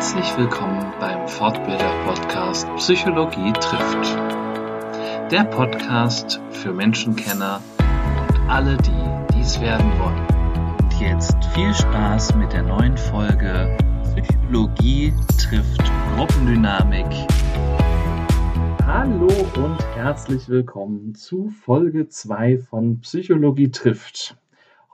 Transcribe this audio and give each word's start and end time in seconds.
Herzlich 0.00 0.38
willkommen 0.38 0.94
beim 0.98 1.28
Fortbilder-Podcast 1.28 2.66
Psychologie 2.76 3.52
trifft. 3.52 4.16
Der 5.30 5.44
Podcast 5.44 6.40
für 6.52 6.72
Menschenkenner 6.72 7.60
und 7.76 8.50
alle, 8.50 8.78
die 8.78 9.34
dies 9.36 9.60
werden 9.60 9.92
wollen. 9.98 10.78
Und 10.80 11.00
jetzt 11.02 11.36
viel 11.54 11.74
Spaß 11.74 12.34
mit 12.36 12.50
der 12.54 12.62
neuen 12.62 12.96
Folge 12.96 13.76
Psychologie 14.04 15.12
trifft 15.36 15.82
Gruppendynamik. 16.16 17.28
Hallo 18.86 19.28
und 19.56 19.84
herzlich 19.96 20.48
willkommen 20.48 21.14
zu 21.14 21.50
Folge 21.50 22.08
2 22.08 22.56
von 22.56 23.00
Psychologie 23.00 23.70
trifft. 23.70 24.34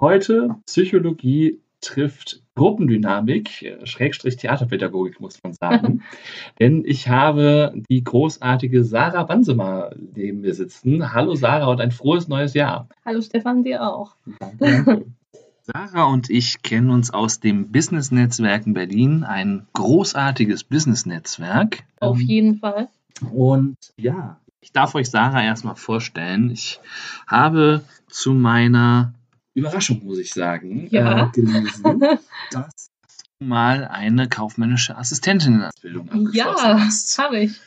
Heute 0.00 0.56
Psychologie 0.66 1.60
trifft 1.80 2.42
Gruppendynamik, 2.54 3.62
äh, 3.62 3.86
Schrägstrich 3.86 4.36
Theaterpädagogik, 4.36 5.20
muss 5.20 5.42
man 5.42 5.52
sagen. 5.52 6.02
Denn 6.60 6.84
ich 6.84 7.08
habe 7.08 7.74
die 7.90 8.02
großartige 8.02 8.84
Sarah 8.84 9.24
Bansemer 9.24 9.90
neben 10.14 10.40
mir 10.40 10.54
sitzen. 10.54 11.12
Hallo 11.12 11.34
Sarah 11.34 11.66
und 11.66 11.80
ein 11.80 11.92
frohes 11.92 12.28
neues 12.28 12.54
Jahr. 12.54 12.88
Hallo 13.04 13.20
Stefan, 13.20 13.62
dir 13.62 13.82
auch. 13.82 14.16
Danke. 14.38 15.06
Sarah 15.62 16.04
und 16.04 16.30
ich 16.30 16.62
kennen 16.62 16.90
uns 16.90 17.12
aus 17.12 17.40
dem 17.40 17.72
Business-Netzwerk 17.72 18.66
in 18.66 18.74
Berlin, 18.74 19.24
ein 19.24 19.66
großartiges 19.72 20.62
Business-Netzwerk. 20.62 21.82
Auf 21.98 22.20
Ähm, 22.20 22.26
jeden 22.26 22.58
Fall. 22.58 22.88
Und 23.32 23.76
ja, 23.96 24.38
ich 24.60 24.70
darf 24.70 24.94
euch 24.94 25.10
Sarah 25.10 25.42
erstmal 25.42 25.74
vorstellen. 25.74 26.50
Ich 26.50 26.80
habe 27.26 27.82
zu 28.08 28.32
meiner 28.32 29.12
Überraschung, 29.56 30.04
muss 30.04 30.18
ich 30.18 30.32
sagen, 30.32 30.86
Ja. 30.90 31.26
äh, 31.26 31.30
gelesen, 31.32 31.82
dass 32.52 32.90
du 33.38 33.44
mal 33.46 33.84
eine 33.86 34.28
kaufmännische 34.28 34.96
Assistentin-Ausbildung 34.96 36.08
abgeschlossen 36.10 36.34
Ja, 36.36 36.80
hast. 36.84 37.18
habe 37.18 37.38
ich. 37.40 37.60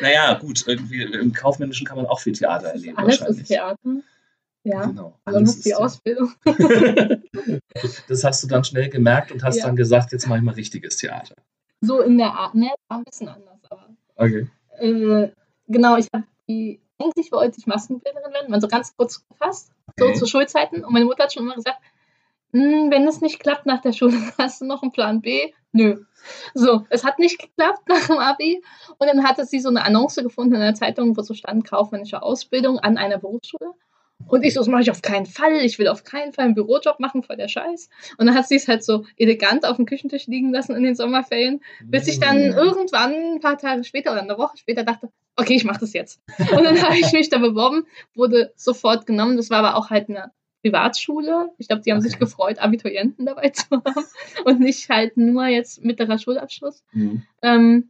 Naja, 0.00 0.34
gut, 0.34 0.64
irgendwie 0.66 1.02
im 1.02 1.32
Kaufmännischen 1.32 1.86
kann 1.86 1.96
man 1.96 2.06
auch 2.06 2.20
viel 2.20 2.32
Theater 2.32 2.68
erleben. 2.68 2.96
Alles 2.98 3.20
ist 3.20 3.46
Theater. 3.46 3.78
Ja, 4.64 4.86
Genau, 4.86 5.18
also 5.24 5.40
muss 5.40 5.60
die 5.60 5.74
Ausbildung. 5.74 6.32
Das 8.08 8.24
hast 8.24 8.42
du 8.42 8.48
dann 8.48 8.64
schnell 8.64 8.88
gemerkt 8.88 9.30
und 9.30 9.44
hast 9.44 9.58
Ja. 9.58 9.66
dann 9.66 9.76
gesagt, 9.76 10.10
jetzt 10.12 10.26
mache 10.26 10.38
ich 10.38 10.44
mal 10.44 10.54
richtiges 10.54 10.96
Theater. 10.96 11.34
So 11.80 12.00
in 12.00 12.18
der 12.18 12.32
Art, 12.32 12.54
ne? 12.56 12.70
War 12.88 12.98
ein 12.98 13.04
bisschen 13.04 13.28
anders, 13.28 13.60
aber. 13.70 13.86
Okay. 14.16 14.48
Äh, 14.80 15.28
genau, 15.68 15.96
ich 15.96 16.08
habe 16.12 16.24
die. 16.48 16.80
Eigentlich 17.00 17.30
wollte 17.30 17.58
ich 17.60 17.66
Maskenbildnerin 17.68 18.32
werden, 18.32 18.50
mal 18.50 18.60
so 18.60 18.66
ganz 18.66 18.92
kurz 18.96 19.24
gefasst, 19.28 19.70
so 19.98 20.06
Okay. 20.06 20.14
zu 20.14 20.26
Schulzeiten. 20.26 20.84
Und 20.84 20.92
meine 20.92 21.04
Mutter 21.04 21.24
hat 21.24 21.32
schon 21.32 21.44
immer 21.44 21.54
gesagt, 21.54 21.78
"Hm, 22.52 22.90
wenn 22.90 23.06
es 23.06 23.20
nicht 23.20 23.40
klappt 23.40 23.66
nach 23.66 23.80
der 23.82 23.92
Schule, 23.92 24.12
hast 24.38 24.60
du 24.60 24.64
noch 24.66 24.82
einen 24.82 24.92
Plan 24.92 25.20
B? 25.20 25.52
Nö. 25.72 26.04
So, 26.54 26.86
es 26.90 27.04
hat 27.04 27.18
nicht 27.18 27.38
geklappt 27.38 27.88
nach 27.88 28.06
dem 28.06 28.18
Abi. 28.18 28.62
Und 28.98 29.06
dann 29.06 29.22
hatte 29.26 29.44
sie 29.44 29.60
so 29.60 29.68
eine 29.68 29.84
Annonce 29.84 30.22
gefunden 30.22 30.54
in 30.54 30.60
der 30.60 30.74
Zeitung, 30.74 31.16
wo 31.16 31.22
so 31.22 31.34
stand, 31.34 31.64
kaufmännische 31.68 32.22
Ausbildung 32.22 32.78
an 32.78 32.96
einer 32.98 33.18
Berufsschule. 33.18 33.72
Und 34.26 34.44
ich 34.44 34.52
so, 34.54 34.60
das 34.60 34.66
mache 34.68 34.82
ich 34.82 34.90
auf 34.90 35.00
keinen 35.00 35.26
Fall. 35.26 35.52
Ich 35.64 35.78
will 35.78 35.88
auf 35.88 36.04
keinen 36.04 36.32
Fall 36.32 36.46
einen 36.46 36.54
Bürojob 36.54 36.98
machen, 37.00 37.22
voll 37.22 37.36
der 37.36 37.48
Scheiß. 37.48 37.88
Und 38.18 38.26
dann 38.26 38.34
hat 38.34 38.48
sie 38.48 38.56
es 38.56 38.66
halt 38.66 38.82
so 38.84 39.04
elegant 39.16 39.64
auf 39.64 39.76
dem 39.76 39.86
Küchentisch 39.86 40.26
liegen 40.26 40.52
lassen 40.52 40.74
in 40.74 40.82
den 40.82 40.94
Sommerferien, 40.96 41.60
bis 41.84 42.08
ich 42.08 42.18
dann 42.18 42.36
Mhm. 42.48 42.52
irgendwann 42.56 43.14
ein 43.14 43.40
paar 43.40 43.56
Tage 43.58 43.84
später 43.84 44.12
oder 44.12 44.22
eine 44.22 44.36
Woche 44.36 44.56
später 44.56 44.82
dachte, 44.84 45.10
okay, 45.38 45.54
ich 45.54 45.64
mache 45.64 45.80
das 45.80 45.92
jetzt. 45.92 46.20
Und 46.38 46.64
dann 46.64 46.82
habe 46.82 46.98
ich 46.98 47.12
mich 47.12 47.30
da 47.30 47.38
beworben, 47.38 47.86
wurde 48.14 48.52
sofort 48.56 49.06
genommen. 49.06 49.36
Das 49.36 49.50
war 49.50 49.58
aber 49.60 49.76
auch 49.76 49.90
halt 49.90 50.08
eine 50.08 50.32
Privatschule. 50.62 51.50
Ich 51.58 51.68
glaube, 51.68 51.82
die 51.82 51.92
haben 51.92 52.00
sich 52.00 52.14
Okay. 52.14 52.24
gefreut, 52.24 52.58
Abiturienten 52.58 53.24
dabei 53.26 53.48
zu 53.54 53.64
haben 53.70 54.04
und 54.44 54.60
nicht 54.60 54.88
halt 54.90 55.16
nur 55.16 55.46
jetzt 55.46 55.82
mittlerer 55.84 56.18
Schulabschluss. 56.18 56.84
Mhm. 56.92 57.22
Ähm, 57.42 57.88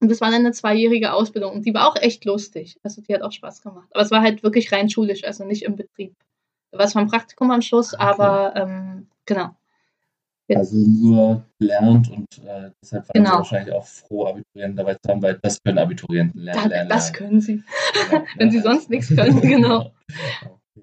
und 0.00 0.10
das 0.10 0.20
war 0.20 0.30
dann 0.30 0.40
eine 0.40 0.52
zweijährige 0.52 1.12
Ausbildung 1.12 1.52
und 1.52 1.64
die 1.64 1.72
war 1.72 1.88
auch 1.88 1.96
echt 1.96 2.24
lustig. 2.26 2.78
Also 2.82 3.00
die 3.00 3.14
hat 3.14 3.22
auch 3.22 3.32
Spaß 3.32 3.62
gemacht. 3.62 3.88
Aber 3.92 4.02
es 4.02 4.10
war 4.10 4.20
halt 4.20 4.42
wirklich 4.42 4.70
rein 4.72 4.90
schulisch, 4.90 5.24
also 5.24 5.44
nicht 5.44 5.62
im 5.62 5.76
Betrieb. 5.76 6.14
Da 6.72 6.78
war 6.78 6.88
zwar 6.88 7.02
ein 7.02 7.08
Praktikum 7.08 7.50
am 7.52 7.62
Schluss, 7.62 7.94
Okay. 7.94 8.02
aber 8.02 8.54
ähm, 8.56 9.06
genau. 9.24 9.56
Ja. 10.48 10.58
Also 10.58 10.76
nur 10.76 11.44
gelernt 11.58 12.10
und 12.10 12.26
äh, 12.44 12.70
deshalb 12.82 13.08
waren 13.08 13.12
Genau. 13.14 13.30
sie 13.30 13.36
wahrscheinlich 13.38 13.74
auch 13.74 13.86
froh, 13.86 14.26
Abiturienten 14.26 14.76
dabei 14.76 14.94
zu 14.94 15.08
haben, 15.08 15.22
weil 15.22 15.38
das 15.42 15.62
können 15.62 15.78
Abiturienten 15.78 16.40
lernen. 16.42 16.62
Da, 16.62 16.68
lernen, 16.68 16.88
das 16.90 17.12
können 17.14 17.40
sie. 17.40 17.62
Genau, 18.10 18.24
wenn 18.36 18.50
sie 18.50 18.60
sonst 18.60 18.90
nichts 18.90 19.08
können, 19.08 19.40
genau. 19.40 19.92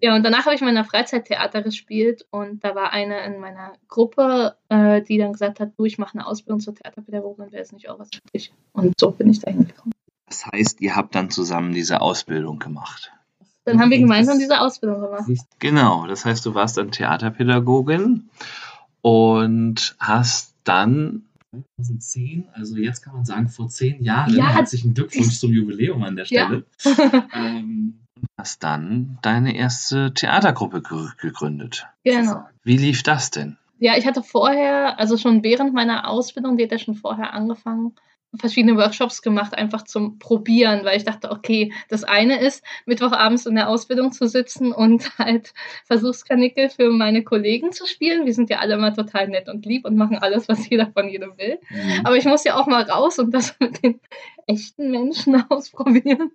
Ja, 0.02 0.16
und 0.16 0.24
danach 0.24 0.46
habe 0.46 0.56
ich 0.56 0.62
in 0.62 0.68
meiner 0.68 0.84
Freizeit 0.84 1.26
Theater 1.26 1.62
gespielt 1.62 2.26
und 2.32 2.64
da 2.64 2.74
war 2.74 2.92
eine 2.92 3.24
in 3.26 3.40
meiner 3.40 3.74
Gruppe, 3.88 4.56
äh, 4.70 5.04
die 5.04 5.20
dann 5.20 5.34
gesagt 5.34 5.60
hat, 5.60 5.74
du, 5.78 5.86
ich 5.86 6.00
mache 6.00 6.18
eine 6.18 6.26
Ausbildung 6.26 6.60
zur 6.60 6.74
Theaterpädagogin, 6.74 7.52
wäre 7.52 7.62
es 7.62 7.72
nicht 7.72 7.88
auch 7.88 8.00
was 8.00 8.10
für 8.12 8.22
dich? 8.34 8.52
Und 8.74 9.00
so 9.00 9.12
bin 9.12 9.30
ich 9.30 9.42
da 9.42 9.52
hingekommen. 9.52 9.94
Das 10.26 10.48
heißt, 10.48 10.82
ihr 10.82 10.96
habt 10.96 11.14
dann 11.14 11.30
zusammen 11.30 11.74
diese 11.74 12.02
Ausbildung 12.02 12.58
gemacht. 12.58 13.12
Dann 13.66 13.80
haben 13.80 13.92
wir 13.92 14.00
gemeinsam 14.00 14.40
diese 14.40 14.60
Ausbildung 14.60 15.02
gemacht. 15.02 15.30
Genau, 15.60 16.08
das 16.08 16.26
heißt, 16.26 16.44
du 16.48 16.56
warst 16.56 16.78
dann 16.78 16.90
Theaterpädagogin 16.90 18.30
und 19.02 19.96
hast 20.00 20.56
dann 20.64 21.24
2010, 21.78 22.46
also 22.54 22.78
jetzt 22.78 23.02
kann 23.02 23.14
man 23.14 23.26
sagen, 23.26 23.50
vor 23.50 23.68
zehn 23.68 24.04
Jahren, 24.04 24.34
Ja, 24.36 24.50
herzlichen 24.50 24.94
Glückwunsch 24.94 25.38
zum 25.40 25.52
Jubiläum 25.52 26.04
an 26.04 26.16
der 26.16 26.26
Ja. 26.26 26.46
Stelle, 26.46 26.66
ähm, 27.34 28.00
hast 28.38 28.64
dann 28.64 29.18
deine 29.22 29.56
erste 29.56 30.14
Theatergruppe 30.14 30.82
gr- 30.82 31.14
gegründet. 31.20 31.88
genau. 32.04 32.46
Wie 32.64 32.78
lief 32.78 33.04
das 33.04 33.32
denn? 33.32 33.58
Ja, 33.80 33.98
ich 33.98 34.06
hatte 34.06 34.22
vorher, 34.22 35.00
also 35.00 35.18
schon 35.18 35.44
während 35.44 35.74
meiner 35.74 36.08
Ausbildung, 36.08 36.56
die 36.58 36.64
hat 36.66 36.72
ja 36.72 36.78
schon 36.78 36.96
vorher 36.96 37.34
angefangen, 37.34 37.96
verschiedene 38.36 38.78
Workshops 38.78 39.22
gemacht, 39.22 39.54
einfach 39.54 39.84
zum 39.84 40.18
Probieren, 40.18 40.86
weil 40.86 40.98
ich 40.98 41.04
dachte, 41.04 41.32
okay, 41.32 41.74
das 41.90 42.04
eine 42.04 42.40
ist, 42.40 42.64
Mittwochabends 42.86 43.46
in 43.46 43.56
der 43.56 43.68
Ausbildung 43.68 44.12
zu 44.12 44.28
sitzen 44.28 44.72
und 44.72 45.10
halt 45.18 45.54
Versuchskanickel 45.86 46.70
für 46.70 46.90
meine 46.92 47.24
Kollegen 47.24 47.72
zu 47.72 47.86
spielen. 47.86 48.26
Wir 48.26 48.34
sind 48.34 48.50
ja 48.50 48.60
alle 48.60 48.76
immer 48.76 48.94
total 48.94 49.28
nett 49.28 49.50
und 49.50 49.66
lieb 49.66 49.86
und 49.86 49.98
machen 49.98 50.18
alles, 50.18 50.48
was 50.48 50.70
jeder 50.70 50.92
von 50.92 51.10
jedem 51.10 51.38
will. 51.38 51.60
Aber 52.04 52.16
ich 52.16 52.26
muss 52.26 52.44
ja 52.44 52.56
auch 52.56 52.68
mal 52.68 52.84
raus 52.84 53.20
und 53.20 53.32
das 53.34 53.56
mit 53.60 53.84
den 53.84 54.00
echten 54.48 54.92
Menschen 54.92 55.44
ausprobieren. 55.50 56.32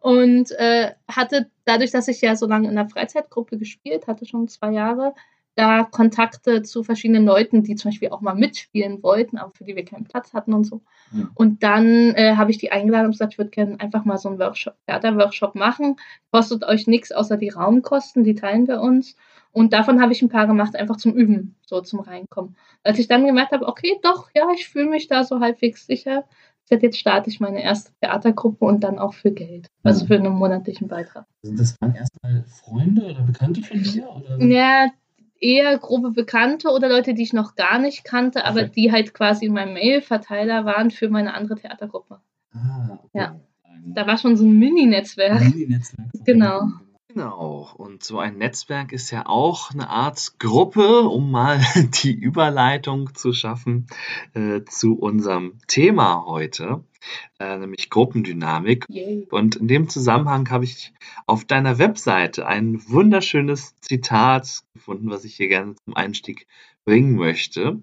Und 0.00 0.52
äh, 0.52 0.92
hatte 1.08 1.50
dadurch, 1.64 1.90
dass 1.90 2.08
ich 2.08 2.20
ja 2.20 2.36
so 2.36 2.46
lange 2.46 2.68
in 2.68 2.76
der 2.76 2.88
Freizeitgruppe 2.88 3.58
gespielt 3.58 4.06
hatte, 4.06 4.24
schon 4.24 4.48
zwei 4.48 4.70
Jahre, 4.70 5.14
da 5.56 5.84
Kontakte 5.84 6.62
zu 6.62 6.84
verschiedenen 6.84 7.24
Leuten, 7.24 7.62
die 7.62 7.74
zum 7.76 7.90
Beispiel 7.90 8.10
auch 8.10 8.20
mal 8.20 8.34
mitspielen 8.34 9.02
wollten, 9.02 9.38
aber 9.38 9.50
für 9.52 9.64
die 9.64 9.74
wir 9.74 9.86
keinen 9.86 10.04
Platz 10.04 10.34
hatten 10.34 10.52
und 10.52 10.64
so. 10.64 10.82
Mhm. 11.10 11.30
Und 11.34 11.62
dann 11.62 12.14
äh, 12.14 12.36
habe 12.36 12.50
ich 12.50 12.58
die 12.58 12.70
eingeladen 12.70 13.06
und 13.06 13.12
gesagt, 13.12 13.32
ich 13.32 13.38
würde 13.38 13.50
gerne 13.50 13.80
einfach 13.80 14.04
mal 14.04 14.18
so 14.18 14.28
einen 14.28 14.38
Workshop, 14.38 14.74
Theaterworkshop 14.86 15.54
machen. 15.54 15.96
Kostet 16.30 16.62
euch 16.64 16.86
nichts 16.86 17.10
außer 17.10 17.38
die 17.38 17.48
Raumkosten, 17.48 18.22
die 18.22 18.34
teilen 18.34 18.68
wir 18.68 18.82
uns. 18.82 19.16
Und 19.50 19.72
davon 19.72 20.02
habe 20.02 20.12
ich 20.12 20.20
ein 20.20 20.28
paar 20.28 20.46
gemacht, 20.46 20.76
einfach 20.76 20.98
zum 20.98 21.14
Üben, 21.14 21.56
so 21.64 21.80
zum 21.80 22.00
Reinkommen. 22.00 22.54
Als 22.82 22.98
ich 22.98 23.08
dann 23.08 23.24
gemerkt 23.24 23.52
habe, 23.52 23.66
okay, 23.66 23.98
doch, 24.02 24.28
ja, 24.34 24.46
ich 24.54 24.68
fühle 24.68 24.90
mich 24.90 25.08
da 25.08 25.24
so 25.24 25.40
halbwegs 25.40 25.86
sicher. 25.86 26.24
Jetzt 26.68 26.98
starte 26.98 27.30
ich 27.30 27.40
meine 27.40 27.62
erste 27.62 27.92
Theatergruppe 28.02 28.64
und 28.64 28.84
dann 28.84 28.98
auch 28.98 29.14
für 29.14 29.30
Geld. 29.30 29.68
Also 29.82 30.04
für 30.04 30.16
einen 30.16 30.34
monatlichen 30.34 30.88
Beitrag. 30.88 31.24
Also 31.42 31.56
das 31.56 31.80
waren 31.80 31.94
erstmal 31.94 32.44
Freunde 32.44 33.06
oder 33.06 33.22
Bekannte 33.22 33.62
von 33.62 33.82
dir? 33.82 34.10
Oder? 34.10 34.44
Ja, 34.44 34.88
eher 35.40 35.78
grobe 35.78 36.10
Bekannte 36.12 36.70
oder 36.70 36.88
Leute, 36.88 37.14
die 37.14 37.22
ich 37.22 37.32
noch 37.32 37.54
gar 37.54 37.78
nicht 37.78 38.04
kannte, 38.04 38.44
aber 38.44 38.62
Okay. 38.62 38.72
die 38.74 38.92
halt 38.92 39.14
quasi 39.14 39.46
in 39.46 39.52
meinem 39.52 39.74
Mail-Verteiler 39.74 40.64
waren 40.64 40.90
für 40.90 41.08
meine 41.08 41.34
andere 41.34 41.56
Theatergruppe. 41.56 42.20
Ah, 42.52 42.98
okay. 43.04 43.08
Ja. 43.18 43.40
Da 43.88 44.06
war 44.06 44.18
schon 44.18 44.36
so 44.36 44.44
ein 44.44 44.58
Mini-Netzwerk. 44.58 45.40
Mini-Netzwerk. 45.40 46.08
Genau. 46.24 46.68
Genau. 47.16 47.70
Und 47.78 48.04
so 48.04 48.18
ein 48.18 48.36
Netzwerk 48.36 48.92
ist 48.92 49.10
ja 49.10 49.24
auch 49.24 49.70
eine 49.70 49.88
Art 49.88 50.38
Gruppe, 50.38 51.08
um 51.08 51.30
mal 51.30 51.58
die 52.04 52.12
Überleitung 52.12 53.14
zu 53.14 53.32
schaffen 53.32 53.86
äh, 54.34 54.64
zu 54.68 54.98
unserem 54.98 55.54
Thema 55.66 56.26
heute, 56.26 56.84
äh, 57.40 57.56
nämlich 57.56 57.88
Gruppendynamik. 57.88 58.84
Yay. 58.90 59.26
Und 59.30 59.56
in 59.56 59.66
dem 59.66 59.88
Zusammenhang 59.88 60.50
habe 60.50 60.64
ich 60.64 60.92
auf 61.26 61.46
deiner 61.46 61.78
Webseite 61.78 62.46
ein 62.46 62.86
wunderschönes 62.86 63.80
Zitat 63.80 64.64
gefunden, 64.74 65.08
was 65.08 65.24
ich 65.24 65.36
hier 65.36 65.48
gerne 65.48 65.74
zum 65.86 65.96
Einstieg 65.96 66.46
bringen 66.84 67.16
möchte. 67.16 67.80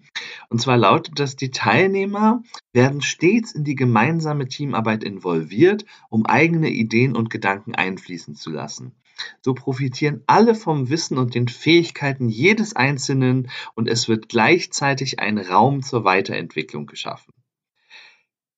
Und 0.50 0.62
zwar 0.62 0.78
lautet 0.78 1.20
das, 1.20 1.36
die 1.36 1.50
Teilnehmer 1.50 2.44
werden 2.72 3.02
stets 3.02 3.52
in 3.52 3.64
die 3.64 3.76
gemeinsame 3.76 4.48
Teamarbeit 4.48 5.04
involviert, 5.04 5.86
um 6.10 6.28
eigene 6.28 6.70
Ideen 6.70 7.16
und 7.16 7.32
Gedanken 7.32 7.74
einfließen 7.74 8.36
zu 8.36 8.52
lassen. 8.52 8.94
So 9.42 9.54
profitieren 9.54 10.24
alle 10.28 10.56
vom 10.56 10.90
Wissen 10.90 11.18
und 11.18 11.36
den 11.36 11.48
Fähigkeiten 11.48 12.30
jedes 12.30 12.76
Einzelnen 12.76 13.50
und 13.76 13.88
es 13.88 14.08
wird 14.08 14.30
gleichzeitig 14.30 15.20
ein 15.20 15.38
Raum 15.38 15.84
zur 15.84 16.04
Weiterentwicklung 16.04 16.86
geschaffen. 16.86 17.34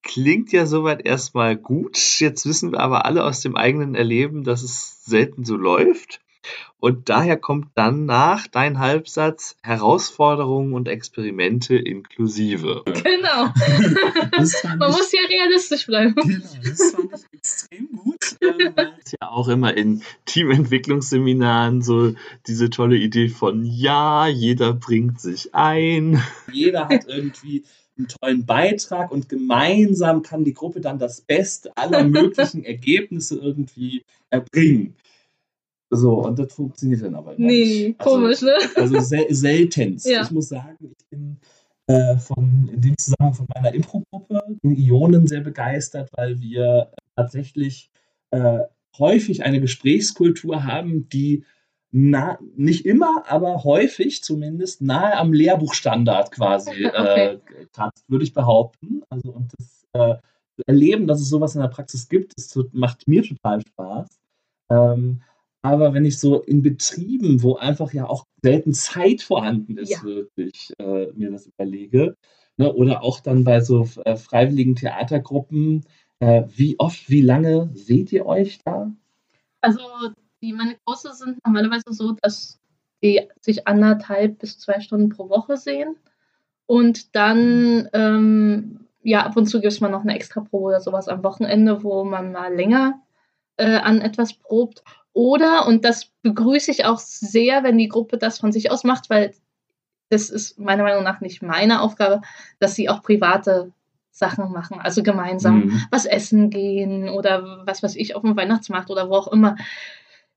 Klingt 0.04 0.52
ja 0.52 0.68
soweit 0.68 1.06
erstmal 1.06 1.57
gut. 1.57 1.98
Jetzt 2.19 2.46
wissen 2.46 2.72
wir 2.72 2.80
aber 2.80 3.06
alle 3.06 3.24
aus 3.24 3.42
dem 3.42 3.56
eigenen 3.56 3.96
Erleben, 3.96 4.44
dass 4.44 4.62
es 4.62 5.04
selten 5.04 5.44
so 5.44 5.56
läuft. 5.56 6.22
Und 6.80 7.09
daher 7.09 7.38
kommt 7.38 7.69
dann 7.75 8.06
nach 8.06 8.47
dein 8.47 8.80
Halbsatz 8.80 9.56
Herausforderungen 9.63 10.74
und 10.74 10.88
Experimente 10.88 11.75
inklusive. 11.75 12.83
Genau. 12.86 13.51
Man 14.77 14.92
muss 14.92 15.12
ja 15.12 15.21
realistisch 15.27 15.88
bleiben. 15.88 16.13
Genau, 16.15 16.45
das 16.63 16.92
fand 16.92 17.13
ich 17.13 17.38
extrem 17.39 17.89
gut. 17.92 18.15
Ähm, 18.42 18.74
ist 19.03 19.15
ja 19.19 19.30
auch 19.30 19.47
immer 19.47 19.75
in 19.75 20.03
Teamentwicklungsseminaren 20.25 21.81
so 21.81 22.13
diese 22.47 22.69
tolle 22.69 22.97
Idee 22.97 23.30
von 23.30 23.65
ja, 23.65 24.27
jeder 24.27 24.74
bringt 24.74 25.19
sich 25.19 25.56
ein. 25.56 26.21
Jeder 26.51 26.89
hat 26.89 27.07
irgendwie 27.07 27.63
einen 27.97 28.07
tollen 28.07 28.45
Beitrag 28.45 29.12
und 29.12 29.30
gemeinsam 29.30 30.21
kann 30.21 30.44
die 30.44 30.53
Gruppe 30.53 30.81
dann 30.81 31.00
das 31.00 31.21
Beste 31.21 31.75
aller 31.77 32.03
möglichen 32.03 32.63
Ergebnisse 32.63 33.38
irgendwie 33.38 34.03
erbringen. 34.30 34.95
So, 35.89 36.23
und 36.23 36.39
das 36.39 36.53
funktioniert 36.53 37.03
dann 37.03 37.15
aber 37.15 37.35
nee, 37.37 37.47
nicht. 37.47 37.99
Also, 37.99 38.11
komisch, 38.11 38.41
ne? 38.41 38.55
Also 38.75 38.99
sel 38.99 39.33
seltenst. 39.33 40.07
Ja. 40.09 40.23
Ich 40.23 40.31
muss 40.31 40.49
sagen, 40.49 40.77
ich 40.97 41.05
bin 41.09 41.37
äh, 41.87 42.17
von, 42.17 42.69
in 42.73 42.81
dem 42.81 42.97
Zusammenhang 42.97 43.35
von 43.35 43.47
meiner 43.53 43.73
Impro-Gruppe, 43.73 44.41
den 44.63 44.75
Ionen, 44.75 45.27
sehr 45.27 45.41
begeistert, 45.41 46.09
weil 46.13 46.39
wir 46.39 46.91
tatsächlich 47.15 47.91
äh, 48.31 48.59
häufig 48.97 49.43
eine 49.43 49.61
Gesprächskultur 49.61 50.63
haben, 50.63 51.07
die 51.09 51.43
na, 51.97 52.37
nicht 52.57 52.85
immer, 52.85 53.23
aber 53.27 53.63
häufig 53.63 54.21
zumindest 54.21 54.81
nahe 54.81 55.15
am 55.15 55.31
Lehrbuchstandard 55.31 56.31
quasi 56.31 56.85
okay. 56.87 57.35
äh, 57.35 57.65
kratzt, 57.71 58.03
würde 58.09 58.25
ich 58.25 58.33
behaupten. 58.33 59.03
Also 59.09 59.31
und 59.31 59.53
das 59.57 59.85
äh, 59.93 60.15
Erleben, 60.65 61.05
dass 61.05 61.21
es 61.21 61.29
sowas 61.29 61.55
in 61.55 61.61
der 61.61 61.67
Praxis 61.67 62.07
gibt, 62.07 62.33
das 62.37 62.57
macht 62.71 63.07
mir 63.07 63.23
total 63.23 63.61
Spaß. 63.61 64.07
Ähm, 64.69 65.21
aber 65.65 65.95
wenn 65.95 66.06
ich 66.06 66.19
so 66.19 66.41
in 66.41 66.62
Betrieben, 66.62 67.41
wo 67.41 67.56
einfach 67.56 67.91
ja 67.91 68.07
auch 68.07 68.25
selten 68.44 68.73
Zeit 68.73 69.23
vorhanden 69.23 69.77
ist, 69.77 69.89
ja. 69.89 70.03
wirklich 70.03 70.71
äh, 70.77 71.07
mir 71.13 71.31
das 71.31 71.47
überlege, 71.47 72.15
ne, 72.57 72.71
oder 72.71 73.03
auch 73.03 73.19
dann 73.19 73.44
bei 73.44 73.62
so 73.62 73.88
äh, 74.06 74.15
freiwilligen 74.15 74.75
Theatergruppen, 74.75 75.83
äh, 76.19 76.44
wie 76.50 76.79
oft, 76.79 77.09
wie 77.09 77.21
lange 77.21 77.71
seht 77.73 78.12
ihr 78.12 78.27
euch 78.27 78.59
da? 78.63 78.91
Also 79.62 79.79
die 80.44 80.53
meine 80.53 80.77
Kurse 80.85 81.13
sind 81.13 81.44
normalerweise 81.44 81.91
so, 81.91 82.11
dass 82.21 82.59
die 83.01 83.21
sich 83.41 83.68
anderthalb 83.68 84.38
bis 84.38 84.59
zwei 84.59 84.79
Stunden 84.79 85.09
pro 85.09 85.29
Woche 85.29 85.57
sehen. 85.57 85.95
Und 86.68 87.15
dann, 87.15 87.89
ähm, 87.94 88.88
ja, 89.01 89.25
ab 89.25 89.35
und 89.35 89.47
zu 89.47 89.61
gibt 89.61 89.73
es 89.73 89.81
mal 89.81 89.89
noch 89.89 90.01
eine 90.01 90.15
extra 90.15 90.41
Probe 90.41 90.65
oder 90.65 90.79
sowas 90.79 91.07
am 91.07 91.23
Wochenende, 91.23 91.83
wo 91.83 92.03
man 92.03 92.31
mal 92.31 92.53
länger 92.53 93.01
äh, 93.57 93.77
an 93.77 94.01
etwas 94.01 94.33
probt. 94.33 94.83
Oder, 95.15 95.65
und 95.65 95.83
das 95.83 96.12
begrüße 96.21 96.69
ich 96.69 96.85
auch 96.85 97.00
sehr, 97.00 97.63
wenn 97.63 97.77
die 97.77 97.88
Gruppe 97.88 98.17
das 98.17 98.38
von 98.38 98.51
sich 98.51 98.69
aus 98.69 98.83
macht, 98.83 99.09
weil 99.09 99.33
das 100.09 100.29
ist 100.29 100.59
meiner 100.59 100.83
Meinung 100.83 101.03
nach 101.03 101.21
nicht 101.21 101.41
meine 101.41 101.81
Aufgabe, 101.81 102.21
dass 102.59 102.75
sie 102.75 102.89
auch 102.89 103.01
private 103.01 103.71
Sachen 104.12 104.51
machen, 104.51 104.79
also 104.79 105.01
gemeinsam 105.03 105.65
mhm. 105.65 105.81
was 105.89 106.06
essen 106.06 106.50
gehen 106.50 107.09
oder 107.09 107.63
was 107.65 107.81
weiß 107.81 107.95
ich 107.95 108.15
auf 108.15 108.21
dem 108.21 108.38
Weihnachtsmarkt 108.38 108.91
oder 108.91 109.09
wo 109.09 109.15
auch 109.15 109.31
immer 109.31 109.56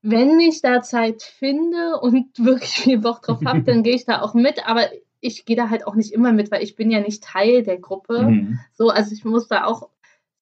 wenn 0.01 0.39
ich 0.39 0.61
da 0.61 0.81
Zeit 0.81 1.21
finde 1.23 1.97
und 1.99 2.27
wirklich 2.37 2.71
viel 2.71 2.99
Bock 2.99 3.21
drauf 3.21 3.39
habe, 3.45 3.61
dann 3.61 3.83
gehe 3.83 3.95
ich 3.95 4.05
da 4.05 4.21
auch 4.21 4.33
mit. 4.33 4.67
Aber 4.67 4.87
ich 5.21 5.45
gehe 5.45 5.55
da 5.55 5.69
halt 5.69 5.85
auch 5.85 5.95
nicht 5.95 6.13
immer 6.13 6.31
mit, 6.31 6.51
weil 6.51 6.63
ich 6.63 6.75
bin 6.75 6.91
ja 6.91 7.01
nicht 7.01 7.23
Teil 7.23 7.63
der 7.63 7.77
Gruppe. 7.77 8.23
Mhm. 8.23 8.59
So, 8.73 8.89
also 8.89 9.13
ich 9.13 9.25
muss 9.25 9.47
da 9.47 9.65
auch 9.65 9.89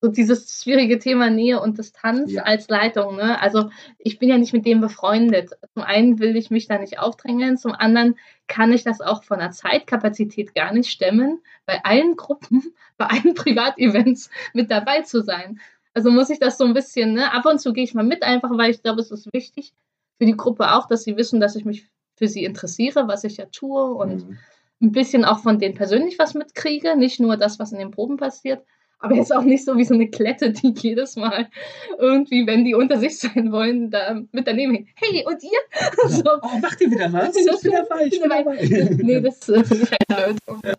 so 0.02 0.10
dieses 0.10 0.62
schwierige 0.62 1.00
Thema 1.00 1.30
Nähe 1.30 1.60
und 1.60 1.78
Distanz 1.78 2.32
ja. 2.32 2.44
als 2.44 2.70
Leitung. 2.70 3.16
Ne? 3.16 3.42
Also 3.42 3.70
ich 3.98 4.20
bin 4.20 4.30
ja 4.30 4.38
nicht 4.38 4.54
mit 4.54 4.66
dem 4.66 4.80
befreundet. 4.80 5.52
Zum 5.74 5.84
einen 5.84 6.20
will 6.20 6.36
ich 6.36 6.52
mich 6.52 6.68
da 6.68 6.78
nicht 6.78 7.00
aufdrängeln, 7.00 7.58
zum 7.58 7.74
anderen 7.74 8.18
kann 8.48 8.72
ich 8.72 8.84
das 8.84 9.02
auch 9.02 9.24
von 9.24 9.40
der 9.40 9.52
Zeitkapazität 9.52 10.54
gar 10.54 10.72
nicht 10.72 10.90
stemmen, 10.90 11.40
bei 11.66 11.84
allen 11.84 12.16
Gruppen, 12.16 12.64
bei 12.98 13.08
allen 13.08 13.34
Privatevents 13.34 14.30
mit 14.54 14.70
dabei 14.70 15.02
zu 15.02 15.24
sein. 15.24 15.60
Also 15.94 16.12
muss 16.12 16.30
ich 16.30 16.40
das 16.40 16.60
so 16.60 16.66
ein 16.66 16.76
bisschen, 16.76 17.14
ne, 17.14 17.34
ab 17.34 17.46
und 17.48 17.60
zu 17.60 17.74
gehe 17.74 17.84
ich 17.84 17.96
mal 17.96 18.04
mit, 18.04 18.22
einfach 18.22 18.52
weil 18.52 18.70
ich 18.70 18.84
glaube, 18.84 19.02
es 19.02 19.10
ist 19.10 19.34
wichtig 19.34 19.74
für 20.20 20.26
die 20.26 20.38
Gruppe 20.38 20.74
auch, 20.74 20.88
dass 20.88 21.04
sie 21.04 21.18
wissen, 21.18 21.40
dass 21.40 21.56
ich 21.56 21.66
mich 21.66 21.88
für 22.16 22.28
sie 22.28 22.44
interessiere, 22.44 23.08
was 23.08 23.24
ich 23.24 23.38
ja 23.38 23.46
tue 23.46 23.94
und 23.94 24.28
mhm. 24.28 24.38
ein 24.82 24.92
bisschen 24.92 25.26
auch 25.26 25.40
von 25.40 25.58
denen 25.58 25.76
persönlich 25.76 26.20
was 26.20 26.36
mitkriege, 26.36 26.96
nicht 26.96 27.20
nur 27.20 27.36
das, 27.36 27.58
was 27.58 27.72
in 27.72 27.80
den 27.80 27.92
Proben 27.92 28.18
passiert. 28.18 28.64
Aber 29.00 29.16
jetzt 29.16 29.34
auch 29.34 29.44
nicht 29.44 29.64
so 29.64 29.78
wie 29.78 29.84
so 29.84 29.94
eine 29.94 30.10
Klette, 30.10 30.52
die 30.52 30.74
jedes 30.76 31.16
Mal 31.16 31.48
irgendwie, 32.00 32.48
wenn 32.48 32.66
die 32.66 32.74
unter 32.74 32.98
sich 32.98 33.20
sein 33.20 33.52
wollen, 33.52 33.92
da 33.92 34.22
mit 34.32 34.48
daneben 34.48 34.74
hängt. 34.74 34.90
Hey, 34.96 35.24
und 35.26 35.44
ihr? 35.44 36.10
So. 36.10 36.24
Oh, 36.42 36.58
macht 36.60 36.82
ihr 36.82 36.90
wieder 36.90 37.12
was? 37.14 37.36
Ich 37.36 37.62
bin 37.62 37.72
dabei, 37.72 38.06
ich 38.06 38.20
bin 38.20 38.30
dabei. 38.30 38.98
nee, 39.04 39.22
das 39.22 39.48
äh, 39.50 39.64
finde 39.64 39.84
ich 39.84 39.92
halt 39.92 40.08
blöd. 40.08 40.38
Und, 40.48 40.66
äh, 40.66 40.76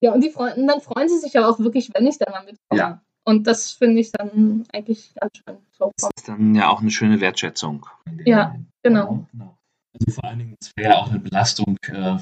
ja, 0.00 0.12
und 0.12 0.22
die 0.22 0.30
freuen, 0.30 0.66
dann 0.66 0.80
freuen 0.80 1.08
sie 1.08 1.18
sich 1.18 1.32
ja 1.32 1.48
auch 1.48 1.58
wirklich, 1.60 1.90
wenn 1.94 2.06
ich 2.06 2.18
dann 2.18 2.32
mal 2.32 2.44
mitkomme. 2.44 2.80
Ja. 2.80 3.02
Und 3.24 3.46
das 3.46 3.70
finde 3.70 4.00
ich 4.00 4.12
dann 4.12 4.64
eigentlich 4.72 5.14
ganz 5.14 5.32
schön. 5.36 5.58
Das 5.78 6.10
ist 6.16 6.28
dann 6.28 6.54
ja 6.54 6.68
auch 6.68 6.80
eine 6.80 6.90
schöne 6.90 7.20
Wertschätzung. 7.20 7.86
Ja, 8.24 8.56
genau. 8.82 9.26
genau. 9.32 9.56
Also 9.94 10.20
vor 10.20 10.24
allen 10.24 10.38
Dingen, 10.38 10.56
es 10.58 10.72
wäre 10.76 10.96
auch 10.98 11.10
eine 11.10 11.20
Belastung 11.20 11.76
äh, 11.88 12.18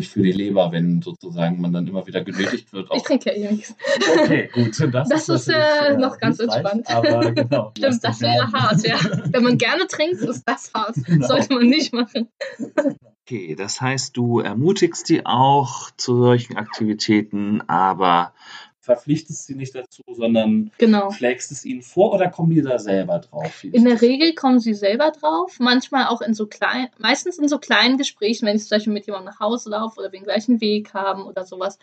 für 0.00 0.22
die 0.22 0.32
Leber, 0.32 0.72
wenn 0.72 1.02
sozusagen 1.02 1.60
man 1.60 1.72
dann 1.72 1.86
immer 1.86 2.06
wieder 2.06 2.24
genötigt 2.24 2.72
wird. 2.72 2.88
Ich 2.94 3.02
trinke 3.02 3.30
ja 3.30 3.36
eh 3.36 3.52
nichts. 3.52 3.74
Okay, 4.22 4.48
gut. 4.52 4.80
Das, 4.92 5.08
das 5.08 5.28
ist, 5.28 5.48
ist 5.48 5.54
äh, 5.54 5.96
noch 5.98 6.18
ganz 6.18 6.38
entspannt. 6.38 6.88
Aber 6.88 7.32
genau. 7.32 7.72
Stimmt, 7.76 8.02
das 8.02 8.20
wäre 8.22 8.50
hart, 8.52 8.86
ja. 8.86 8.98
Wenn 9.30 9.42
man 9.42 9.58
gerne 9.58 9.86
trinkt, 9.86 10.22
ist 10.22 10.44
das 10.46 10.72
hart. 10.74 10.96
Genau. 11.12 11.26
Sollte 11.26 11.52
man 11.52 11.66
nicht 11.66 11.92
machen. 11.92 12.28
Okay, 13.22 13.54
das 13.54 13.80
heißt, 13.80 14.16
du 14.16 14.40
ermutigst 14.40 15.08
die 15.08 15.26
auch 15.26 15.90
zu 15.96 16.16
solchen 16.16 16.56
Aktivitäten, 16.56 17.60
aber 17.68 18.32
verpflichtest 18.82 19.46
sie 19.46 19.54
nicht 19.54 19.76
dazu, 19.76 20.02
sondern 20.08 20.72
genau. 20.76 21.12
schlägst 21.12 21.52
es 21.52 21.64
ihnen 21.64 21.82
vor 21.82 22.12
oder 22.12 22.28
kommen 22.28 22.50
die 22.50 22.62
da 22.62 22.80
selber 22.80 23.20
drauf? 23.20 23.62
In 23.62 23.84
der 23.84 24.02
Regel 24.02 24.34
kommen 24.34 24.58
sie 24.58 24.74
selber 24.74 25.12
drauf, 25.12 25.58
manchmal 25.60 26.06
auch 26.06 26.20
in 26.20 26.34
so 26.34 26.48
kleinen, 26.48 26.88
meistens 26.98 27.38
in 27.38 27.48
so 27.48 27.58
kleinen 27.58 27.96
Gesprächen, 27.96 28.46
wenn 28.46 28.56
ich 28.56 28.64
zum 28.64 28.76
Beispiel 28.76 28.92
mit 28.92 29.06
jemandem 29.06 29.32
nach 29.32 29.40
Hause 29.40 29.70
laufe 29.70 30.00
oder 30.00 30.10
wir 30.10 30.18
den 30.18 30.24
gleichen 30.24 30.60
Weg 30.60 30.94
haben 30.94 31.22
oder 31.22 31.44
sowas. 31.44 31.78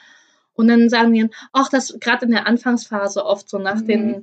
Und 0.53 0.67
dann 0.67 0.89
sagen 0.89 1.13
die, 1.13 1.29
ach, 1.53 1.69
das 1.69 1.97
gerade 2.01 2.25
in 2.25 2.31
der 2.31 2.45
Anfangsphase 2.45 3.25
oft 3.25 3.49
so 3.49 3.59
nach 3.59 3.79
mhm. 3.79 3.87
den 3.87 4.21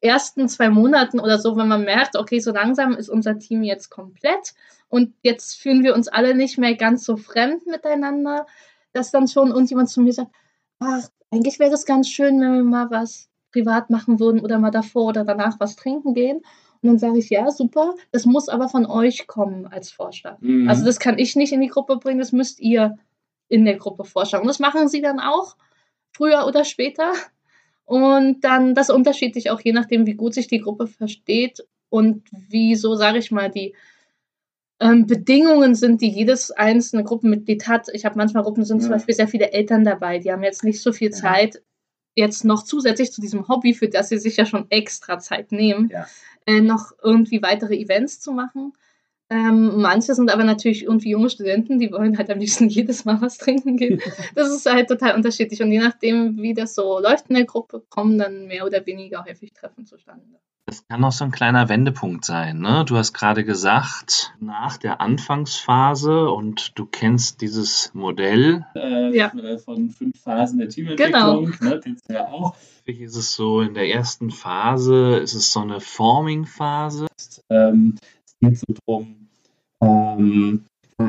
ersten 0.00 0.48
zwei 0.48 0.70
Monaten 0.70 1.20
oder 1.20 1.38
so, 1.38 1.56
wenn 1.56 1.68
man 1.68 1.84
merkt, 1.84 2.16
okay, 2.16 2.40
so 2.40 2.50
langsam 2.50 2.96
ist 2.96 3.08
unser 3.08 3.38
Team 3.38 3.62
jetzt 3.62 3.88
komplett 3.88 4.54
und 4.88 5.14
jetzt 5.22 5.60
fühlen 5.60 5.84
wir 5.84 5.94
uns 5.94 6.08
alle 6.08 6.34
nicht 6.34 6.58
mehr 6.58 6.74
ganz 6.74 7.04
so 7.04 7.16
fremd 7.16 7.68
miteinander, 7.68 8.46
dass 8.92 9.12
dann 9.12 9.28
schon 9.28 9.50
irgendjemand 9.50 9.90
zu 9.90 10.00
mir 10.00 10.12
sagt, 10.12 10.32
ach, 10.78 11.08
eigentlich 11.30 11.58
wäre 11.58 11.72
es 11.72 11.84
ganz 11.84 12.08
schön, 12.08 12.40
wenn 12.40 12.54
wir 12.54 12.64
mal 12.64 12.90
was 12.90 13.28
privat 13.52 13.90
machen 13.90 14.20
würden 14.20 14.40
oder 14.40 14.58
mal 14.58 14.70
davor 14.70 15.06
oder 15.06 15.24
danach 15.24 15.58
was 15.60 15.76
trinken 15.76 16.14
gehen. 16.14 16.38
Und 16.80 16.88
dann 16.88 16.98
sage 16.98 17.18
ich, 17.18 17.28
ja, 17.28 17.50
super, 17.50 17.94
das 18.12 18.24
muss 18.24 18.48
aber 18.48 18.68
von 18.68 18.86
euch 18.86 19.26
kommen 19.26 19.66
als 19.66 19.90
Vorschlag. 19.90 20.38
Mhm. 20.40 20.68
Also 20.68 20.84
das 20.84 21.00
kann 21.00 21.18
ich 21.18 21.34
nicht 21.34 21.52
in 21.52 21.60
die 21.60 21.68
Gruppe 21.68 21.96
bringen, 21.96 22.20
das 22.20 22.32
müsst 22.32 22.60
ihr 22.60 22.96
in 23.48 23.64
der 23.64 23.76
Gruppe 23.76 24.04
vorschlagen. 24.04 24.42
Und 24.42 24.48
das 24.48 24.60
machen 24.60 24.88
sie 24.88 25.00
dann 25.00 25.18
auch, 25.18 25.56
früher 26.12 26.46
oder 26.46 26.64
später. 26.64 27.12
Und 27.84 28.42
dann 28.42 28.74
das 28.74 28.90
unterschiedlich 28.90 29.50
auch 29.50 29.60
je 29.60 29.72
nachdem, 29.72 30.06
wie 30.06 30.14
gut 30.14 30.34
sich 30.34 30.46
die 30.46 30.60
Gruppe 30.60 30.86
versteht 30.86 31.66
und 31.88 32.28
wie 32.30 32.74
so, 32.74 32.94
sage 32.94 33.18
ich 33.18 33.30
mal, 33.30 33.50
die 33.50 33.74
ähm, 34.80 35.06
Bedingungen 35.06 35.74
sind, 35.74 36.00
die 36.00 36.10
jedes 36.10 36.50
einzelne 36.50 37.04
Gruppenmitglied 37.04 37.66
hat. 37.66 37.88
Ich 37.92 38.04
habe 38.04 38.16
manchmal 38.16 38.44
Gruppen, 38.44 38.64
sind 38.64 38.78
ja. 38.78 38.82
zum 38.82 38.92
Beispiel 38.92 39.14
sehr 39.14 39.28
viele 39.28 39.52
Eltern 39.52 39.84
dabei, 39.84 40.18
die 40.18 40.30
haben 40.30 40.42
jetzt 40.42 40.64
nicht 40.64 40.80
so 40.80 40.92
viel 40.92 41.10
Zeit, 41.10 41.56
ja. 41.56 41.60
jetzt 42.14 42.44
noch 42.44 42.62
zusätzlich 42.62 43.12
zu 43.12 43.20
diesem 43.20 43.48
Hobby, 43.48 43.74
für 43.74 43.88
das 43.88 44.08
sie 44.08 44.18
sich 44.18 44.36
ja 44.36 44.46
schon 44.46 44.70
extra 44.70 45.18
Zeit 45.18 45.52
nehmen, 45.52 45.88
ja. 45.88 46.06
äh, 46.46 46.60
noch 46.60 46.92
irgendwie 47.02 47.42
weitere 47.42 47.76
Events 47.76 48.20
zu 48.20 48.32
machen. 48.32 48.72
Ähm, 49.30 49.82
manche 49.82 50.14
sind 50.14 50.32
aber 50.32 50.44
natürlich 50.44 50.84
irgendwie 50.84 51.10
junge 51.10 51.28
Studenten, 51.28 51.78
die 51.78 51.92
wollen 51.92 52.16
halt 52.16 52.30
am 52.30 52.38
liebsten 52.38 52.68
jedes 52.68 53.04
Mal 53.04 53.20
was 53.20 53.38
trinken 53.38 53.76
gehen. 53.76 54.00
Das 54.34 54.48
ist 54.50 54.70
halt 54.70 54.88
total 54.88 55.14
unterschiedlich. 55.16 55.62
Und 55.62 55.72
je 55.72 55.80
nachdem, 55.80 56.38
wie 56.38 56.54
das 56.54 56.74
so 56.74 57.00
läuft 57.00 57.28
in 57.28 57.34
der 57.34 57.44
Gruppe, 57.44 57.82
kommen 57.88 58.18
dann 58.18 58.46
mehr 58.46 58.64
oder 58.64 58.84
weniger 58.86 59.24
häufig 59.24 59.52
Treffen 59.52 59.84
zustande. 59.84 60.24
Das 60.66 60.86
kann 60.86 61.02
auch 61.02 61.12
so 61.12 61.24
ein 61.24 61.30
kleiner 61.30 61.70
Wendepunkt 61.70 62.26
sein. 62.26 62.58
Ne? 62.58 62.84
Du 62.86 62.96
hast 62.98 63.14
gerade 63.14 63.42
gesagt, 63.42 64.34
nach 64.38 64.76
der 64.76 65.00
Anfangsphase 65.00 66.28
und 66.30 66.78
du 66.78 66.84
kennst 66.84 67.40
dieses 67.40 67.90
Modell 67.94 68.66
äh, 68.74 69.16
ja. 69.16 69.32
Äh, 69.34 69.56
von 69.56 69.88
fünf 69.88 70.20
Phasen 70.20 70.58
der 70.58 70.68
Teamentwicklung. 70.68 71.46
Genau. 71.52 71.70
Ne? 71.70 71.80
Kennst 71.82 72.10
du 72.10 72.12
ja 72.12 72.28
auch. 72.28 72.54
Ist 72.84 73.16
es 73.16 73.34
so, 73.34 73.62
in 73.62 73.72
der 73.72 73.88
ersten 73.88 74.30
Phase 74.30 75.16
ist 75.16 75.34
es 75.34 75.52
so 75.52 75.60
eine 75.60 75.80
Forming-Phase. 75.80 77.06
Ähm, 77.48 77.96
geht 78.40 78.58
so 78.58 78.66
darum, 78.86 79.28
ähm, 79.80 80.64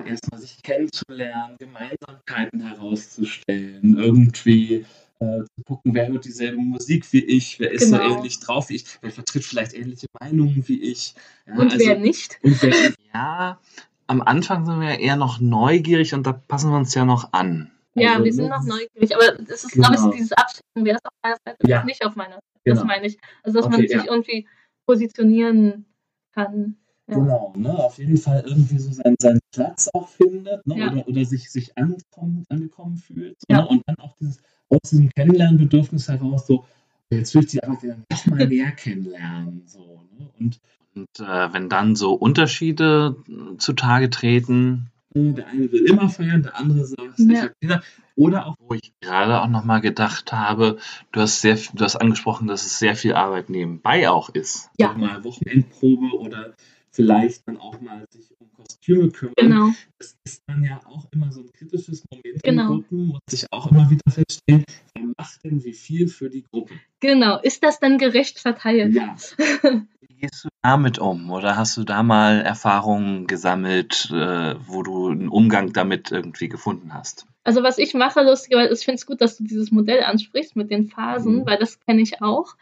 erstmal 0.05 0.39
sich 0.39 0.61
kennenzulernen, 0.61 1.57
Gemeinsamkeiten 1.59 2.61
herauszustellen, 2.61 3.97
irgendwie 3.97 4.85
äh, 5.19 5.43
zu 5.43 5.63
gucken, 5.65 5.93
wer 5.93 6.07
hört 6.07 6.25
dieselbe 6.25 6.57
Musik 6.57 7.11
wie 7.11 7.23
ich, 7.23 7.59
wer 7.59 7.71
ist 7.71 7.91
genau. 7.91 8.07
so 8.07 8.15
ähnlich 8.15 8.39
drauf 8.39 8.69
wie 8.69 8.75
ich, 8.75 8.85
wer 9.01 9.11
vertritt 9.11 9.43
vielleicht 9.43 9.73
ähnliche 9.73 10.07
Meinungen 10.19 10.63
wie 10.67 10.81
ich. 10.81 11.13
Ja, 11.45 11.55
und 11.55 11.73
also, 11.73 11.85
wer 11.85 11.99
nicht? 11.99 12.39
Und 12.43 12.61
wer, 12.61 12.73
ja, 13.13 13.59
am 14.07 14.21
Anfang 14.21 14.65
sind 14.65 14.79
wir 14.79 14.93
ja 14.93 14.99
eher 14.99 15.15
noch 15.15 15.39
neugierig 15.39 16.13
und 16.13 16.25
da 16.25 16.33
passen 16.33 16.71
wir 16.71 16.77
uns 16.77 16.93
ja 16.95 17.05
noch 17.05 17.33
an. 17.33 17.71
Ja, 17.95 18.13
also, 18.13 18.25
wir 18.25 18.33
sind 18.33 18.49
noch 18.49 18.63
neugierig, 18.63 19.15
aber 19.15 19.33
das 19.43 19.63
ist, 19.63 19.71
genau. 19.73 19.89
glaube 19.89 20.09
ich, 20.09 20.17
dieses 20.17 20.31
Abschätzen, 20.31 20.85
wer 20.85 20.95
ist 20.95 21.05
auf 21.05 21.13
meiner 21.21 21.37
Seite 21.45 21.67
ja. 21.67 21.83
nicht 21.83 22.05
auf 22.05 22.15
meiner 22.15 22.35
Seite. 22.35 22.43
Genau. 22.63 22.75
Das 22.75 22.85
meine 22.85 23.07
ich. 23.07 23.17
Also, 23.43 23.57
dass 23.57 23.65
okay, 23.65 23.77
man 23.77 23.87
sich 23.87 24.05
ja. 24.05 24.05
irgendwie 24.05 24.47
positionieren 24.85 25.85
kann. 26.33 26.77
Ja. 27.09 27.15
Genau, 27.15 27.53
ne? 27.57 27.77
auf 27.77 27.97
jeden 27.97 28.17
Fall 28.17 28.43
irgendwie 28.45 28.77
so 28.77 28.91
seinen, 28.91 29.15
seinen 29.19 29.39
Platz 29.51 29.89
auch 29.93 30.07
findet 30.09 30.65
ne? 30.67 30.77
Ja. 30.77 30.91
oder, 30.91 31.07
oder 31.07 31.25
sich, 31.25 31.51
sich 31.51 31.77
angekommen, 31.77 32.45
angekommen 32.49 32.97
fühlt. 32.97 33.37
So, 33.41 33.45
ja. 33.49 33.61
ne? 33.61 33.67
Und 33.67 33.83
dann 33.87 33.97
auch 33.99 34.15
dieses, 34.19 34.39
aus 34.69 34.79
diesem 34.89 35.09
Kennenlernbedürfnis 35.09 36.07
heraus 36.07 36.45
so, 36.45 36.65
jetzt 37.09 37.33
will 37.33 37.43
ich 37.43 37.49
die 37.49 37.63
einfach 37.63 37.83
noch 37.83 38.25
mal 38.27 38.47
mehr 38.47 38.71
kennenlernen. 38.71 39.63
So, 39.65 40.03
ne? 40.17 40.29
Und, 40.39 40.59
und 40.95 41.19
äh, 41.19 41.53
wenn 41.53 41.69
dann 41.69 41.95
so 41.95 42.13
Unterschiede 42.13 43.15
zutage 43.57 44.09
treten, 44.09 44.91
der 45.15 45.47
eine 45.47 45.71
will 45.71 45.85
immer 45.85 46.07
feiern, 46.09 46.43
der 46.43 46.55
andere 46.55 46.85
sagt, 46.85 47.17
ja. 47.17 47.31
ich 47.31 47.41
habe 47.41 47.53
Kinder. 47.59 47.83
Oder 48.15 48.45
auch, 48.45 48.55
wo 48.59 48.73
ich 48.75 48.93
gerade 48.99 49.41
auch 49.41 49.47
nochmal 49.47 49.81
gedacht 49.81 50.31
habe, 50.33 50.77
du 51.11 51.21
hast 51.21 51.41
sehr, 51.41 51.57
du 51.73 51.83
hast 51.83 51.95
angesprochen, 51.95 52.47
dass 52.47 52.65
es 52.65 52.77
sehr 52.77 52.95
viel 52.95 53.13
Arbeit 53.13 53.49
nebenbei 53.49 54.09
auch 54.09 54.29
ist. 54.29 54.69
Ja. 54.77 54.93
Mal 54.93 55.23
Wochenendprobe 55.23 56.19
oder 56.19 56.53
vielleicht 56.99 57.47
dann 57.47 57.57
auch 57.57 57.79
mal 57.79 58.05
sich 58.09 58.29
um 58.39 58.51
Kostüme 58.51 59.09
kümmern. 59.09 59.35
Genau. 59.37 59.69
Das 59.97 60.17
ist 60.25 60.43
dann 60.47 60.65
ja 60.65 60.81
auch 60.85 61.05
immer 61.13 61.31
so 61.31 61.39
ein 61.39 61.51
kritisches 61.53 62.03
Moment 62.11 62.43
genau. 62.43 62.63
in 62.63 62.67
Gruppen, 62.67 63.05
muss 63.07 63.21
ich 63.31 63.45
auch 63.53 63.71
immer 63.71 63.89
wieder 63.89 64.11
feststellen, 64.11 64.65
wer 64.93 65.05
macht 65.17 65.45
denn 65.45 65.63
wie 65.63 65.71
viel 65.71 66.09
für 66.09 66.29
die 66.29 66.43
Gruppe? 66.43 66.73
Genau, 66.99 67.39
ist 67.39 67.63
das 67.63 67.79
dann 67.79 67.97
gerecht 67.97 68.39
verteilt? 68.39 68.93
Ja. 68.93 69.15
Wie 70.01 70.15
gehst 70.25 70.43
du 70.43 70.49
damit 70.61 70.99
um? 70.99 71.31
Oder 71.31 71.55
hast 71.55 71.77
du 71.77 71.85
da 71.85 72.03
mal 72.03 72.41
Erfahrungen 72.41 73.27
gesammelt, 73.27 74.09
äh, 74.11 74.55
wo 74.67 74.83
du 74.83 75.07
einen 75.07 75.29
Umgang 75.29 75.71
damit 75.71 76.11
irgendwie 76.11 76.49
gefunden 76.49 76.93
hast? 76.93 77.25
Also 77.45 77.63
was 77.63 77.77
ich 77.77 77.93
mache, 77.93 78.21
lustigerweise, 78.23 78.73
ich 78.73 78.83
finde 78.83 78.95
es 78.95 79.05
gut, 79.05 79.21
dass 79.21 79.37
du 79.37 79.45
dieses 79.45 79.71
Modell 79.71 80.03
ansprichst 80.03 80.57
mit 80.57 80.69
den 80.69 80.87
Phasen, 80.87 81.37
mhm. 81.37 81.45
weil 81.45 81.57
das 81.57 81.79
kenne 81.79 82.01
ich 82.01 82.21
auch. 82.21 82.57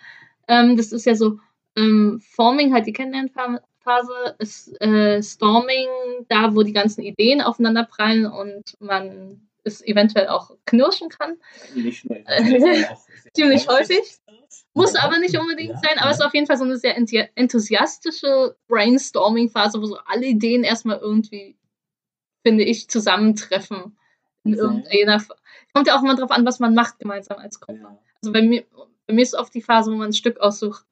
Ähm, 0.47 0.77
das 0.77 0.91
ist 0.91 1.07
ja 1.07 1.15
so, 1.15 1.39
ähm, 1.77 2.19
Forming, 2.21 2.73
halt 2.73 2.87
die 2.87 2.93
Kennenlernphase, 2.93 3.61
ist 4.39 4.79
äh, 4.81 5.21
Storming, 5.21 5.87
da 6.29 6.55
wo 6.55 6.63
die 6.63 6.73
ganzen 6.73 7.01
Ideen 7.01 7.41
aufeinander 7.41 7.83
prallen 7.83 8.25
und 8.25 8.75
man 8.79 9.47
es 9.63 9.85
eventuell 9.85 10.27
auch 10.27 10.51
knirschen 10.65 11.09
kann. 11.09 11.37
Nicht 11.75 12.05
nur, 12.09 12.17
ziemlich 13.33 13.67
häufig. 13.67 14.19
Muss 14.73 14.95
aber 14.95 15.19
nicht 15.19 15.37
unbedingt 15.37 15.71
ja, 15.71 15.81
sein, 15.83 15.97
aber 15.99 16.11
es 16.11 16.17
ist 16.17 16.25
auf 16.25 16.33
jeden 16.33 16.47
Fall 16.47 16.57
so 16.57 16.63
eine 16.63 16.77
sehr 16.77 16.95
enthusiastische 17.35 18.55
Brainstorming-Phase, 18.67 19.81
wo 19.81 19.85
so 19.85 19.97
alle 20.05 20.25
Ideen 20.25 20.63
erstmal 20.63 20.99
irgendwie, 20.99 21.57
finde 22.45 22.63
ich, 22.63 22.87
zusammentreffen. 22.89 23.97
In 24.43 24.53
okay. 24.53 24.61
irgendeiner, 24.61 25.23
kommt 25.73 25.87
ja 25.87 25.97
auch 25.97 26.03
immer 26.03 26.15
drauf 26.15 26.31
an, 26.31 26.45
was 26.45 26.59
man 26.59 26.73
macht 26.73 26.99
gemeinsam 26.99 27.39
als 27.39 27.59
Gruppe. 27.59 27.81
Ja. 27.81 27.99
Also 28.21 28.31
bei 28.31 28.41
mir, 28.41 28.63
bei 29.07 29.13
mir 29.13 29.21
ist 29.21 29.35
oft 29.35 29.53
die 29.53 29.61
Phase, 29.61 29.91
wo 29.91 29.95
man 29.95 30.09
ein 30.09 30.13
Stück 30.13 30.39
aussucht, 30.39 30.85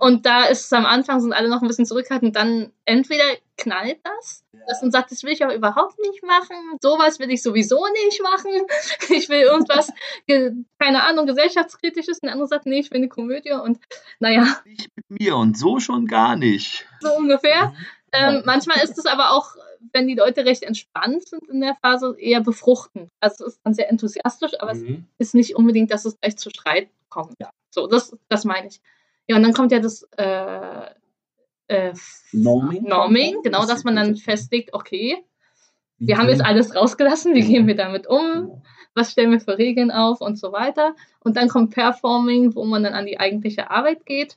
und 0.00 0.26
da 0.26 0.44
ist 0.44 0.64
es 0.64 0.72
am 0.72 0.86
Anfang, 0.86 1.20
sind 1.20 1.32
alle 1.32 1.48
noch 1.48 1.62
ein 1.62 1.68
bisschen 1.68 1.86
zurückhaltend. 1.86 2.34
Dann 2.36 2.72
entweder 2.84 3.24
knallt 3.56 3.98
das, 4.02 4.44
ja. 4.52 4.60
dass 4.66 4.82
man 4.82 4.90
sagt, 4.90 5.12
das 5.12 5.22
will 5.22 5.32
ich 5.32 5.44
aber 5.44 5.54
überhaupt 5.54 5.98
nicht 6.00 6.22
machen. 6.24 6.56
Sowas 6.80 7.20
will 7.20 7.30
ich 7.30 7.42
sowieso 7.42 7.86
nicht 8.04 8.22
machen. 8.22 8.50
Ich 9.10 9.28
will 9.28 9.42
irgendwas, 9.42 9.92
keine 10.78 11.04
Ahnung, 11.04 11.26
gesellschaftskritisches. 11.26 12.18
Und 12.18 12.24
der 12.24 12.32
andere 12.32 12.48
sagt, 12.48 12.66
nee, 12.66 12.80
ich 12.80 12.90
will 12.90 12.98
eine 12.98 13.08
Komödie. 13.08 13.52
Und 13.52 13.78
naja. 14.18 14.60
Nicht 14.64 14.88
mit 14.96 15.20
mir 15.20 15.36
und 15.36 15.56
so 15.56 15.78
schon 15.78 16.06
gar 16.06 16.36
nicht. 16.36 16.86
So 17.00 17.14
ungefähr. 17.14 17.68
Mhm. 17.68 17.76
Ähm, 18.12 18.42
manchmal 18.44 18.78
ist 18.82 18.98
es 18.98 19.06
aber 19.06 19.32
auch, 19.32 19.54
wenn 19.92 20.08
die 20.08 20.14
Leute 20.14 20.44
recht 20.44 20.62
entspannt 20.62 21.28
sind 21.28 21.48
in 21.48 21.60
der 21.60 21.76
Phase, 21.76 22.16
eher 22.18 22.40
befruchtend. 22.40 23.10
Also 23.20 23.46
es 23.46 23.54
ist 23.54 23.60
dann 23.64 23.74
sehr 23.74 23.90
enthusiastisch, 23.90 24.52
aber 24.60 24.74
mhm. 24.74 25.06
es 25.18 25.28
ist 25.28 25.34
nicht 25.34 25.56
unbedingt, 25.56 25.92
dass 25.92 26.04
es 26.04 26.18
gleich 26.20 26.36
zu 26.36 26.50
Streit 26.50 26.88
kommt. 27.08 27.34
Ja. 27.40 27.50
So, 27.70 27.86
das, 27.86 28.16
das 28.28 28.44
meine 28.44 28.68
ich. 28.68 28.80
Ja, 29.26 29.36
und 29.36 29.42
dann 29.42 29.52
kommt 29.52 29.72
ja 29.72 29.80
das 29.80 30.06
äh, 30.16 30.86
äh, 31.68 31.94
Norming. 32.32 32.84
Norming, 32.84 33.36
genau, 33.42 33.66
dass 33.66 33.84
man 33.84 33.96
dann 33.96 34.16
festlegt, 34.16 34.74
okay, 34.74 35.24
wir 35.98 36.18
haben 36.18 36.28
jetzt 36.28 36.44
alles 36.44 36.74
rausgelassen, 36.74 37.34
wie 37.34 37.42
gehen 37.42 37.66
wir 37.66 37.76
damit 37.76 38.06
um, 38.06 38.62
was 38.94 39.12
stellen 39.12 39.30
wir 39.30 39.40
für 39.40 39.58
Regeln 39.58 39.90
auf 39.90 40.20
und 40.20 40.38
so 40.38 40.52
weiter. 40.52 40.94
Und 41.20 41.36
dann 41.36 41.48
kommt 41.48 41.72
Performing, 41.72 42.54
wo 42.54 42.64
man 42.64 42.82
dann 42.84 42.94
an 42.94 43.06
die 43.06 43.18
eigentliche 43.18 43.70
Arbeit 43.70 44.04
geht. 44.04 44.36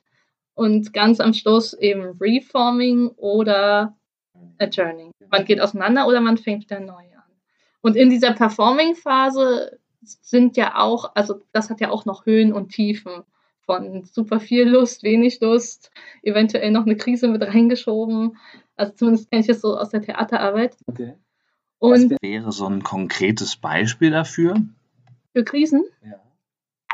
Und 0.54 0.94
ganz 0.94 1.20
am 1.20 1.34
Schluss 1.34 1.74
eben 1.74 2.18
Reforming 2.20 3.10
oder 3.10 3.96
Adjourning. 4.58 5.12
Man 5.30 5.46
geht 5.46 5.62
auseinander 5.62 6.08
oder 6.08 6.22
man 6.22 6.38
fängt 6.38 6.64
wieder 6.64 6.80
neu 6.80 6.94
an. 6.94 7.32
Und 7.82 7.96
in 7.96 8.10
dieser 8.10 8.34
Performing-Phase 8.34 9.78
sind 10.02 10.58
ja 10.58 10.78
auch, 10.78 11.12
also 11.16 11.42
das 11.52 11.70
hat 11.70 11.80
ja 11.80 11.92
auch 11.92 12.06
noch 12.06 12.26
Höhen 12.26 12.54
und 12.54 12.70
Tiefen 12.70 13.24
von 13.68 14.06
super 14.06 14.40
viel 14.40 14.68
Lust, 14.68 15.04
wenig 15.04 15.40
Lust, 15.42 15.92
eventuell 16.24 16.72
noch 16.72 16.86
eine 16.86 16.96
Krise 16.96 17.28
mit 17.28 17.44
reingeschoben. 17.44 18.38
Also 18.76 18.94
zumindest 18.94 19.30
kenne 19.30 19.44
ich 19.44 19.50
es 19.50 19.62
so 19.62 19.78
aus 19.78 19.90
der 19.90 20.02
Theaterarbeit. 20.02 20.78
Okay. 20.88 21.14
Und 21.78 22.12
Was 22.12 22.18
wäre 22.22 22.52
so 22.52 22.66
ein 22.66 22.82
konkretes 22.82 23.58
Beispiel 23.58 24.10
dafür? 24.10 24.56
Für 25.36 25.44
Krisen? 25.44 25.84
Ja. 26.04 26.20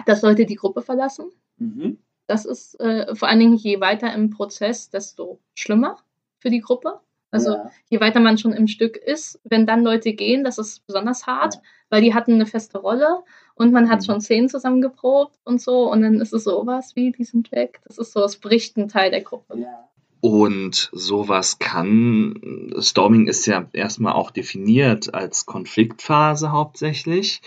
Dass 0.06 0.24
Leute 0.24 0.46
die 0.46 0.56
Gruppe 0.56 0.82
verlassen. 0.82 1.32
Mhm. 1.58 2.00
Das 2.28 2.46
ist 2.46 2.80
äh, 2.80 3.16
vor 3.16 3.28
allen 3.28 3.40
Dingen 3.40 3.56
je 3.56 3.80
weiter 3.80 4.14
im 4.14 4.32
Prozess, 4.32 4.90
desto 4.90 5.40
schlimmer 5.54 5.98
für 6.40 6.50
die 6.50 6.62
Gruppe. 6.62 7.00
Also 7.32 7.54
ja. 7.54 7.72
je 7.90 8.00
weiter 8.00 8.20
man 8.20 8.38
schon 8.38 8.54
im 8.54 8.68
Stück 8.68 8.98
ist, 8.98 9.40
wenn 9.44 9.66
dann 9.66 9.84
Leute 9.84 10.14
gehen, 10.14 10.44
das 10.44 10.58
ist 10.58 10.86
besonders 10.86 11.28
hart, 11.28 11.56
ja. 11.56 11.62
weil 11.90 12.02
die 12.02 12.14
hatten 12.14 12.34
eine 12.34 12.46
feste 12.46 12.80
Rolle 12.80 13.24
und 13.56 13.72
man 13.72 13.90
hat 13.90 14.02
mhm. 14.02 14.06
schon 14.06 14.22
Szenen 14.22 14.50
zusammengeprobt 14.50 15.38
und 15.44 15.62
so 15.62 15.92
und 15.92 16.02
dann 16.02 16.22
ist 16.22 16.34
es 16.34 16.44
sowas 16.44 16.96
wie, 16.96 17.12
die 17.12 17.24
sind 17.24 17.52
weg. 17.52 17.82
Das 17.86 17.98
ist 17.98 18.14
so, 18.14 18.24
es 18.24 18.38
bricht 18.38 18.78
ein 18.78 18.88
Teil 18.88 19.12
der 19.12 19.22
Gruppe. 19.22 19.60
Ja. 19.60 19.90
Und 20.22 20.90
sowas 20.94 21.60
kann, 21.60 22.72
Storming 22.80 23.28
ist 23.28 23.46
ja 23.46 23.68
erstmal 23.74 24.14
auch 24.14 24.32
definiert 24.32 25.14
als 25.14 25.46
Konfliktphase 25.46 26.54
hauptsächlich. 26.54 27.42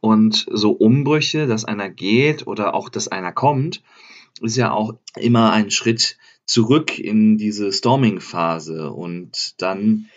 Und 0.00 0.46
so 0.50 0.70
Umbrüche, 0.70 1.46
dass 1.46 1.66
einer 1.66 1.90
geht 1.90 2.46
oder 2.46 2.72
auch, 2.72 2.88
dass 2.88 3.08
einer 3.08 3.32
kommt, 3.32 3.82
ist 4.40 4.56
ja 4.56 4.72
auch 4.72 4.94
immer 5.14 5.52
ein 5.52 5.70
Schritt 5.70 6.16
zurück 6.46 6.98
in 6.98 7.36
diese 7.36 7.70
Storming-Phase 7.70 8.90
und 8.90 9.60
dann 9.60 10.08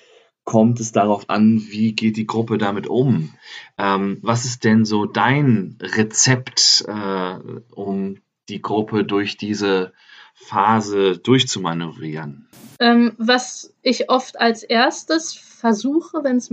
kommt 0.45 0.79
es 0.79 0.91
darauf 0.91 1.29
an, 1.29 1.61
wie 1.69 1.93
geht 1.93 2.17
die 2.17 2.27
Gruppe 2.27 2.57
damit 2.57 2.87
um. 2.87 3.33
Ähm, 3.77 4.19
was 4.21 4.45
ist 4.45 4.63
denn 4.63 4.85
so 4.85 5.05
dein 5.05 5.77
Rezept, 5.81 6.85
äh, 6.87 7.35
um 7.73 8.17
die 8.47 8.61
Gruppe 8.61 9.03
durch 9.03 9.37
diese 9.37 9.91
Phase 10.35 11.17
durchzumanövrieren? 11.17 12.47
Ähm, 12.79 13.13
was 13.17 13.73
ich 13.81 14.09
oft 14.09 14.39
als 14.39 14.63
erstes 14.63 15.33
versuche, 15.33 16.23
wenn 16.23 16.37
es 16.37 16.51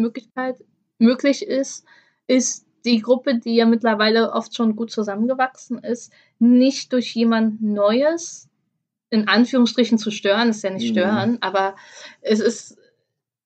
möglich 0.98 1.46
ist, 1.46 1.84
ist 2.26 2.66
die 2.84 3.00
Gruppe, 3.00 3.38
die 3.38 3.56
ja 3.56 3.66
mittlerweile 3.66 4.32
oft 4.32 4.56
schon 4.56 4.74
gut 4.74 4.90
zusammengewachsen 4.90 5.78
ist, 5.78 6.12
nicht 6.38 6.92
durch 6.92 7.14
jemand 7.14 7.62
Neues 7.62 8.48
in 9.10 9.28
Anführungsstrichen 9.28 9.98
zu 9.98 10.10
stören, 10.10 10.48
ist 10.48 10.64
ja 10.64 10.70
nicht 10.70 10.88
mhm. 10.88 10.92
stören, 10.92 11.38
aber 11.42 11.76
es 12.22 12.40
ist, 12.40 12.78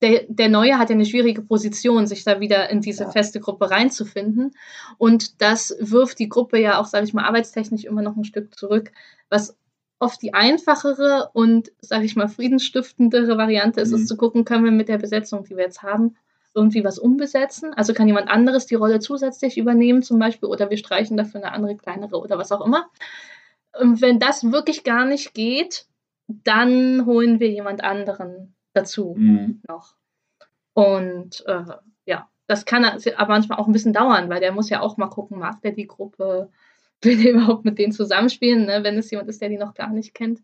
der, 0.02 0.24
der 0.28 0.48
Neue 0.48 0.78
hat 0.78 0.90
ja 0.90 0.94
eine 0.94 1.06
schwierige 1.06 1.42
Position, 1.42 2.06
sich 2.06 2.24
da 2.24 2.40
wieder 2.40 2.68
in 2.70 2.80
diese 2.80 3.04
ja. 3.04 3.10
feste 3.10 3.40
Gruppe 3.40 3.70
reinzufinden. 3.70 4.52
Und 4.98 5.40
das 5.40 5.74
wirft 5.80 6.18
die 6.18 6.28
Gruppe 6.28 6.58
ja 6.58 6.78
auch, 6.78 6.86
sage 6.86 7.04
ich 7.04 7.14
mal, 7.14 7.24
arbeitstechnisch 7.24 7.84
immer 7.84 8.02
noch 8.02 8.16
ein 8.16 8.24
Stück 8.24 8.54
zurück, 8.54 8.92
was 9.30 9.56
oft 9.98 10.20
die 10.20 10.34
einfachere 10.34 11.30
und, 11.32 11.72
sage 11.80 12.04
ich 12.04 12.16
mal, 12.16 12.28
friedensstiftendere 12.28 13.38
Variante 13.38 13.80
ist, 13.80 13.90
mhm. 13.90 13.96
ist 13.96 14.08
zu 14.08 14.16
gucken, 14.16 14.44
können 14.44 14.64
wir 14.64 14.72
mit 14.72 14.88
der 14.88 14.98
Besetzung, 14.98 15.44
die 15.44 15.56
wir 15.56 15.64
jetzt 15.64 15.82
haben, 15.82 16.16
irgendwie 16.54 16.84
was 16.84 16.98
umbesetzen? 16.98 17.72
Also 17.72 17.94
kann 17.94 18.06
jemand 18.06 18.28
anderes 18.28 18.66
die 18.66 18.74
Rolle 18.74 19.00
zusätzlich 19.00 19.56
übernehmen 19.56 20.02
zum 20.02 20.18
Beispiel 20.18 20.48
oder 20.48 20.68
wir 20.68 20.76
streichen 20.76 21.16
dafür 21.16 21.42
eine 21.42 21.52
andere, 21.52 21.76
kleinere 21.76 22.18
oder 22.18 22.38
was 22.38 22.52
auch 22.52 22.64
immer. 22.64 22.88
Und 23.78 24.02
wenn 24.02 24.18
das 24.18 24.50
wirklich 24.52 24.84
gar 24.84 25.06
nicht 25.06 25.32
geht, 25.32 25.86
dann 26.28 27.06
holen 27.06 27.40
wir 27.40 27.50
jemand 27.50 27.84
anderen 27.84 28.55
dazu 28.76 29.14
mhm. 29.16 29.60
noch. 29.66 29.96
Und 30.74 31.44
äh, 31.46 31.64
ja, 32.04 32.28
das 32.46 32.64
kann 32.64 32.84
aber 32.84 33.32
manchmal 33.32 33.58
auch 33.58 33.66
ein 33.66 33.72
bisschen 33.72 33.92
dauern, 33.92 34.28
weil 34.28 34.40
der 34.40 34.52
muss 34.52 34.70
ja 34.70 34.80
auch 34.80 34.96
mal 34.96 35.08
gucken, 35.08 35.38
mag 35.38 35.60
der 35.62 35.72
die 35.72 35.86
Gruppe, 35.86 36.50
will 37.02 37.22
der 37.22 37.32
überhaupt 37.32 37.64
mit 37.64 37.78
denen 37.78 37.92
zusammenspielen, 37.92 38.66
ne, 38.66 38.82
wenn 38.82 38.98
es 38.98 39.10
jemand 39.10 39.28
ist, 39.28 39.40
der 39.40 39.48
die 39.48 39.58
noch 39.58 39.74
gar 39.74 39.90
nicht 39.90 40.14
kennt. 40.14 40.42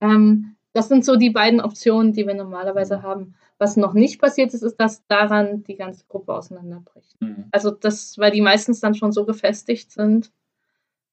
Ähm, 0.00 0.56
das 0.72 0.88
sind 0.88 1.04
so 1.04 1.16
die 1.16 1.30
beiden 1.30 1.60
Optionen, 1.60 2.12
die 2.12 2.26
wir 2.26 2.34
normalerweise 2.34 2.98
mhm. 2.98 3.02
haben. 3.02 3.34
Was 3.58 3.76
noch 3.76 3.92
nicht 3.92 4.20
passiert 4.20 4.54
ist, 4.54 4.62
ist, 4.62 4.76
dass 4.76 5.06
daran 5.06 5.64
die 5.64 5.76
ganze 5.76 6.06
Gruppe 6.06 6.34
auseinanderbricht. 6.34 7.20
Mhm. 7.20 7.46
Also 7.50 7.70
das, 7.70 8.16
weil 8.18 8.30
die 8.30 8.40
meistens 8.40 8.80
dann 8.80 8.94
schon 8.94 9.12
so 9.12 9.26
gefestigt 9.26 9.90
sind, 9.90 10.32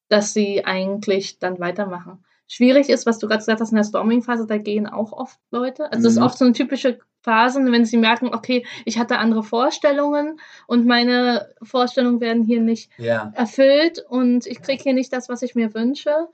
dass 0.10 0.34
sie 0.34 0.64
eigentlich 0.64 1.40
dann 1.40 1.60
weitermachen. 1.60 2.24
Schwierig 2.48 2.90
ist, 2.90 3.06
was 3.06 3.20
du 3.20 3.28
gerade 3.28 3.40
gesagt 3.40 3.60
hast, 3.60 3.72
in 3.72 3.76
der 3.76 3.84
Storming-Phase, 3.84 4.48
da 4.48 4.58
gehen 4.58 4.88
auch 4.88 5.12
oft 5.12 5.38
Leute. 5.52 5.92
Also 5.92 6.00
mhm. 6.00 6.04
das 6.04 6.14
ist 6.14 6.22
oft 6.22 6.38
so 6.38 6.46
eine 6.46 6.54
typische 6.54 7.00
Phase, 7.22 7.60
wenn 7.72 7.86
sie 7.86 7.98
merken, 7.98 8.34
okay, 8.34 8.66
ich 8.86 8.98
hatte 8.98 9.18
andere 9.18 9.44
Vorstellungen 9.44 10.40
und 10.66 10.86
meine 10.86 11.50
Vorstellungen 11.62 12.22
werden 12.22 12.44
hier 12.44 12.62
nicht 12.62 12.90
ja. 12.98 13.34
erfüllt 13.36 14.04
und 14.08 14.46
ich 14.46 14.62
kriege 14.62 14.82
hier 14.82 14.94
nicht 14.94 15.12
das, 15.12 15.28
was 15.28 15.42
ich 15.42 15.56
mir 15.56 15.74
wünsche. 15.74 16.30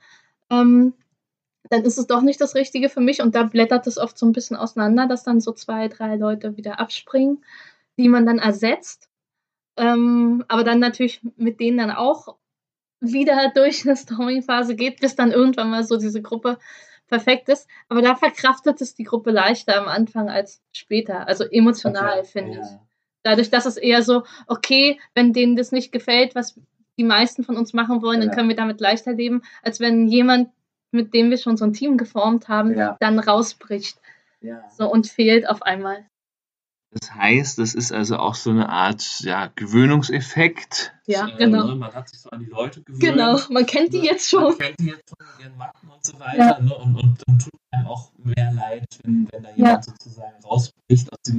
Ähm, 0.50 0.94
dann 1.68 1.82
ist 1.82 1.98
es 1.98 2.06
doch 2.06 2.20
nicht 2.20 2.40
das 2.40 2.54
Richtige 2.54 2.88
für 2.88 3.00
mich 3.00 3.20
und 3.20 3.34
da 3.34 3.42
blättert 3.42 3.86
es 3.88 3.98
oft 3.98 4.16
so 4.16 4.26
ein 4.26 4.32
bisschen 4.32 4.56
auseinander, 4.56 5.08
dass 5.08 5.24
dann 5.24 5.40
so 5.40 5.50
zwei, 5.50 5.88
drei 5.88 6.14
Leute 6.14 6.56
wieder 6.56 6.78
abspringen, 6.78 7.44
die 7.98 8.08
man 8.08 8.24
dann 8.24 8.38
ersetzt. 8.38 9.08
Ähm, 9.76 10.44
aber 10.46 10.62
dann 10.62 10.78
natürlich 10.78 11.22
mit 11.36 11.58
denen 11.58 11.78
dann 11.78 11.90
auch 11.90 12.36
wieder 13.12 13.50
durch 13.54 13.84
eine 13.84 13.96
Storming-Phase 13.96 14.74
geht, 14.74 15.00
bis 15.00 15.16
dann 15.16 15.32
irgendwann 15.32 15.70
mal 15.70 15.84
so 15.84 15.96
diese 15.96 16.22
Gruppe 16.22 16.58
perfekt 17.08 17.48
ist. 17.48 17.68
Aber 17.88 18.02
da 18.02 18.14
verkraftet 18.14 18.80
es 18.80 18.94
die 18.94 19.04
Gruppe 19.04 19.30
leichter 19.30 19.80
am 19.80 19.88
Anfang 19.88 20.28
als 20.28 20.62
später. 20.72 21.28
Also 21.28 21.44
emotional, 21.44 22.20
okay. 22.20 22.28
finde 22.28 22.60
ich. 22.60 22.66
Dadurch, 23.22 23.50
dass 23.50 23.66
es 23.66 23.76
eher 23.76 24.02
so, 24.02 24.24
okay, 24.46 25.00
wenn 25.14 25.32
denen 25.32 25.56
das 25.56 25.72
nicht 25.72 25.92
gefällt, 25.92 26.34
was 26.34 26.58
die 26.98 27.04
meisten 27.04 27.42
von 27.42 27.56
uns 27.56 27.72
machen 27.72 28.02
wollen, 28.02 28.20
ja. 28.20 28.26
dann 28.26 28.36
können 28.36 28.48
wir 28.48 28.56
damit 28.56 28.80
leichter 28.80 29.12
leben, 29.12 29.42
als 29.62 29.80
wenn 29.80 30.06
jemand, 30.06 30.50
mit 30.90 31.12
dem 31.14 31.30
wir 31.30 31.38
schon 31.38 31.56
so 31.56 31.64
ein 31.64 31.72
Team 31.72 31.96
geformt 31.96 32.48
haben, 32.48 32.76
ja. 32.76 32.96
dann 33.00 33.18
rausbricht. 33.18 33.98
Ja. 34.40 34.62
So 34.70 34.90
und 34.90 35.06
fehlt 35.06 35.48
auf 35.48 35.62
einmal. 35.62 36.04
Das 37.00 37.12
heißt, 37.12 37.58
das 37.58 37.74
ist 37.74 37.92
also 37.92 38.16
auch 38.18 38.36
so 38.36 38.50
eine 38.50 38.68
Art 38.68 39.20
ja, 39.20 39.50
Gewöhnungseffekt. 39.54 40.94
Ja, 41.06 41.28
äh, 41.28 41.36
genau. 41.38 41.66
Ne? 41.66 41.74
Man 41.74 41.92
hat 41.92 42.08
sich 42.08 42.20
so 42.20 42.30
an 42.30 42.40
die 42.40 42.46
Leute 42.46 42.82
gewöhnt. 42.82 43.02
Genau, 43.02 43.38
man 43.50 43.66
kennt 43.66 43.92
die 43.92 44.00
ne? 44.00 44.06
jetzt 44.06 44.30
schon. 44.30 44.44
Man 44.44 44.58
kennt 44.58 44.78
die 44.78 44.86
jetzt 44.86 45.08
schon 45.08 45.26
in 45.38 45.44
ihren 45.44 45.58
Macken 45.58 45.88
und 45.88 46.04
so 46.04 46.18
weiter. 46.20 46.38
Ja. 46.38 46.60
Ne? 46.60 46.74
Und, 46.74 46.94
und, 46.96 47.22
und, 47.26 47.42
tut 47.42 47.52
einem 47.72 47.86
auch 47.88 48.12
mehr 48.22 48.52
leid, 48.52 48.86
wenn, 49.02 49.28
wenn 49.32 49.42
da 49.42 49.50
jemand 49.50 49.86
ja. 49.86 49.92
sozusagen 49.92 50.44
rausbricht 50.44 51.12
aus 51.12 51.18
dem 51.26 51.38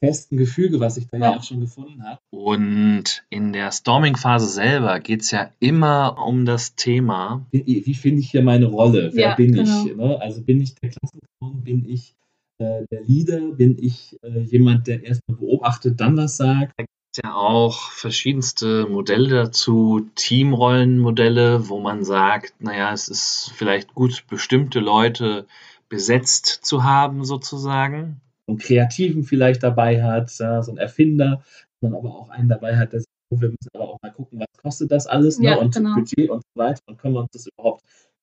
festen 0.00 0.36
Gefüge, 0.36 0.80
was 0.80 0.96
sich 0.96 1.06
da 1.06 1.18
ja. 1.18 1.30
ja 1.30 1.36
auch 1.36 1.44
schon 1.44 1.60
gefunden 1.60 2.02
hat. 2.02 2.18
Und 2.30 3.24
in 3.30 3.52
der 3.52 3.70
Storming-Phase 3.70 4.48
selber 4.48 4.98
geht 4.98 5.20
es 5.20 5.30
ja 5.30 5.50
immer 5.60 6.16
um 6.26 6.46
das 6.46 6.74
Thema. 6.74 7.46
Wie, 7.52 7.84
wie 7.86 7.94
finde 7.94 8.20
ich 8.20 8.30
hier 8.30 8.42
meine 8.42 8.66
Rolle? 8.66 9.10
Wer 9.12 9.36
bin 9.36 9.52
genau. 9.52 9.84
ich? 9.86 9.94
Ne? 9.94 10.20
Also 10.20 10.42
bin 10.42 10.60
ich 10.60 10.74
der 10.74 10.90
Klassenclown? 10.90 11.62
Bin 11.62 11.88
ich 11.88 12.16
äh, 12.60 12.86
der 12.90 13.02
Leader? 13.02 13.40
Bin 13.52 13.76
ich 13.78 14.16
äh, 14.22 14.40
jemand, 14.40 14.86
der 14.86 15.02
erstmal 15.02 15.38
beobachtet, 15.38 16.00
dann 16.00 16.16
was 16.16 16.36
sagt? 16.36 16.74
Da 16.76 16.84
gibt 16.84 16.90
es 17.12 17.20
ja 17.24 17.34
auch 17.34 17.90
verschiedenste 17.90 18.86
Modelle 18.86 19.28
dazu, 19.30 20.08
Teamrollenmodelle, 20.14 21.68
wo 21.68 21.80
man 21.80 22.04
sagt, 22.04 22.54
naja, 22.60 22.92
es 22.92 23.08
ist 23.08 23.52
vielleicht 23.54 23.94
gut, 23.94 24.24
bestimmte 24.28 24.80
Leute 24.80 25.46
besetzt 25.88 26.46
zu 26.46 26.84
haben, 26.84 27.24
sozusagen. 27.24 28.20
einen 28.46 28.58
Kreativen 28.58 29.24
vielleicht 29.24 29.62
dabei 29.62 30.02
hat, 30.02 30.32
ja, 30.38 30.62
so 30.62 30.70
einen 30.70 30.78
Erfinder, 30.78 31.42
man 31.80 31.94
aber 31.94 32.14
auch 32.14 32.28
einen 32.28 32.48
dabei 32.48 32.76
hat, 32.76 32.92
der 32.92 33.00
sagt, 33.00 33.10
oh, 33.30 33.40
wir 33.40 33.48
müssen 33.48 33.68
aber 33.74 33.88
auch 33.88 33.98
mal 34.02 34.12
gucken, 34.12 34.40
was 34.40 34.62
kostet 34.62 34.90
das 34.90 35.06
alles 35.06 35.38
ne? 35.38 35.46
ja, 35.46 35.56
und 35.56 35.74
genau. 35.74 35.94
Budget 35.94 36.30
und 36.30 36.42
so 36.42 36.60
weiter 36.60 36.80
und 36.86 36.98
können 36.98 37.14
wir 37.14 37.20
uns 37.20 37.30
das 37.32 37.46
überhaupt, 37.46 37.82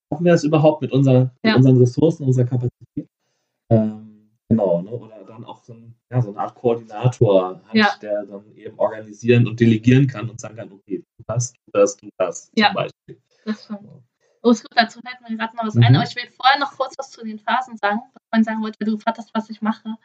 schaffen 0.10 0.26
wir 0.26 0.32
das 0.32 0.44
überhaupt 0.44 0.82
mit, 0.82 0.92
unserer, 0.92 1.32
ja. 1.44 1.52
mit 1.52 1.56
unseren 1.58 1.78
Ressourcen, 1.78 2.26
unserer 2.26 2.46
Kapazität? 2.46 3.08
Ähm, 3.70 4.07
Genau, 4.50 4.82
ne? 4.82 4.92
oder 4.92 5.24
dann 5.26 5.44
auch 5.44 5.62
so, 5.64 5.74
ein, 5.74 5.94
ja, 6.10 6.22
so 6.22 6.30
eine 6.30 6.40
Art 6.40 6.56
Koordinator 6.56 7.62
hat, 7.66 7.74
ja. 7.74 7.90
der 8.02 8.24
dann 8.26 8.56
eben 8.56 8.80
organisieren 8.80 9.46
und 9.46 9.60
delegieren 9.60 10.08
kann 10.08 10.30
und 10.30 10.40
sagen 10.40 10.56
kann, 10.56 10.72
okay, 10.72 11.04
du 11.18 11.24
das, 11.28 11.52
du 11.52 11.72
das, 11.74 11.98
du 11.98 12.10
das 12.18 12.50
ja. 12.56 12.68
zum 12.68 12.76
Beispiel. 12.76 13.22
Das 13.46 13.64
stimmt. 13.66 13.90
Oh, 14.44 14.52
ist 14.52 14.62
gut, 14.62 14.72
dazu 14.76 15.02
fällt 15.02 15.30
mir 15.30 15.36
gerade 15.36 15.56
noch 15.58 15.66
was 15.66 15.76
mhm. 15.76 15.84
ein, 15.84 15.96
aber 15.96 16.06
ich 16.06 16.16
will 16.16 16.30
vorher 16.40 16.60
noch 16.60 16.78
kurz 16.78 16.96
was 16.98 17.12
zu 17.12 17.26
den 17.26 17.40
Phasen 17.40 17.76
sagen, 17.76 18.00
was 18.14 18.24
man 18.32 18.44
sagen 18.46 18.62
wollte, 18.62 18.80
weil 18.80 18.86
du 18.86 18.96
gefragt 18.96 19.18
hast, 19.18 19.34
was 19.34 19.50
ich 19.50 19.62
mache. 19.62 19.96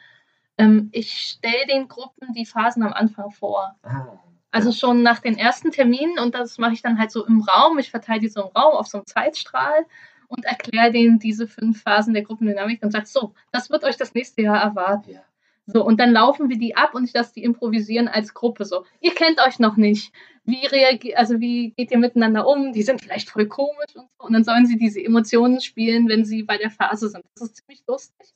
Ähm, 0.58 0.88
ich 0.92 1.12
stelle 1.12 1.66
den 1.68 1.86
Gruppen 1.86 2.32
die 2.34 2.46
Phasen 2.46 2.82
am 2.82 2.92
Anfang 2.92 3.30
vor. 3.30 3.76
Ah. 3.82 4.18
Also 4.50 4.72
schon 4.72 5.02
nach 5.02 5.20
den 5.20 5.38
ersten 5.38 5.70
Terminen 5.70 6.18
und 6.18 6.34
das 6.34 6.58
mache 6.58 6.72
ich 6.72 6.82
dann 6.82 6.98
halt 6.98 7.10
so 7.10 7.24
im 7.24 7.40
Raum. 7.40 7.78
Ich 7.78 7.90
verteile 7.90 8.20
die 8.20 8.28
so 8.28 8.42
im 8.42 8.48
Raum 8.48 8.74
auf 8.74 8.86
so 8.86 8.98
einem 8.98 9.06
Zeitstrahl 9.06 9.86
und 10.32 10.44
erkläre 10.44 10.90
denen 10.90 11.18
diese 11.18 11.46
fünf 11.46 11.82
Phasen 11.82 12.14
der 12.14 12.22
Gruppendynamik 12.22 12.82
und 12.82 12.90
sage, 12.90 13.06
so, 13.06 13.34
das 13.52 13.70
wird 13.70 13.84
euch 13.84 13.96
das 13.96 14.14
nächste 14.14 14.42
Jahr 14.42 14.62
erwarten. 14.62 15.12
Ja. 15.12 15.20
So, 15.66 15.84
und 15.84 16.00
dann 16.00 16.10
laufen 16.10 16.48
wir 16.48 16.58
die 16.58 16.74
ab 16.74 16.94
und 16.94 17.04
ich 17.04 17.12
lasse 17.12 17.34
die 17.34 17.44
improvisieren 17.44 18.08
als 18.08 18.34
Gruppe. 18.34 18.64
So, 18.64 18.84
ihr 19.00 19.14
kennt 19.14 19.40
euch 19.46 19.58
noch 19.58 19.76
nicht. 19.76 20.12
Wie 20.44 20.66
reagiert, 20.66 21.18
also 21.18 21.38
wie 21.38 21.70
geht 21.76 21.92
ihr 21.92 21.98
miteinander 21.98 22.48
um? 22.48 22.72
Die 22.72 22.82
sind 22.82 23.00
vielleicht 23.00 23.30
voll 23.30 23.46
komisch 23.46 23.94
und 23.94 24.08
so. 24.18 24.26
Und 24.26 24.32
dann 24.32 24.42
sollen 24.42 24.66
sie 24.66 24.76
diese 24.76 25.00
Emotionen 25.00 25.60
spielen, 25.60 26.08
wenn 26.08 26.24
sie 26.24 26.42
bei 26.42 26.56
der 26.56 26.70
Phase 26.70 27.10
sind. 27.10 27.24
Das 27.34 27.48
ist 27.48 27.56
ziemlich 27.56 27.84
lustig. 27.86 28.34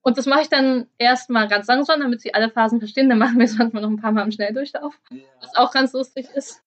Und 0.00 0.18
das 0.18 0.26
mache 0.26 0.42
ich 0.42 0.48
dann 0.48 0.86
erstmal 0.98 1.48
ganz 1.48 1.66
langsam, 1.66 2.00
damit 2.00 2.20
sie 2.20 2.34
alle 2.34 2.48
Phasen 2.48 2.78
verstehen. 2.78 3.08
Dann 3.08 3.18
machen 3.18 3.38
wir 3.38 3.44
es 3.44 3.58
manchmal 3.58 3.82
noch 3.82 3.90
ein 3.90 4.00
paar 4.00 4.12
Mal 4.12 4.24
im 4.24 4.32
Schnelldurchlauf, 4.32 4.98
was 5.40 5.56
auch 5.56 5.72
ganz 5.72 5.92
lustig 5.92 6.28
ist. 6.34 6.62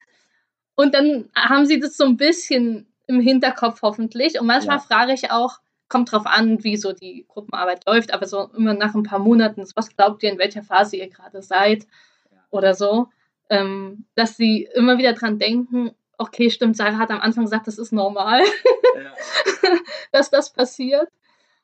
Und 0.76 0.94
dann 0.94 1.30
haben 1.36 1.66
sie 1.66 1.80
das 1.80 1.98
so 1.98 2.06
ein 2.06 2.18
bisschen 2.18 2.88
im 3.08 3.20
Hinterkopf 3.20 3.82
hoffentlich. 3.82 4.40
Und 4.40 4.48
manchmal 4.48 4.78
ja. 4.78 4.84
frage 4.84 5.14
ich 5.14 5.32
auch, 5.32 5.60
kommt 5.88 6.12
drauf 6.12 6.26
an, 6.26 6.64
wie 6.64 6.78
so 6.78 6.94
die 6.94 7.26
Gruppenarbeit 7.28 7.86
läuft, 7.86 8.14
aber 8.14 8.26
so 8.26 8.50
immer 8.56 8.74
nach 8.74 8.96
ein 8.96 9.04
paar 9.04 9.20
Monaten, 9.20 9.64
was 9.76 9.96
glaubt 9.96 10.24
ihr, 10.24 10.32
in 10.32 10.40
welcher 10.40 10.64
Phase 10.64 10.98
ihr 10.98 11.10
gerade 11.10 11.42
seid 11.42 11.86
oder 12.50 12.74
so, 12.74 13.10
ähm, 13.50 14.06
dass 14.16 14.38
sie 14.38 14.68
immer 14.74 14.98
wieder 14.98 15.14
dran 15.14 15.38
denken, 15.38 15.92
okay, 16.18 16.50
stimmt, 16.50 16.78
Sarah 16.78 16.98
hat 16.98 17.12
am 17.12 17.22
Anfang 17.22 17.44
gesagt, 17.44 17.68
das 17.68 17.78
ist 17.78 17.92
normal, 17.92 18.42
ja. 18.96 19.14
dass 20.12 20.30
das 20.30 20.52
passiert. 20.52 21.10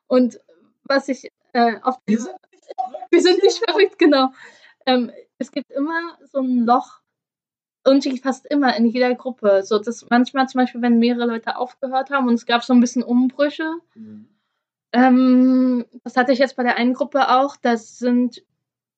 Und 0.08 0.40
was 0.84 1.08
ich 1.08 1.32
äh, 1.54 1.80
auf 1.82 1.98
wir 2.06 2.20
sind, 2.20 2.36
wir 3.10 3.22
sind 3.22 3.42
nicht 3.42 3.64
verrückt, 3.64 3.98
genau. 3.98 4.30
Ähm, 4.86 5.12
es 5.38 5.52
gibt 5.52 5.72
immer 5.72 6.18
so 6.32 6.40
ein 6.40 6.66
Loch 6.66 7.01
irgendwie 7.86 8.20
fast 8.20 8.46
immer 8.46 8.76
in 8.76 8.86
jeder 8.86 9.14
Gruppe. 9.16 9.64
So, 9.64 9.80
dass 9.80 10.06
manchmal 10.10 10.48
zum 10.48 10.60
Beispiel, 10.60 10.82
wenn 10.82 11.00
mehrere 11.00 11.26
Leute 11.26 11.58
aufgehört 11.58 12.10
haben 12.12 12.28
und 12.28 12.36
es 12.36 12.46
gab 12.46 12.64
so 12.64 12.74
ein 12.74 12.80
bisschen 12.80 13.04
Umbrüche. 13.04 13.70
Mhm. 13.96 14.28
Ähm, 14.94 15.86
das 16.04 16.18
hatte 16.18 16.32
ich 16.34 16.40
jetzt 16.40 16.56
bei 16.56 16.64
der 16.64 16.76
einen 16.76 16.94
Gruppe 16.94 17.30
auch. 17.30 17.56
Das 17.56 17.98
sind 17.98 18.44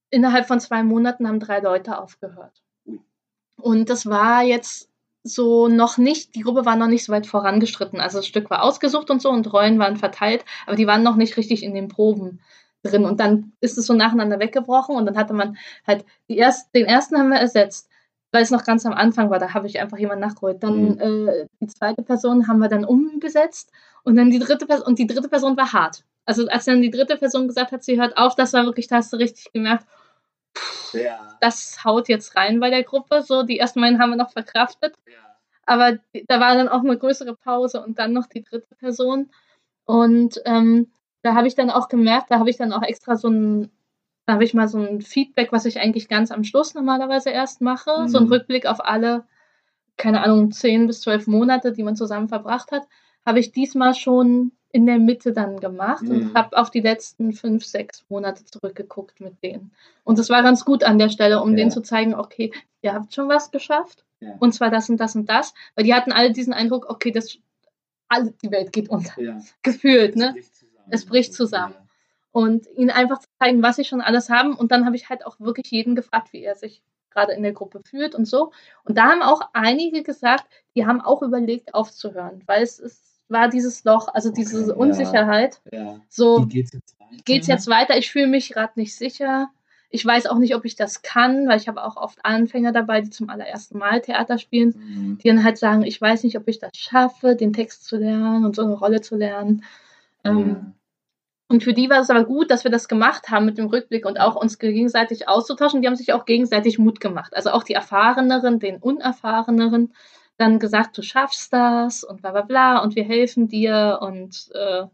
innerhalb 0.10 0.48
von 0.48 0.60
zwei 0.60 0.84
Monaten 0.84 1.28
haben 1.28 1.40
drei 1.40 1.60
Leute 1.60 2.00
aufgehört. 2.00 2.62
Und 3.58 3.90
das 3.90 4.06
war 4.06 4.44
jetzt 4.44 4.90
so 5.24 5.70
noch 5.70 5.98
nicht, 5.98 6.36
die 6.36 6.42
Gruppe 6.42 6.66
war 6.66 6.76
noch 6.76 6.88
nicht 6.88 7.06
so 7.06 7.14
weit 7.14 7.26
vorangeschritten. 7.26 8.02
Also 8.02 8.18
das 8.18 8.28
Stück 8.28 8.50
war 8.50 8.64
ausgesucht 8.64 9.10
und 9.10 9.22
so 9.22 9.30
und 9.30 9.52
Rollen 9.54 9.80
waren 9.80 9.96
verteilt, 9.96 10.44
aber 10.66 10.76
die 10.76 10.88
waren 10.88 11.04
noch 11.04 11.16
nicht 11.16 11.38
richtig 11.38 11.64
in 11.64 11.74
den 11.74 11.88
Proben 11.88 12.42
drin. 12.84 13.06
Und 13.06 13.20
dann 13.22 13.54
ist 13.62 13.78
es 13.78 13.86
so 13.86 13.94
nacheinander 13.94 14.40
weggebrochen 14.40 14.96
und 14.96 15.06
dann 15.06 15.18
hatte 15.18 15.34
man 15.34 15.58
halt 15.88 16.06
die 16.28 16.38
erst, 16.38 16.76
den 16.76 16.86
ersten 16.86 17.18
haben 17.18 17.30
wir 17.30 17.40
ersetzt 17.40 17.90
weil 18.34 18.42
es 18.42 18.50
noch 18.50 18.64
ganz 18.64 18.84
am 18.86 18.94
Anfang 18.94 19.30
war, 19.30 19.38
da 19.38 19.54
habe 19.54 19.68
ich 19.68 19.80
einfach 19.80 20.00
jemanden 20.00 20.26
nachgeholt. 20.26 20.64
Dann 20.64 20.96
mhm. 20.96 21.28
äh, 21.30 21.48
die 21.62 21.68
zweite 21.68 22.02
Person 22.02 22.48
haben 22.48 22.58
wir 22.58 22.68
dann 22.68 22.84
umbesetzt 22.84 23.72
und 24.04 24.16
dann 24.16 24.32
die 24.32 24.40
dritte 24.40 24.66
Person 24.66 24.88
und 24.88 24.98
die 24.98 25.06
dritte 25.06 25.30
Person 25.30 25.56
war 25.56 25.72
hart. 25.72 26.04
Also 26.26 26.48
als 26.48 26.66
dann 26.66 26.82
die 26.82 26.90
dritte 26.90 27.16
Person 27.16 27.48
gesagt 27.48 27.72
hat, 27.72 27.84
sie 27.84 28.02
hört 28.02 28.18
auf, 28.18 28.36
das 28.36 28.52
war 28.54 28.66
wirklich, 28.66 28.88
da 28.88 28.98
hast 28.98 29.14
du 29.14 29.18
richtig 29.18 29.54
gemerkt, 29.54 29.86
pff, 30.58 30.96
ja. 30.96 31.38
das 31.42 31.84
haut 31.86 32.10
jetzt 32.10 32.36
rein 32.36 32.60
bei 32.60 32.72
der 32.72 32.84
Gruppe. 32.84 33.22
So, 33.22 33.44
die 33.44 33.60
ersten 33.60 33.82
beiden 33.82 34.00
haben 34.00 34.10
wir 34.10 34.18
noch 34.18 34.32
verkraftet. 34.32 34.96
Ja. 35.06 35.14
Aber 35.68 36.00
da 36.28 36.40
war 36.40 36.56
dann 36.56 36.70
auch 36.70 36.84
eine 36.84 36.98
größere 36.98 37.36
Pause 37.36 37.84
und 37.84 38.00
dann 38.00 38.14
noch 38.14 38.26
die 38.26 38.44
dritte 38.44 38.76
Person. 38.76 39.30
Und 39.86 40.42
ähm, 40.46 40.92
da 41.22 41.36
habe 41.36 41.48
ich 41.48 41.54
dann 41.54 41.70
auch 41.70 41.88
gemerkt, 41.88 42.32
da 42.32 42.40
habe 42.40 42.50
ich 42.50 42.58
dann 42.58 42.74
auch 42.74 42.82
extra 42.82 43.16
so 43.16 43.30
ein 43.30 43.70
da 44.26 44.34
habe 44.34 44.44
ich 44.44 44.54
mal 44.54 44.68
so 44.68 44.80
ein 44.80 45.02
Feedback, 45.02 45.52
was 45.52 45.66
ich 45.66 45.80
eigentlich 45.80 46.08
ganz 46.08 46.32
am 46.32 46.44
Schluss 46.44 46.74
normalerweise 46.74 47.30
erst 47.30 47.62
mache. 47.62 48.04
Mhm. 48.04 48.08
So 48.08 48.20
ein 48.20 48.28
Rückblick 48.28 48.66
auf 48.66 48.84
alle, 48.84 49.26
keine 49.98 50.22
Ahnung, 50.24 50.52
zehn 50.52 50.88
bis 50.88 51.02
zwölf 51.02 51.28
Monate, 51.28 51.74
die 51.74 51.84
man 51.84 51.96
zusammen 51.96 52.30
verbracht 52.30 52.72
hat. 52.72 52.88
Habe 53.26 53.40
ich 53.40 53.52
diesmal 53.52 53.94
schon 53.94 54.52
in 54.72 54.86
der 54.86 54.98
Mitte 54.98 55.34
dann 55.34 55.60
gemacht 55.60 56.04
mhm. 56.04 56.12
und 56.12 56.34
habe 56.36 56.58
auf 56.58 56.72
die 56.72 56.80
letzten 56.80 57.34
fünf, 57.34 57.66
sechs 57.66 58.06
Monate 58.10 58.46
zurückgeguckt 58.46 59.20
mit 59.20 59.44
denen. 59.44 59.72
Und 60.04 60.20
das 60.20 60.30
war 60.30 60.42
ganz 60.42 60.66
gut 60.66 60.84
an 60.84 60.98
der 60.98 61.10
Stelle, 61.10 61.42
um 61.42 61.52
ja. 61.52 61.58
denen 61.58 61.72
zu 61.72 61.82
zeigen, 61.82 62.16
okay, 62.16 62.52
ihr 62.82 62.94
habt 62.94 63.14
schon 63.14 63.30
was 63.30 63.52
geschafft. 63.52 64.04
Ja. 64.20 64.36
Und 64.40 64.54
zwar 64.54 64.72
das 64.72 64.90
und 64.90 64.98
das 64.98 65.16
und 65.16 65.30
das. 65.30 65.54
Weil 65.76 65.84
die 65.84 65.94
hatten 65.94 66.12
alle 66.12 66.32
diesen 66.32 66.54
Eindruck, 66.54 66.90
okay, 66.90 67.12
das, 67.12 67.38
alle, 68.08 68.34
die 68.42 68.52
Welt 68.52 68.72
geht 68.72 68.90
unter. 68.90 69.22
Ja. 69.22 69.40
Gefühlt, 69.62 70.16
ne? 70.16 70.36
Es 70.90 71.06
bricht 71.06 71.34
zusammen 71.34 71.76
und 72.34 72.68
ihnen 72.76 72.90
einfach 72.90 73.20
zu 73.20 73.28
zeigen, 73.40 73.64
was 73.64 73.78
sie 73.78 73.86
schon 73.86 74.02
alles 74.02 74.30
haben. 74.30 74.56
Und 74.56 74.74
dann 74.74 74.86
habe 74.86 74.98
ich 74.98 75.08
halt 75.08 75.26
auch 75.26 75.40
wirklich 75.40 75.72
jeden 75.72 75.96
gefragt, 75.96 76.34
wie 76.34 76.44
er 76.44 76.56
sich 76.56 76.84
gerade 77.12 77.32
in 77.32 77.44
der 77.44 77.54
Gruppe 77.54 77.80
fühlt 77.86 78.16
und 78.16 78.26
so. 78.26 78.52
Und 78.84 78.98
da 78.98 79.04
haben 79.04 79.22
auch 79.22 79.42
einige 79.54 80.04
gesagt, 80.04 80.46
die 80.76 80.86
haben 80.86 81.00
auch 81.00 81.22
überlegt, 81.22 81.74
aufzuhören, 81.74 82.42
weil 82.48 82.64
es 82.64 82.80
ist 82.80 83.14
war 83.30 83.50
dieses 83.50 83.84
Loch, 83.84 84.10
also 84.14 84.32
diese 84.32 84.64
okay, 84.64 84.80
Unsicherheit. 84.80 85.62
Ja, 85.72 85.84
ja. 85.84 86.02
So, 86.10 86.44
Wie 86.44 86.50
geht's 86.50 86.74
jetzt 86.74 87.00
weiter? 87.00 87.22
Geht's 87.26 87.48
jetzt 87.48 87.68
weiter? 87.68 87.98
Ich 87.98 88.12
fühle 88.12 88.28
mich 88.28 88.50
gerade 88.50 88.74
nicht 88.76 88.96
sicher. 88.96 89.50
Ich 89.90 90.06
weiß 90.06 90.26
auch 90.28 90.38
nicht, 90.38 90.56
ob 90.56 90.66
ich 90.66 90.76
das 90.76 91.04
kann, 91.04 91.48
weil 91.48 91.58
ich 91.58 91.68
habe 91.68 91.84
auch 91.84 91.98
oft 91.98 92.20
Anfänger 92.24 92.72
dabei, 92.72 93.02
die 93.02 93.12
zum 93.12 93.30
allerersten 93.30 93.78
Mal 93.78 94.02
Theater 94.02 94.38
spielen, 94.38 94.74
mhm. 94.76 95.18
die 95.20 95.30
dann 95.30 95.44
halt 95.44 95.58
sagen, 95.58 95.84
ich 95.84 96.00
weiß 96.00 96.24
nicht, 96.24 96.38
ob 96.38 96.48
ich 96.48 96.60
das 96.60 96.72
schaffe, 96.76 97.36
den 97.36 97.54
Text 97.54 97.86
zu 97.86 97.98
lernen 97.98 98.46
und 98.46 98.56
so 98.56 98.64
eine 98.64 98.74
Rolle 98.74 99.02
zu 99.02 99.16
lernen. 99.16 99.64
Mhm. 100.24 100.30
Ähm, 100.38 100.74
und 101.54 101.64
für 101.64 101.74
die 101.74 101.88
war 101.88 102.00
es 102.00 102.10
aber 102.10 102.26
gut, 102.26 102.50
dass 102.50 102.64
wir 102.64 102.72
das 102.72 102.88
gemacht 102.88 103.30
haben 103.30 103.46
mit 103.46 103.60
dem 103.60 103.68
Rückblick 103.68 104.08
und 104.08 104.20
auch 104.20 104.36
uns 104.36 104.58
gegenseitig 104.58 105.30
auszutauschen. 105.30 105.84
Die 105.84 105.88
haben 105.88 105.96
sich 105.96 106.12
auch 106.12 106.26
gegenseitig 106.26 106.80
Mut 106.80 107.00
gemacht. 107.00 107.36
Also 107.36 107.52
auch 107.52 107.62
die 107.62 107.76
Erfahreneren, 107.76 108.60
den 108.60 108.78
Unerfahreneren, 108.78 109.94
dann 110.38 110.58
gesagt, 110.58 110.98
du 110.98 111.04
schaffst 111.04 111.54
das 111.54 112.04
und 112.04 112.24
bla 112.24 112.32
bla 112.32 112.42
bla 112.42 112.80
und 112.80 112.96
wir 112.96 113.04
helfen 113.04 113.48
dir 113.48 114.00
und 114.02 114.50
äh, 114.56 114.86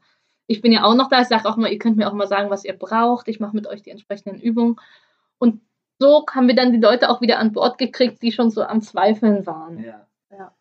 ich 0.47 0.61
bin 0.61 0.73
ja 0.73 0.83
auch 0.83 0.95
noch 0.95 1.07
da. 1.07 1.21
Ich 1.21 1.29
sage 1.29 1.47
auch 1.47 1.55
mal, 1.55 1.71
ihr 1.71 1.79
könnt 1.79 1.95
mir 1.95 2.09
auch 2.09 2.13
mal 2.13 2.27
sagen, 2.27 2.49
was 2.49 2.65
ihr 2.65 2.77
braucht. 2.77 3.29
Ich 3.29 3.39
mache 3.39 3.55
mit 3.55 3.65
euch 3.65 3.81
die 3.81 3.91
entsprechenden 3.91 4.41
Übungen. 4.41 4.75
Und 5.37 5.61
so 5.97 6.25
haben 6.29 6.49
wir 6.49 6.55
dann 6.55 6.73
die 6.73 6.79
Leute 6.79 7.09
auch 7.09 7.21
wieder 7.21 7.39
an 7.39 7.53
Bord 7.53 7.77
gekriegt, 7.77 8.21
die 8.21 8.33
schon 8.33 8.51
so 8.51 8.63
am 8.63 8.81
Zweifeln 8.81 9.45
waren. 9.45 9.81
Ja. 9.81 10.07
ja. 10.29 10.51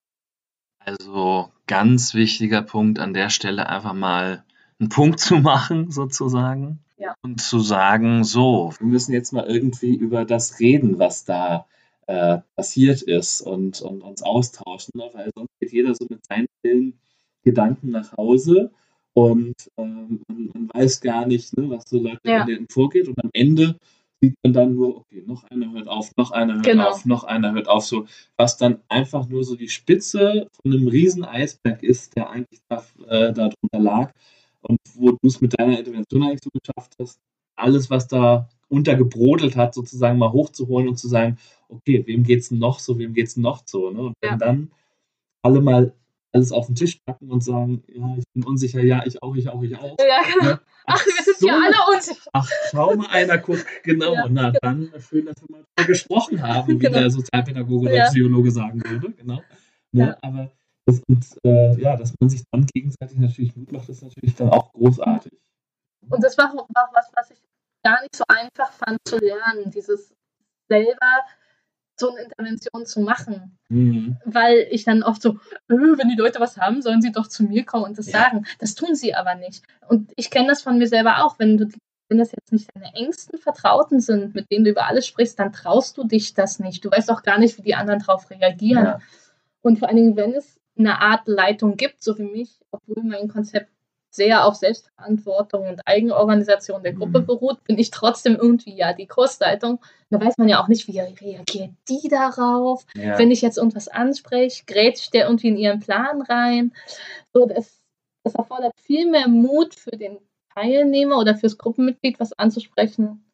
Also 0.79 1.51
ganz 1.67 2.15
wichtiger 2.15 2.63
Punkt 2.63 3.01
an 3.01 3.15
der 3.15 3.31
Stelle 3.31 3.69
einfach 3.69 3.95
mal 3.95 4.45
einen 4.81 4.89
Punkt 4.89 5.21
zu 5.21 5.37
machen, 5.37 5.91
sozusagen. 5.91 6.81
Ja. 6.99 7.15
Und 7.23 7.41
zu 7.41 7.61
sagen, 7.61 8.25
so. 8.25 8.73
Wir 8.79 8.87
müssen 8.87 9.13
jetzt 9.13 9.33
mal 9.33 9.47
irgendwie 9.47 9.95
über 9.95 10.25
das 10.25 10.59
reden, 10.59 10.99
was 10.99 11.25
da 11.25 11.67
äh, 12.07 12.39
passiert 12.57 13.03
ist 13.03 13.41
und, 13.41 13.81
und 13.83 14.03
uns 14.03 14.23
austauschen, 14.23 14.93
ne? 14.95 15.11
weil 15.13 15.31
sonst 15.35 15.51
geht 15.61 15.73
jeder 15.73 15.95
so 15.95 16.07
mit 16.09 16.25
seinen 16.27 16.47
Pillen 16.63 16.99
Gedanken 17.45 17.91
nach 17.91 18.17
Hause 18.17 18.73
und 19.15 19.55
ähm, 19.77 20.21
man, 20.29 20.51
man, 20.53 20.71
weiß 20.73 21.01
gar 21.01 21.27
nicht, 21.27 21.57
ne, 21.57 21.69
was 21.71 21.85
so 21.89 21.99
Leute 22.01 22.21
ja. 22.25 22.47
vorgeht 22.71 23.09
und 23.09 23.23
am 23.23 23.31
Ende 23.33 23.77
sieht 24.21 24.35
man 24.43 24.53
dann 24.53 24.75
nur, 24.75 24.99
okay, 24.99 25.23
noch 25.27 25.45
einer 25.45 25.73
hört 25.73 25.89
auf, 25.89 26.17
noch 26.17 26.31
einer 26.31 26.55
hört 26.55 26.65
genau. 26.65 26.91
auf, 26.91 27.05
noch 27.05 27.25
einer 27.25 27.53
hört 27.53 27.69
auf, 27.69 27.85
so 27.85 28.07
was 28.37 28.57
dann 28.57 28.81
einfach 28.89 29.29
nur 29.29 29.45
so 29.45 29.55
die 29.55 29.69
Spitze 29.69 30.49
von 30.61 30.73
einem 30.73 30.89
riesen 30.89 31.25
Eisberg 31.25 31.83
ist, 31.83 32.17
der 32.17 32.31
eigentlich 32.31 32.61
da, 32.69 32.85
äh, 33.07 33.33
darunter 33.33 33.79
lag 33.79 34.13
und 34.63 34.79
wo 34.95 35.13
du 35.13 35.27
es 35.27 35.41
mit 35.41 35.59
deiner 35.59 35.79
Intervention 35.79 36.23
eigentlich 36.23 36.41
so 36.43 36.51
geschafft 36.51 36.95
hast, 36.99 37.21
alles, 37.57 37.91
was 37.91 38.09
da 38.09 38.49
untergebrodelt 38.69 39.57
hat, 39.57 39.75
sozusagen 39.75 40.19
mal 40.19 40.33
hochzuholen 40.33 40.89
und 40.89 40.99
zu 40.99 41.09
sagen, 41.09 41.39
okay, 41.69 42.07
wem 42.07 42.23
geht's 42.23 42.51
denn 42.51 42.59
noch 42.59 42.79
so, 42.79 42.99
wem 42.99 43.15
geht's 43.15 43.35
denn 43.35 43.43
noch 43.43 43.63
so, 43.67 43.91
ne? 43.91 44.01
Und 44.01 44.15
wenn 44.21 44.31
ja. 44.31 44.37
dann 44.37 44.71
alle 45.43 45.61
mal 45.61 45.93
alles 46.33 46.53
auf 46.53 46.67
den 46.67 46.75
Tisch 46.75 46.99
packen 47.07 47.31
und 47.31 47.43
sagen, 47.43 47.83
ja, 47.89 48.15
ich 48.19 48.25
bin 48.35 48.45
unsicher, 48.45 48.83
ja, 48.83 49.03
ich 49.07 49.23
auch, 49.23 49.35
ich 49.35 49.49
auch, 49.49 49.63
ich 49.63 49.77
auch. 49.77 49.97
Ja, 49.99 50.21
genau. 50.23 50.53
Ne? 50.53 50.61
Ach, 50.87 50.95
ach, 50.95 51.07
wir 51.07 51.25
sind 51.25 51.39
so, 51.39 51.47
ja 51.49 51.55
alle 51.55 51.97
unsicher. 51.97 52.31
Ach, 52.33 52.51
schau 52.71 52.95
mal 52.97 53.07
einer 53.09 53.39
guckt, 53.39 53.65
genau, 53.83 54.15
ja, 54.15 54.27
na, 54.29 54.51
genau. 54.51 54.59
dann 54.61 54.93
schön, 55.01 55.27
dass 55.27 55.37
wir 55.41 55.57
mal 55.57 55.87
gesprochen 55.87 56.43
haben, 56.43 56.75
wie 56.75 56.79
genau. 56.87 56.99
der 56.99 57.11
Sozialpädagoge 57.11 57.89
oder 57.89 58.05
Psychologe 58.05 58.51
sagen 58.51 58.83
würde, 58.85 59.13
genau. 59.13 59.43
Ne? 59.93 60.17
Aber 60.23 60.53
das, 60.89 61.03
und, 61.07 61.27
äh, 61.45 61.79
ja, 61.81 61.97
dass 61.97 62.15
man 62.19 62.31
sich 62.31 62.45
dann 62.51 62.65
gegenseitig 62.65 63.19
natürlich 63.19 63.55
Mut 63.55 63.71
macht, 63.73 63.91
ist 63.91 64.03
natürlich 64.03 64.35
dann 64.35 64.49
auch 64.49 64.73
großartig. 64.73 65.33
Und 66.09 66.25
das 66.25 66.39
war 66.39 66.55
auch 66.55 66.67
was, 66.95 67.11
was 67.15 67.31
ich 67.31 67.39
gar 67.85 68.01
nicht 68.01 68.17
so 68.17 68.25
einfach 68.27 68.73
fand 68.73 68.99
zu 69.05 69.19
lernen, 69.19 69.71
dieses 69.71 70.15
selber 70.69 71.25
so 72.01 72.11
eine 72.11 72.23
Intervention 72.23 72.87
zu 72.87 73.01
machen. 73.01 73.59
Mhm. 73.69 74.17
Weil 74.25 74.67
ich 74.71 74.85
dann 74.85 75.03
oft 75.03 75.21
so, 75.21 75.33
äh, 75.33 75.37
wenn 75.69 76.09
die 76.09 76.17
Leute 76.17 76.41
was 76.41 76.57
haben, 76.57 76.81
sollen 76.81 77.03
sie 77.03 77.13
doch 77.13 77.27
zu 77.27 77.43
mir 77.43 77.67
kommen 77.67 77.85
und 77.85 77.99
das 77.99 78.11
ja. 78.11 78.21
sagen. 78.21 78.47
Das 78.59 78.75
tun 78.75 78.95
sie 78.95 79.15
aber 79.15 79.35
nicht. 79.35 79.65
Und 79.89 80.13
ich 80.17 80.31
kenne 80.31 80.49
das 80.49 80.63
von 80.63 80.79
mir 80.79 80.89
selber 80.89 81.23
auch. 81.25 81.39
Wenn 81.39 81.59
du 81.59 81.69
wenn 82.09 82.17
das 82.17 82.33
jetzt 82.33 82.53
nicht 82.53 82.71
deine 82.75 82.95
engsten 82.95 83.39
Vertrauten 83.39 84.01
sind, 84.01 84.35
mit 84.35 84.51
denen 84.51 84.65
du 84.65 84.71
über 84.71 84.87
alles 84.87 85.07
sprichst, 85.07 85.39
dann 85.39 85.53
traust 85.53 85.99
du 85.99 86.05
dich 86.05 86.33
das 86.33 86.59
nicht. 86.59 86.83
Du 86.83 86.91
weißt 86.91 87.11
auch 87.11 87.23
gar 87.23 87.39
nicht, 87.39 87.59
wie 87.59 87.63
die 87.63 87.75
anderen 87.75 88.01
darauf 88.01 88.31
reagieren. 88.31 88.85
Ja. 88.87 89.01
Und 89.61 89.79
vor 89.79 89.89
allen 89.89 89.99
Dingen, 89.99 90.17
wenn 90.17 90.33
es 90.33 90.58
eine 90.79 91.01
Art 91.01 91.27
Leitung 91.27 91.77
gibt, 91.77 92.03
so 92.03 92.19
wie 92.19 92.25
mich, 92.25 92.61
obwohl 92.71 93.03
mein 93.03 93.29
Konzept 93.29 93.71
sehr 94.11 94.45
auf 94.45 94.55
Selbstverantwortung 94.55 95.69
und 95.69 95.81
Eigenorganisation 95.87 96.83
der 96.83 96.95
Gruppe 96.95 97.21
mhm. 97.21 97.27
beruht, 97.27 97.65
bin 97.65 97.79
ich 97.79 97.91
trotzdem 97.91 98.37
irgendwie 98.37 98.75
ja 98.75 98.93
die 98.93 99.07
Kursleitung. 99.07 99.81
Da 100.11 100.21
weiß 100.21 100.39
man 100.39 100.49
ja 100.49 100.63
auch 100.63 100.69
nicht, 100.69 100.89
wie 100.89 100.99
reagiert 100.99 101.71
die 101.89 102.09
darauf. 102.09 102.87
Ja. 102.95 103.19
Wenn 103.19 103.31
ich 103.31 103.43
jetzt 103.43 103.59
irgendwas 103.59 103.89
anspreche, 103.89 104.65
grätscht 104.67 105.13
der 105.13 105.27
irgendwie 105.27 105.49
in 105.49 105.57
ihren 105.57 105.81
Plan 105.81 106.23
rein. 106.23 106.73
So, 107.33 107.47
das, 107.47 107.81
das 108.25 108.35
erfordert 108.35 108.73
viel 108.83 109.11
mehr 109.11 109.29
Mut 109.29 109.75
für 109.75 109.97
den 109.97 110.19
Teilnehmer 110.55 111.19
oder 111.19 111.37
fürs 111.37 111.59
Gruppenmitglied, 111.59 112.19
was 112.19 112.33
anzusprechen, 112.33 113.25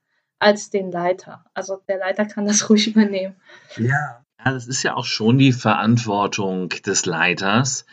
als 0.41 0.71
den 0.71 0.91
Leiter. 0.91 1.45
Also 1.55 1.77
der 1.89 1.99
Leiter 1.99 2.27
kann 2.27 2.47
das 2.47 2.69
ruhig 2.69 2.89
übernehmen. 2.89 3.37
Ja. 3.77 4.24
Ja, 4.45 4.53
das 4.53 4.67
ist 4.67 4.83
ja 4.83 4.95
auch 4.95 5.07
schon 5.07 5.39
die 5.39 5.53
Verantwortung 5.53 6.69
des 6.69 7.07
Leiters, 7.07 7.87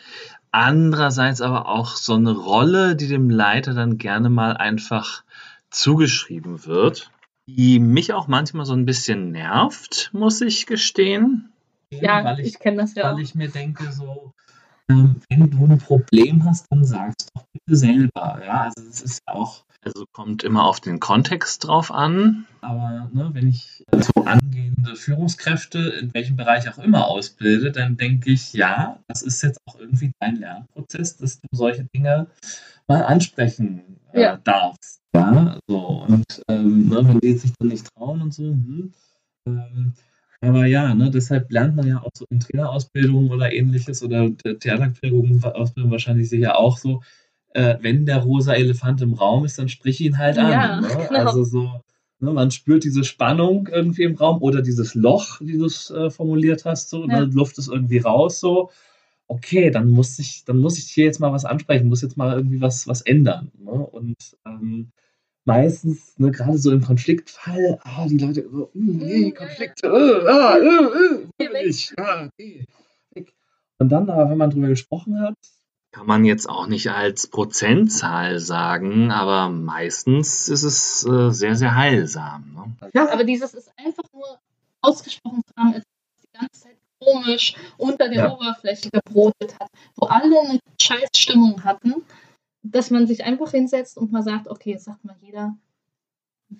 Andererseits 0.54 1.40
aber 1.40 1.66
auch 1.66 1.96
so 1.96 2.14
eine 2.14 2.32
Rolle, 2.32 2.94
die 2.94 3.08
dem 3.08 3.30
Leiter 3.30 3.72
dann 3.72 3.96
gerne 3.96 4.28
mal 4.28 4.54
einfach 4.54 5.24
zugeschrieben 5.70 6.66
wird, 6.66 7.10
die 7.46 7.78
mich 7.78 8.12
auch 8.12 8.28
manchmal 8.28 8.66
so 8.66 8.74
ein 8.74 8.84
bisschen 8.84 9.32
nervt, 9.32 10.10
muss 10.12 10.42
ich 10.42 10.66
gestehen. 10.66 11.50
Ja, 11.90 12.22
weil 12.22 12.40
ich, 12.40 12.48
ich 12.48 12.58
kenne 12.58 12.82
das 12.82 12.94
ja 12.94 13.04
Weil 13.04 13.14
auch. 13.14 13.18
ich 13.18 13.34
mir 13.34 13.48
denke, 13.48 13.90
so, 13.92 14.34
ähm, 14.90 15.22
wenn 15.30 15.50
du 15.50 15.64
ein 15.64 15.78
Problem 15.78 16.44
hast, 16.44 16.66
dann 16.70 16.84
sag's 16.84 17.26
doch 17.34 17.44
bitte 17.54 17.74
selber. 17.74 18.42
Ja, 18.44 18.64
also 18.64 18.82
es 18.90 19.00
ist 19.00 19.22
auch 19.26 19.64
also 19.84 20.06
kommt 20.12 20.44
immer 20.44 20.64
auf 20.64 20.80
den 20.80 21.00
Kontext 21.00 21.66
drauf 21.66 21.90
an. 21.90 22.46
Aber 22.60 23.10
ne, 23.12 23.30
wenn 23.32 23.48
ich 23.48 23.84
so 23.92 24.24
angehende 24.24 24.94
Führungskräfte 24.94 25.78
in 25.78 26.14
welchem 26.14 26.36
Bereich 26.36 26.68
auch 26.68 26.78
immer 26.78 27.06
ausbilde, 27.08 27.72
dann 27.72 27.96
denke 27.96 28.30
ich, 28.30 28.52
ja, 28.52 29.00
das 29.08 29.22
ist 29.22 29.42
jetzt 29.42 29.60
auch 29.66 29.78
irgendwie 29.78 30.12
dein 30.20 30.36
Lernprozess, 30.36 31.16
dass 31.16 31.40
du 31.40 31.48
solche 31.50 31.84
Dinge 31.94 32.28
mal 32.86 33.02
ansprechen 33.02 33.98
äh, 34.12 34.22
ja. 34.22 34.36
darfst. 34.44 35.00
Ja, 35.14 35.58
so. 35.66 36.04
Und 36.06 36.42
ähm, 36.48 36.88
ne, 36.88 37.06
wenn 37.06 37.20
die 37.20 37.34
sich 37.34 37.52
dann 37.58 37.68
nicht 37.68 37.88
trauen 37.94 38.22
und 38.22 38.32
so, 38.32 38.44
hm, 38.44 38.92
ähm, 39.46 39.92
aber 40.40 40.66
ja, 40.66 40.94
ne, 40.94 41.10
deshalb 41.10 41.52
lernt 41.52 41.76
man 41.76 41.86
ja 41.86 42.02
auch 42.02 42.10
so 42.14 42.24
in 42.30 42.40
Trainerausbildung 42.40 43.30
oder 43.30 43.52
ähnliches 43.52 44.02
oder 44.02 44.28
Theaterpädagogik-Ausbildung 44.36 45.92
wahrscheinlich 45.92 46.28
sicher 46.28 46.58
auch 46.58 46.78
so, 46.78 47.02
äh, 47.54 47.76
wenn 47.80 48.06
der 48.06 48.18
rosa 48.18 48.54
Elefant 48.54 49.02
im 49.02 49.14
Raum 49.14 49.44
ist, 49.44 49.58
dann 49.58 49.68
sprich 49.68 50.00
ihn 50.00 50.18
halt 50.18 50.38
an. 50.38 50.50
Ja, 50.50 50.80
ne? 50.80 50.88
genau. 51.08 51.26
Also 51.26 51.44
so, 51.44 51.80
ne, 52.20 52.32
man 52.32 52.50
spürt 52.50 52.84
diese 52.84 53.04
Spannung 53.04 53.68
irgendwie 53.70 54.04
im 54.04 54.16
Raum 54.16 54.42
oder 54.42 54.62
dieses 54.62 54.94
Loch, 54.94 55.40
wie 55.40 55.58
du 55.58 55.66
es 55.66 55.90
äh, 55.90 56.10
formuliert 56.10 56.64
hast, 56.64 56.90
so, 56.90 57.06
ne? 57.06 57.12
ja. 57.12 57.20
ne, 57.20 57.32
Luft 57.32 57.58
ist 57.58 57.68
irgendwie 57.68 57.98
raus, 57.98 58.40
so. 58.40 58.70
Okay, 59.28 59.70
dann 59.70 59.88
muss 59.88 60.18
ich, 60.18 60.44
dann 60.44 60.58
muss 60.58 60.78
ich 60.78 60.90
hier 60.90 61.06
jetzt 61.06 61.20
mal 61.20 61.32
was 61.32 61.44
ansprechen, 61.44 61.88
muss 61.88 62.02
jetzt 62.02 62.18
mal 62.18 62.36
irgendwie 62.36 62.60
was, 62.60 62.86
was 62.86 63.00
ändern. 63.00 63.50
Ne? 63.58 63.70
Und 63.70 64.16
ähm, 64.44 64.92
meistens, 65.44 66.18
ne, 66.18 66.30
gerade 66.30 66.58
so 66.58 66.70
im 66.70 66.82
Konfliktfall, 66.82 67.78
ah, 67.82 68.06
die 68.06 68.18
Leute 68.18 68.46
so, 68.50 68.70
mm, 68.74 68.98
nee, 68.98 69.26
mhm. 69.26 69.34
Konflikte, 69.34 69.86
äh, 69.86 70.28
ah, 70.28 70.58
äh, 70.58 71.44
äh, 71.44 71.64
nicht, 71.64 71.94
ah, 71.98 72.26
okay. 72.26 72.66
Und 73.78 73.88
dann 73.88 74.08
aber, 74.08 74.30
wenn 74.30 74.38
man 74.38 74.50
drüber 74.50 74.68
gesprochen 74.68 75.20
hat, 75.20 75.34
kann 75.92 76.06
man 76.06 76.24
jetzt 76.24 76.48
auch 76.48 76.66
nicht 76.66 76.90
als 76.90 77.26
Prozentzahl 77.26 78.40
sagen, 78.40 79.12
aber 79.12 79.50
meistens 79.50 80.48
ist 80.48 80.62
es 80.62 81.06
äh, 81.06 81.30
sehr, 81.30 81.54
sehr 81.54 81.74
heilsam. 81.74 82.52
Ne? 82.54 82.90
Ja, 82.94 83.12
aber 83.12 83.24
dieses 83.24 83.52
ist 83.52 83.70
einfach 83.76 84.04
nur 84.12 84.38
ausgesprochen 84.80 85.42
zu 85.46 85.54
haben, 85.56 85.74
ist 85.74 85.86
die 86.22 86.38
ganze 86.38 86.60
Zeit 86.60 86.76
komisch 86.98 87.56
unter 87.76 88.08
der 88.08 88.24
ja. 88.24 88.32
Oberfläche 88.32 88.88
gebrotet 88.90 89.54
hat, 89.60 89.68
wo 89.96 90.06
alle 90.06 90.40
eine 90.40 90.60
scheiß 90.80 91.10
Stimmung 91.14 91.62
hatten, 91.62 92.02
dass 92.62 92.90
man 92.90 93.06
sich 93.06 93.24
einfach 93.24 93.50
hinsetzt 93.50 93.98
und 93.98 94.12
mal 94.12 94.22
sagt, 94.22 94.48
okay, 94.48 94.72
jetzt 94.72 94.84
sagt 94.84 95.04
mal 95.04 95.16
jeder, 95.20 95.54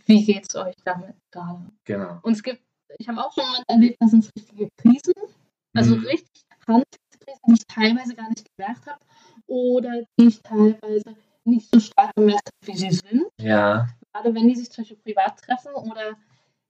wie 0.07 0.25
geht's 0.25 0.55
euch 0.57 0.75
damit 0.85 1.15
gerade? 1.31 1.65
Genau. 1.85 2.19
Und 2.23 2.33
es 2.33 2.43
gibt, 2.43 2.61
ich 2.99 3.09
habe 3.09 3.25
auch 3.25 3.33
schon 3.33 3.45
mal 3.45 3.63
erlebt, 3.67 3.97
da 3.99 4.09
sind 4.09 4.29
richtige 4.37 4.69
Krisen, 4.77 5.15
also 5.75 5.97
mhm. 5.97 6.05
richtig 6.05 6.43
Handkrisen, 6.67 7.41
die 7.47 7.55
ich 7.55 7.67
teilweise 7.67 8.15
gar 8.15 8.29
nicht 8.29 8.45
gemerkt 8.57 8.87
habe 8.87 8.99
oder 9.47 10.05
teilweise 10.43 11.17
nicht 11.45 11.69
so 11.73 11.81
stark 11.81 12.15
bemerkt 12.15 12.51
wie 12.65 12.77
sie 12.77 12.91
sind. 12.91 13.25
Ja. 13.41 13.89
Gerade 14.13 14.35
wenn 14.35 14.49
die 14.49 14.57
sich 14.57 14.71
zum 14.71 14.83
Beispiel 14.83 14.99
privat 14.99 15.39
treffen 15.41 15.75
oder 15.75 16.17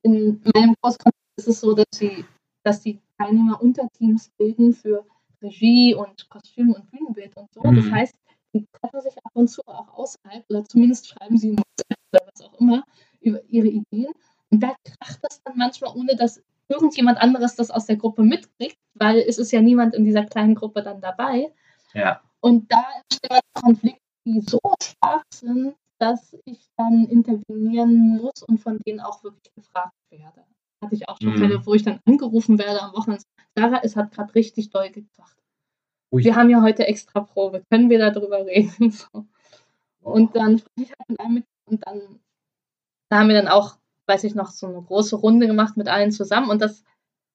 in 0.03 0.43
meinem 0.55 0.75
Kurs 0.81 0.97
ist 1.37 1.49
es 1.49 1.61
so, 1.61 1.75
dass, 1.75 1.87
sie, 1.95 2.25
dass 2.63 2.81
die 2.83 3.01
Teilnehmer 3.19 3.61
Unterteams 3.61 4.31
bilden 4.39 4.75
für 4.75 5.05
Regie 5.43 5.95
und 5.95 6.29
Kostüm 6.29 6.73
und 6.73 6.91
Bühnenbild 6.91 7.37
und 7.37 7.53
so. 7.53 7.63
Mhm. 7.63 7.77
Das 7.77 7.91
heißt, 7.91 8.15
die 8.55 8.67
treffen 8.73 9.01
sich 9.01 9.17
ab 9.25 9.33
und 9.35 9.49
zu 9.49 9.63
auch 9.67 9.93
außerhalb 9.95 10.45
oder 10.49 10.65
zumindest 10.65 11.09
schreiben 11.09 11.37
sie 11.37 11.53
oder 11.53 12.27
was 12.33 12.43
auch 12.43 12.61
immer 12.61 12.85
über 13.21 13.43
ihre 13.49 13.69
Ideen. 13.69 14.13
Und 14.51 14.63
da 14.63 14.75
kracht 14.85 15.19
das 15.23 15.43
dann 15.43 15.57
manchmal, 15.57 15.97
ohne 15.97 16.15
dass 16.17 16.43
irgendjemand 16.69 17.19
anderes 17.19 17.57
das 17.57 17.71
aus 17.71 17.87
der 17.87 17.97
Gruppe 17.97 18.23
mitkriegt, 18.23 18.77
weil 18.95 19.19
es 19.19 19.39
ist 19.39 19.53
ja 19.53 19.61
niemand 19.61 19.95
in 19.95 20.05
dieser 20.05 20.25
kleinen 20.25 20.55
Gruppe 20.55 20.83
dann 20.83 21.01
dabei. 21.01 21.53
Ja. 21.95 22.21
Und 22.43 22.71
da 22.71 22.85
entstehen 22.97 23.41
Konflikte, 23.55 24.01
die 24.27 24.41
so 24.41 24.59
stark 24.83 25.25
sind, 25.33 25.75
dass 25.99 26.37
ich 26.45 26.67
dann 26.77 27.07
intervenieren 27.07 28.19
muss 28.19 28.43
und 28.47 28.59
von 28.59 28.79
denen 28.87 29.01
auch 29.01 29.23
wirklich 29.23 29.55
gefragt 29.55 29.95
werde. 30.11 30.45
Hatte 30.83 30.95
ich 30.95 31.09
auch 31.09 31.19
schon 31.23 31.35
mhm. 31.35 31.39
Fälle, 31.39 31.67
wo 31.67 31.75
ich 31.75 31.85
dann 31.85 32.01
angerufen 32.07 32.59
werde 32.59 32.83
am 32.83 32.93
Wochenende. 32.93 33.23
Sarah, 33.57 33.81
es 33.83 33.95
hat 33.95 34.13
gerade 34.13 34.35
richtig 34.35 34.71
doll 34.71 34.91
gekracht. 34.91 35.37
Ui. 36.13 36.25
Wir 36.25 36.35
haben 36.35 36.51
ja 36.51 36.61
heute 36.61 36.87
extra 36.87 37.21
Probe. 37.21 37.63
Können 37.71 37.89
wir 37.89 37.99
darüber 37.99 38.45
reden? 38.45 38.93
So. 40.05 40.11
Und 40.11 40.35
dann 40.35 40.59
spreche 40.59 40.83
ich 40.83 40.91
halt 40.91 41.09
mit 41.11 41.21
einem 41.21 41.35
mit 41.35 41.45
und 41.71 41.87
dann 41.87 42.21
da 43.13 43.19
haben 43.19 43.29
wir 43.29 43.37
dann 43.37 43.47
auch, 43.47 43.77
weiß 44.09 44.25
ich 44.25 44.35
noch, 44.35 44.49
so 44.49 44.67
eine 44.67 44.81
große 44.81 45.17
Runde 45.17 45.47
gemacht 45.47 45.77
mit 45.77 45.87
allen 45.87 46.13
zusammen 46.13 46.49
und 46.49 46.63
das 46.63 46.83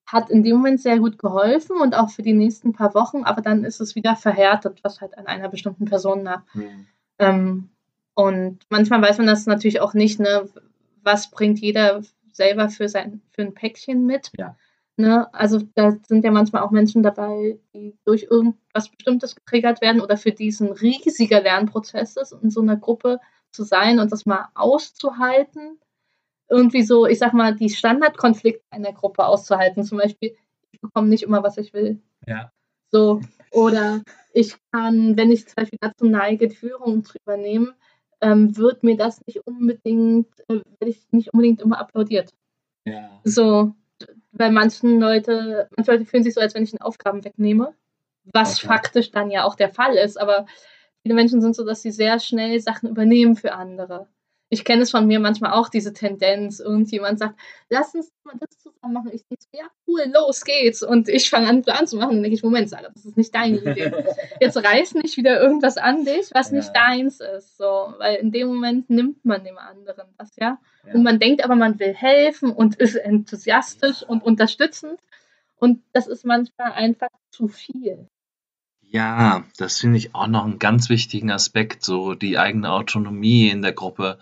hat 0.08 0.30
in 0.30 0.41
dem 0.41 0.56
Moment 0.56 0.82
sehr 0.82 1.00
gut 1.00 1.20
geholfen 1.20 1.80
und 1.82 1.96
auch 1.96 2.10
für 2.10 2.22
die 2.24 2.34
nächsten 2.34 2.74
paar 2.74 2.96
Wochen, 2.96 3.24
aber 3.24 3.41
dann 3.41 3.65
ist 3.65 3.82
es 3.82 3.96
wieder 3.96 4.15
verhärtet, 4.15 4.80
was 4.84 5.02
halt 5.02 5.17
an 5.17 5.28
einer 5.28 5.50
bestimmten 5.50 5.86
Person 5.86 6.24
lag. 6.24 6.43
Mhm. 6.54 6.88
Ähm, 7.20 7.70
und 8.15 8.60
manchmal 8.70 9.02
weiß 9.02 9.17
man 9.20 9.28
das 9.28 9.46
natürlich 9.46 9.82
auch 9.82 9.93
nicht, 9.93 10.20
ne, 10.20 10.48
was 11.04 11.30
bringt 11.30 11.60
jeder 11.60 12.02
selber 12.32 12.70
für 12.70 12.88
sein 12.88 13.22
für 13.32 13.41
ein 13.41 13.54
Päckchen 13.54 14.06
mit. 14.06 14.32
Ja. 14.38 14.56
Ne? 14.96 15.32
Also 15.34 15.62
da 15.76 15.96
sind 16.08 16.24
ja 16.24 16.32
manchmal 16.32 16.63
auch 16.63 16.72
Menschen 16.72 17.04
dabei, 17.04 17.60
die 17.74 17.98
durch 18.06 18.28
irgendwas 18.32 18.89
Bestimmtes 18.89 19.36
getriggert 19.36 19.82
werden 19.82 20.02
oder 20.02 20.17
für 20.17 20.32
diesen 20.32 20.72
riesiger 20.72 21.41
Lernprozess 21.41 22.15
ist, 22.15 22.32
in 22.32 22.50
so 22.50 22.62
einer 22.62 22.78
Gruppe 22.78 23.20
zu 23.52 23.63
sein 23.63 24.00
und 24.00 24.12
das 24.12 24.26
mal 24.26 24.48
auszuhalten. 24.56 25.78
Irgendwie 26.50 26.84
so, 26.84 27.06
ich 27.06 27.20
sag 27.20 27.34
mal, 27.34 27.56
die 27.56 27.70
Standardkonflikte 27.70 28.64
in 28.76 28.84
der 28.84 28.94
Gruppe 28.94 29.26
auszuhalten. 29.26 29.84
Zum 29.84 29.98
Beispiel, 29.98 30.36
ich 30.72 30.80
bekomme 30.80 31.08
nicht 31.08 31.24
immer, 31.24 31.44
was 31.44 31.58
ich 31.58 31.74
will. 31.74 32.00
Ja. 32.26 32.52
So, 32.90 33.22
oder 33.52 34.02
ich 34.34 34.56
kann, 34.72 35.18
wenn 35.18 35.32
ich 35.32 35.48
zum 35.48 35.56
Beispiel 35.56 35.80
dazu 35.82 36.06
neige, 36.06 36.48
die 36.48 36.56
Führung 36.56 37.04
zu 37.04 37.18
übernehmen, 37.22 37.74
ähm, 38.22 38.56
wird 38.58 38.84
mir 38.84 38.98
das 38.98 39.26
nicht 39.26 39.46
unbedingt, 39.46 40.28
äh, 40.48 40.62
werde 40.80 40.90
ich 40.90 41.02
nicht 41.12 41.34
unbedingt 41.34 41.62
immer 41.62 41.80
applaudiert. 41.80 42.34
Ja. 42.86 43.20
So, 43.24 43.74
weil 44.32 44.52
manchen 44.52 45.00
Leute, 45.00 45.68
manche 45.76 45.92
Leute 45.92 46.06
fühlen 46.06 46.24
sich 46.24 46.34
so, 46.34 46.42
als 46.42 46.56
wenn 46.56 46.64
ich 46.64 46.74
ihnen 46.74 46.82
Aufgaben 46.82 47.24
wegnehme, 47.26 47.74
was 48.26 48.58
okay. 48.58 48.68
faktisch 48.68 49.12
dann 49.12 49.32
ja 49.32 49.44
auch 49.44 49.56
der 49.56 49.70
Fall 49.70 49.96
ist, 49.96 50.20
aber 50.20 50.46
viele 51.02 51.16
Menschen 51.16 51.42
sind 51.42 51.56
so, 51.56 51.66
dass 51.66 51.82
sie 51.82 51.92
sehr 51.92 52.20
schnell 52.20 52.60
Sachen 52.60 52.90
übernehmen 52.90 53.36
für 53.36 53.54
andere 53.54 54.08
ich 54.50 54.64
kenne 54.64 54.84
es 54.84 54.92
von 54.92 55.06
mir 55.08 55.20
manchmal 55.20 55.52
auch, 55.52 55.68
diese 55.68 55.94
Tendenz. 55.94 56.60
Irgendjemand 56.60 57.20
sagt, 57.20 57.38
lass 57.70 57.94
uns 57.94 58.12
mal 58.24 58.36
das 58.40 58.58
zusammen 58.58 58.94
machen. 58.94 59.12
Ich 59.14 59.26
denke 59.28 59.44
so, 59.44 59.58
ja, 59.58 59.66
cool, 59.88 60.04
los 60.14 60.46
geht's. 60.46 60.84
Und 60.84 61.10
ich 61.10 61.30
fange 61.30 61.48
an, 61.48 61.56
einen 61.56 61.64
Plan 61.64 61.86
zu 61.86 61.98
machen. 61.98 62.18
Und 62.18 62.24
denke 62.24 62.36
ich, 62.36 62.44
Moment, 62.44 62.70
Sarah, 62.70 62.90
das 62.94 63.06
ist 63.06 63.18
nicht 63.18 63.36
deine 63.36 63.58
Idee. 63.58 63.92
Jetzt 64.40 64.58
reiß 64.58 64.94
nicht 64.96 65.18
wieder 65.18 65.42
irgendwas 65.42 65.78
an 65.78 66.06
dich, 66.06 66.30
was 66.34 66.52
ja. 66.52 66.58
nicht 66.58 66.74
deins 66.74 67.20
ist. 67.20 67.58
So, 67.58 67.94
weil 67.98 68.16
in 68.16 68.32
dem 68.32 68.48
Moment 68.48 68.90
nimmt 68.90 69.26
man 69.26 69.44
dem 69.44 69.58
anderen 69.58 70.08
das, 70.18 70.36
ja? 70.38 70.60
ja. 70.86 70.94
Und 70.94 71.04
man 71.04 71.20
denkt 71.20 71.44
aber, 71.44 71.56
man 71.56 71.80
will 71.80 71.94
helfen 71.94 72.52
und 72.52 72.76
ist 72.76 72.96
enthusiastisch 72.96 74.04
und 74.04 74.24
unterstützend. 74.24 75.00
Und 75.58 75.84
das 75.92 76.08
ist 76.08 76.24
manchmal 76.24 76.72
einfach 76.72 77.10
zu 77.32 77.48
viel. 77.48 78.08
Ja, 78.98 79.44
das 79.58 79.78
finde 79.78 80.00
ich 80.00 80.16
auch 80.16 80.26
noch 80.26 80.44
einen 80.44 80.58
ganz 80.58 80.90
wichtigen 80.90 81.30
Aspekt, 81.30 81.86
so 81.86 82.16
die 82.16 82.40
eigene 82.40 82.72
Autonomie 82.72 83.48
in 83.48 83.62
der 83.62 83.74
Gruppe 83.74 84.18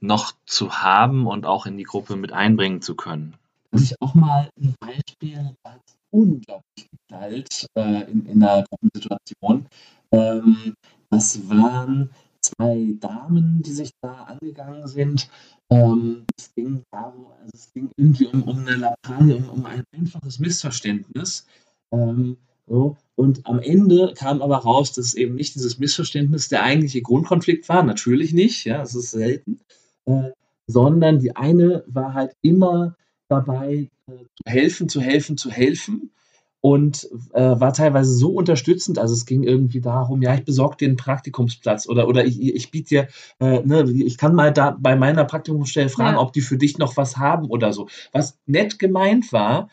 noch 0.00 0.34
zu 0.44 0.82
haben 0.82 1.26
und 1.26 1.46
auch 1.46 1.64
in 1.64 1.78
die 1.78 1.84
Gruppe 1.84 2.14
mit 2.14 2.30
einbringen 2.30 2.82
zu 2.82 2.94
können. 2.94 3.36
Dass 3.70 3.80
ich 3.80 3.94
auch 4.02 4.12
mal 4.12 4.50
ein 4.60 4.74
Beispiel 4.80 5.56
als 5.62 5.96
unglaublich 6.10 6.90
galt 7.08 7.66
äh, 7.74 8.02
in, 8.10 8.26
in 8.26 8.42
einer 8.42 8.64
Gruppensituation. 8.64 9.66
Ähm, 10.12 10.74
das 11.08 11.48
waren 11.48 12.10
zwei 12.42 12.96
Damen, 13.00 13.62
die 13.62 13.72
sich 13.72 13.92
da 14.02 14.24
angegangen 14.24 14.86
sind. 14.88 15.30
Ähm, 15.70 16.26
es, 16.36 16.54
ging 16.54 16.82
darum, 16.90 17.28
also 17.40 17.52
es 17.54 17.72
ging 17.72 17.90
irgendwie 17.96 18.26
um, 18.26 18.42
um 18.42 18.58
eine 18.58 18.76
Lappalie, 18.76 19.36
um, 19.36 19.48
um 19.48 19.64
ein 19.64 19.84
einfaches 19.96 20.38
Missverständnis. 20.38 21.46
Ähm, 21.90 22.36
so. 22.68 22.96
Und 23.16 23.46
am 23.46 23.60
Ende 23.60 24.14
kam 24.16 24.42
aber 24.42 24.58
raus, 24.58 24.92
dass 24.92 25.14
eben 25.14 25.34
nicht 25.34 25.54
dieses 25.54 25.78
Missverständnis 25.78 26.48
der 26.48 26.62
eigentliche 26.62 27.02
Grundkonflikt 27.02 27.68
war, 27.68 27.82
natürlich 27.82 28.32
nicht, 28.32 28.64
ja, 28.64 28.78
das 28.78 28.94
ist 28.94 29.10
selten, 29.10 29.60
äh, 30.04 30.30
sondern 30.66 31.18
die 31.18 31.34
eine 31.34 31.82
war 31.86 32.14
halt 32.14 32.36
immer 32.42 32.96
dabei, 33.28 33.90
äh, 34.06 34.12
zu 34.12 34.44
helfen, 34.44 34.88
zu 34.88 35.00
helfen, 35.00 35.36
zu 35.36 35.50
helfen 35.50 36.12
und 36.60 37.08
äh, 37.32 37.60
war 37.60 37.72
teilweise 37.72 38.12
so 38.12 38.30
unterstützend. 38.30 38.98
Also 38.98 39.14
es 39.14 39.26
ging 39.26 39.42
irgendwie 39.42 39.80
darum, 39.80 40.22
ja, 40.22 40.34
ich 40.34 40.44
besorge 40.44 40.76
dir 40.76 40.88
einen 40.88 40.96
Praktikumsplatz 40.96 41.88
oder, 41.88 42.08
oder 42.08 42.24
ich, 42.24 42.40
ich 42.40 42.70
biete 42.70 42.88
dir, 42.88 43.08
äh, 43.40 43.60
ne, 43.64 43.90
ich 43.90 44.18
kann 44.18 44.34
mal 44.34 44.52
da 44.52 44.76
bei 44.78 44.96
meiner 44.96 45.24
Praktikumsstelle 45.24 45.88
fragen, 45.88 46.16
ja. 46.16 46.22
ob 46.22 46.32
die 46.32 46.40
für 46.40 46.56
dich 46.56 46.78
noch 46.78 46.96
was 46.96 47.16
haben 47.16 47.48
oder 47.48 47.72
so. 47.72 47.88
Was 48.12 48.38
nett 48.46 48.78
gemeint 48.78 49.32
war, 49.32 49.68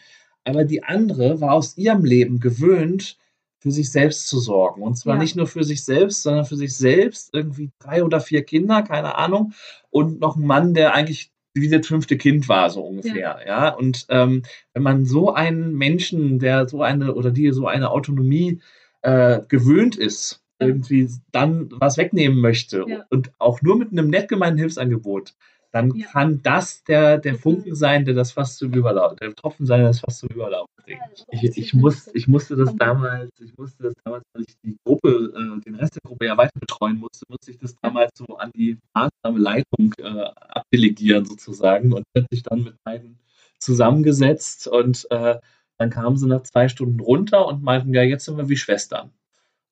aber 0.45 0.63
die 0.63 0.83
andere 0.83 1.41
war 1.41 1.53
aus 1.53 1.77
ihrem 1.77 2.05
Leben 2.05 2.39
gewöhnt, 2.39 3.17
für 3.59 3.71
sich 3.71 3.91
selbst 3.91 4.27
zu 4.27 4.39
sorgen. 4.39 4.83
Und 4.83 4.95
zwar 4.95 5.15
ja. 5.15 5.21
nicht 5.21 5.35
nur 5.35 5.47
für 5.47 5.63
sich 5.63 5.83
selbst, 5.83 6.21
sondern 6.21 6.45
für 6.45 6.55
sich 6.55 6.77
selbst, 6.77 7.31
irgendwie 7.33 7.71
drei 7.79 8.03
oder 8.03 8.21
vier 8.21 8.43
Kinder, 8.43 8.83
keine 8.83 9.15
Ahnung, 9.15 9.53
und 9.89 10.19
noch 10.19 10.35
ein 10.35 10.45
Mann, 10.45 10.73
der 10.75 10.93
eigentlich 10.93 11.31
wie 11.55 11.69
das 11.69 11.87
fünfte 11.87 12.17
Kind 12.17 12.47
war, 12.47 12.69
so 12.69 12.83
ungefähr. 12.83 13.39
Ja. 13.43 13.45
ja? 13.45 13.69
Und 13.69 14.05
ähm, 14.09 14.43
wenn 14.73 14.83
man 14.83 15.05
so 15.05 15.33
einen 15.33 15.73
Menschen, 15.73 16.37
der 16.37 16.67
so 16.67 16.83
eine 16.83 17.15
oder 17.15 17.31
die 17.31 17.51
so 17.51 17.65
eine 17.65 17.89
Autonomie 17.89 18.61
äh, 19.01 19.39
gewöhnt 19.47 19.95
ist, 19.95 20.43
irgendwie 20.59 21.09
dann 21.31 21.69
was 21.71 21.97
wegnehmen 21.97 22.39
möchte 22.39 22.85
ja. 22.87 23.05
und 23.09 23.31
auch 23.39 23.61
nur 23.61 23.77
mit 23.77 23.91
einem 23.91 24.09
nett 24.09 24.27
gemeinten 24.29 24.59
Hilfsangebot, 24.59 25.33
dann 25.75 25.93
ja. 25.93 26.07
kann 26.07 26.41
das 26.41 26.85
der, 26.85 27.17
der 27.17 27.35
Funken 27.35 27.75
sein, 27.75 28.05
der 28.05 28.13
das 28.13 28.31
fast 28.31 28.59
zum 28.59 28.71
Überlaufen, 28.71 29.17
der 29.17 29.35
Tropfen 29.35 29.65
sein, 29.65 29.79
der 29.79 29.89
das 29.89 29.99
fast 29.99 30.19
zum 30.19 30.29
Überlaufen 30.29 30.73
bringt. 30.81 31.25
Ich, 31.31 31.57
ich, 31.57 31.73
muss, 31.73 32.07
ich 32.13 32.29
musste 32.29 32.55
das 32.55 32.73
damals, 32.77 33.29
ich 33.41 33.57
musste 33.57 33.83
das 33.83 33.93
damals, 34.05 34.23
weil 34.31 34.43
ich 34.43 34.55
die 34.63 34.77
Gruppe, 34.85 35.33
äh, 35.35 35.59
den 35.59 35.75
Rest 35.75 35.95
der 35.95 36.01
Gruppe 36.05 36.27
ja 36.27 36.37
weiter 36.37 36.57
betreuen 36.57 36.97
musste, 36.97 37.25
musste 37.27 37.51
ich 37.51 37.57
das 37.57 37.75
damals 37.81 38.11
so 38.17 38.37
an 38.37 38.51
die 38.55 38.79
Maßnahmeleitung 38.93 39.93
äh, 39.97 40.29
abdelegieren 40.47 41.25
sozusagen 41.25 41.91
und 41.91 42.05
hat 42.15 42.25
sich 42.31 42.43
dann 42.43 42.63
mit 42.63 42.81
beiden 42.85 43.19
zusammengesetzt 43.59 44.69
und 44.69 45.05
äh, 45.09 45.39
dann 45.77 45.89
kamen 45.89 46.15
sie 46.15 46.27
nach 46.27 46.43
zwei 46.43 46.69
Stunden 46.69 47.01
runter 47.01 47.45
und 47.47 47.63
meinten, 47.63 47.93
ja, 47.93 48.01
jetzt 48.01 48.23
sind 48.23 48.37
wir 48.37 48.47
wie 48.47 48.55
Schwestern. 48.55 49.11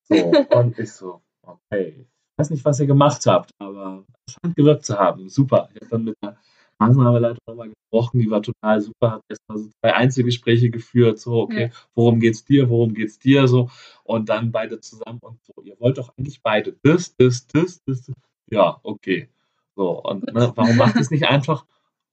So, 0.01 0.15
und 0.51 0.77
ich 0.77 0.91
so, 0.91 1.21
okay, 1.43 2.05
weiß 2.37 2.49
nicht, 2.49 2.65
was 2.65 2.79
ihr 2.79 2.87
gemacht 2.87 3.25
habt, 3.25 3.51
aber 3.59 4.03
es 4.27 4.33
scheint 4.33 4.55
gewirkt 4.55 4.85
zu 4.85 4.97
haben. 4.97 5.29
Super. 5.29 5.69
Ich 5.73 5.81
habe 5.81 5.89
dann 5.89 6.03
mit 6.05 6.15
der 6.21 6.37
Maßnahmeleiterin 6.79 7.37
nochmal 7.47 7.69
gesprochen, 7.69 8.19
die 8.19 8.29
war 8.29 8.41
total 8.41 8.81
super, 8.81 9.11
hat 9.11 9.21
erstmal 9.29 9.57
so 9.57 9.69
zwei 9.79 9.93
Einzelgespräche 9.93 10.69
geführt, 10.69 11.19
so, 11.19 11.41
okay, 11.41 11.71
worum 11.95 12.19
geht's 12.19 12.43
dir, 12.43 12.69
worum 12.69 12.93
geht's 12.93 13.19
dir, 13.19 13.47
so, 13.47 13.69
und 14.03 14.29
dann 14.29 14.51
beide 14.51 14.79
zusammen 14.79 15.19
und 15.21 15.39
so, 15.43 15.61
ihr 15.63 15.79
wollt 15.79 15.97
doch 15.97 16.13
eigentlich 16.17 16.41
beide 16.41 16.75
das, 16.83 17.15
das, 17.15 17.47
das, 17.47 17.81
das, 17.85 18.05
das. 18.05 18.15
ja, 18.49 18.79
okay. 18.83 19.29
So, 19.75 20.01
und 20.03 20.31
ne, 20.33 20.51
warum 20.55 20.77
macht 20.77 20.97
es 20.97 21.09
nicht 21.09 21.25
einfach? 21.25 21.65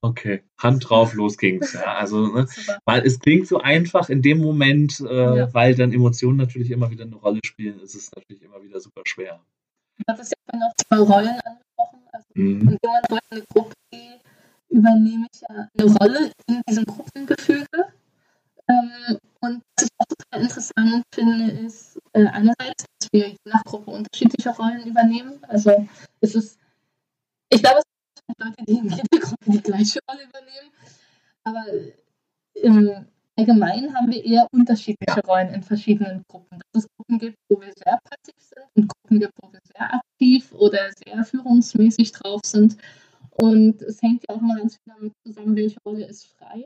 Okay, 0.02 0.42
Hand 0.56 0.88
drauf, 0.88 1.12
los 1.12 1.36
ging's. 1.36 1.74
Ja, 1.74 1.94
also, 1.96 2.26
ne, 2.26 2.46
weil 2.86 3.02
es 3.04 3.18
klingt 3.18 3.46
so 3.46 3.58
einfach 3.58 4.08
in 4.08 4.22
dem 4.22 4.38
Moment, 4.38 5.00
äh, 5.00 5.36
ja. 5.38 5.54
weil 5.54 5.74
dann 5.74 5.92
Emotionen 5.92 6.38
natürlich 6.38 6.70
immer 6.70 6.90
wieder 6.90 7.04
eine 7.04 7.16
Rolle 7.16 7.40
spielen, 7.44 7.80
ist 7.80 7.94
es 7.94 8.10
natürlich 8.14 8.42
immer 8.42 8.62
wieder 8.62 8.80
super 8.80 9.02
schwer. 9.04 9.40
Du 10.00 10.12
hattest 10.12 10.32
ja 10.52 10.58
noch 10.58 10.72
zwei 10.76 10.96
Rollen 10.98 11.40
angesprochen. 11.44 12.00
Also 12.12 12.26
mhm. 12.34 12.60
in 12.60 12.78
jemand, 12.82 13.06
wo 13.10 13.16
ich 13.16 13.22
eine 13.30 13.44
Gruppe 13.52 13.74
übernehme 14.70 15.26
ich 15.32 15.40
ja 15.42 15.68
eine 15.76 15.96
Rolle 15.96 16.32
in 16.46 16.62
diesem 16.68 16.84
Gruppengefüge. 16.84 17.66
Ähm, 18.68 19.18
und 19.40 19.62
was 19.76 19.84
ich 19.84 19.90
auch 19.98 20.06
total 20.06 20.42
interessant 20.42 21.04
finde, 21.14 21.50
ist 21.66 21.98
äh, 22.12 22.26
einerseits, 22.26 22.84
dass 22.98 23.08
wir 23.12 23.36
nach 23.44 23.62
Gruppe 23.64 23.90
unterschiedliche 23.90 24.50
Rollen 24.50 24.86
übernehmen. 24.86 25.42
Also 25.48 25.86
es 26.20 26.34
ist, 26.34 26.58
ich 27.48 27.62
glaube, 27.62 27.80
es 27.80 28.22
gibt 28.26 28.40
Leute, 28.40 28.64
die 28.64 28.78
in 28.78 28.88
jeder 28.90 29.20
Gruppe 29.20 29.44
die 29.46 29.62
gleiche 29.62 29.98
Rolle 30.08 30.24
übernehmen. 30.24 30.70
Aber 31.42 31.64
im 32.54 33.06
allgemein 33.40 33.94
haben 33.94 34.10
wir 34.10 34.24
eher 34.24 34.46
unterschiedliche 34.52 35.20
Rollen 35.26 35.54
in 35.54 35.62
verschiedenen 35.62 36.22
Gruppen. 36.28 36.60
Dass 36.72 36.84
es 36.84 36.90
Gruppen 36.96 37.18
gibt, 37.18 37.36
wo 37.48 37.60
wir 37.60 37.72
sehr 37.72 37.98
passiv 38.04 38.34
sind 38.38 38.66
und 38.76 38.88
Gruppen 38.88 39.20
gibt, 39.20 39.32
wo 39.40 39.52
wir 39.52 39.60
sehr 39.64 39.94
aktiv 39.94 40.52
oder 40.52 40.90
sehr 41.04 41.24
führungsmäßig 41.24 42.12
drauf 42.12 42.40
sind. 42.44 42.76
Und 43.30 43.82
es 43.82 44.02
hängt 44.02 44.24
ja 44.28 44.34
auch 44.34 44.40
mal 44.40 44.58
ganz 44.58 44.76
viel 44.76 44.92
damit 44.94 45.12
zusammen, 45.26 45.56
welche 45.56 45.78
Rolle 45.86 46.06
ist 46.06 46.26
frei. 46.38 46.64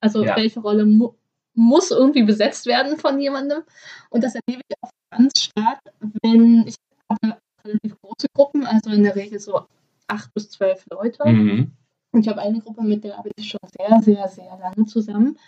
Also 0.00 0.24
ja. 0.24 0.36
welche 0.36 0.60
Rolle 0.60 0.84
mu 0.84 1.14
muss 1.58 1.90
irgendwie 1.90 2.22
besetzt 2.22 2.66
werden 2.66 2.98
von 2.98 3.18
jemandem. 3.18 3.62
Und 4.10 4.22
das 4.22 4.34
erlebe 4.34 4.62
ich 4.68 4.76
auch 4.82 4.90
ganz 5.10 5.44
stark, 5.44 5.80
wenn 6.22 6.66
ich 6.66 6.74
habe 7.08 7.38
relativ 7.64 7.96
große 8.02 8.26
Gruppen, 8.34 8.66
also 8.66 8.90
in 8.90 9.04
der 9.04 9.16
Regel 9.16 9.38
so 9.38 9.62
acht 10.06 10.34
bis 10.34 10.50
zwölf 10.50 10.84
Leute. 10.90 11.26
Mhm. 11.26 11.72
Und 12.12 12.20
ich 12.20 12.28
habe 12.28 12.42
eine 12.42 12.60
Gruppe, 12.60 12.82
mit 12.82 13.04
der 13.04 13.16
arbeite 13.16 13.34
ich 13.38 13.48
schon 13.48 13.60
sehr, 13.78 14.02
sehr, 14.02 14.28
sehr 14.28 14.58
lange 14.58 14.84
zusammen. 14.86 15.38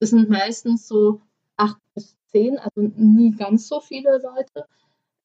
Das 0.00 0.10
sind 0.10 0.28
meistens 0.28 0.88
so 0.88 1.20
acht 1.56 1.78
bis 1.94 2.16
zehn, 2.32 2.58
also 2.58 2.92
nie 2.96 3.32
ganz 3.32 3.68
so 3.68 3.80
viele 3.80 4.18
Leute. 4.18 4.66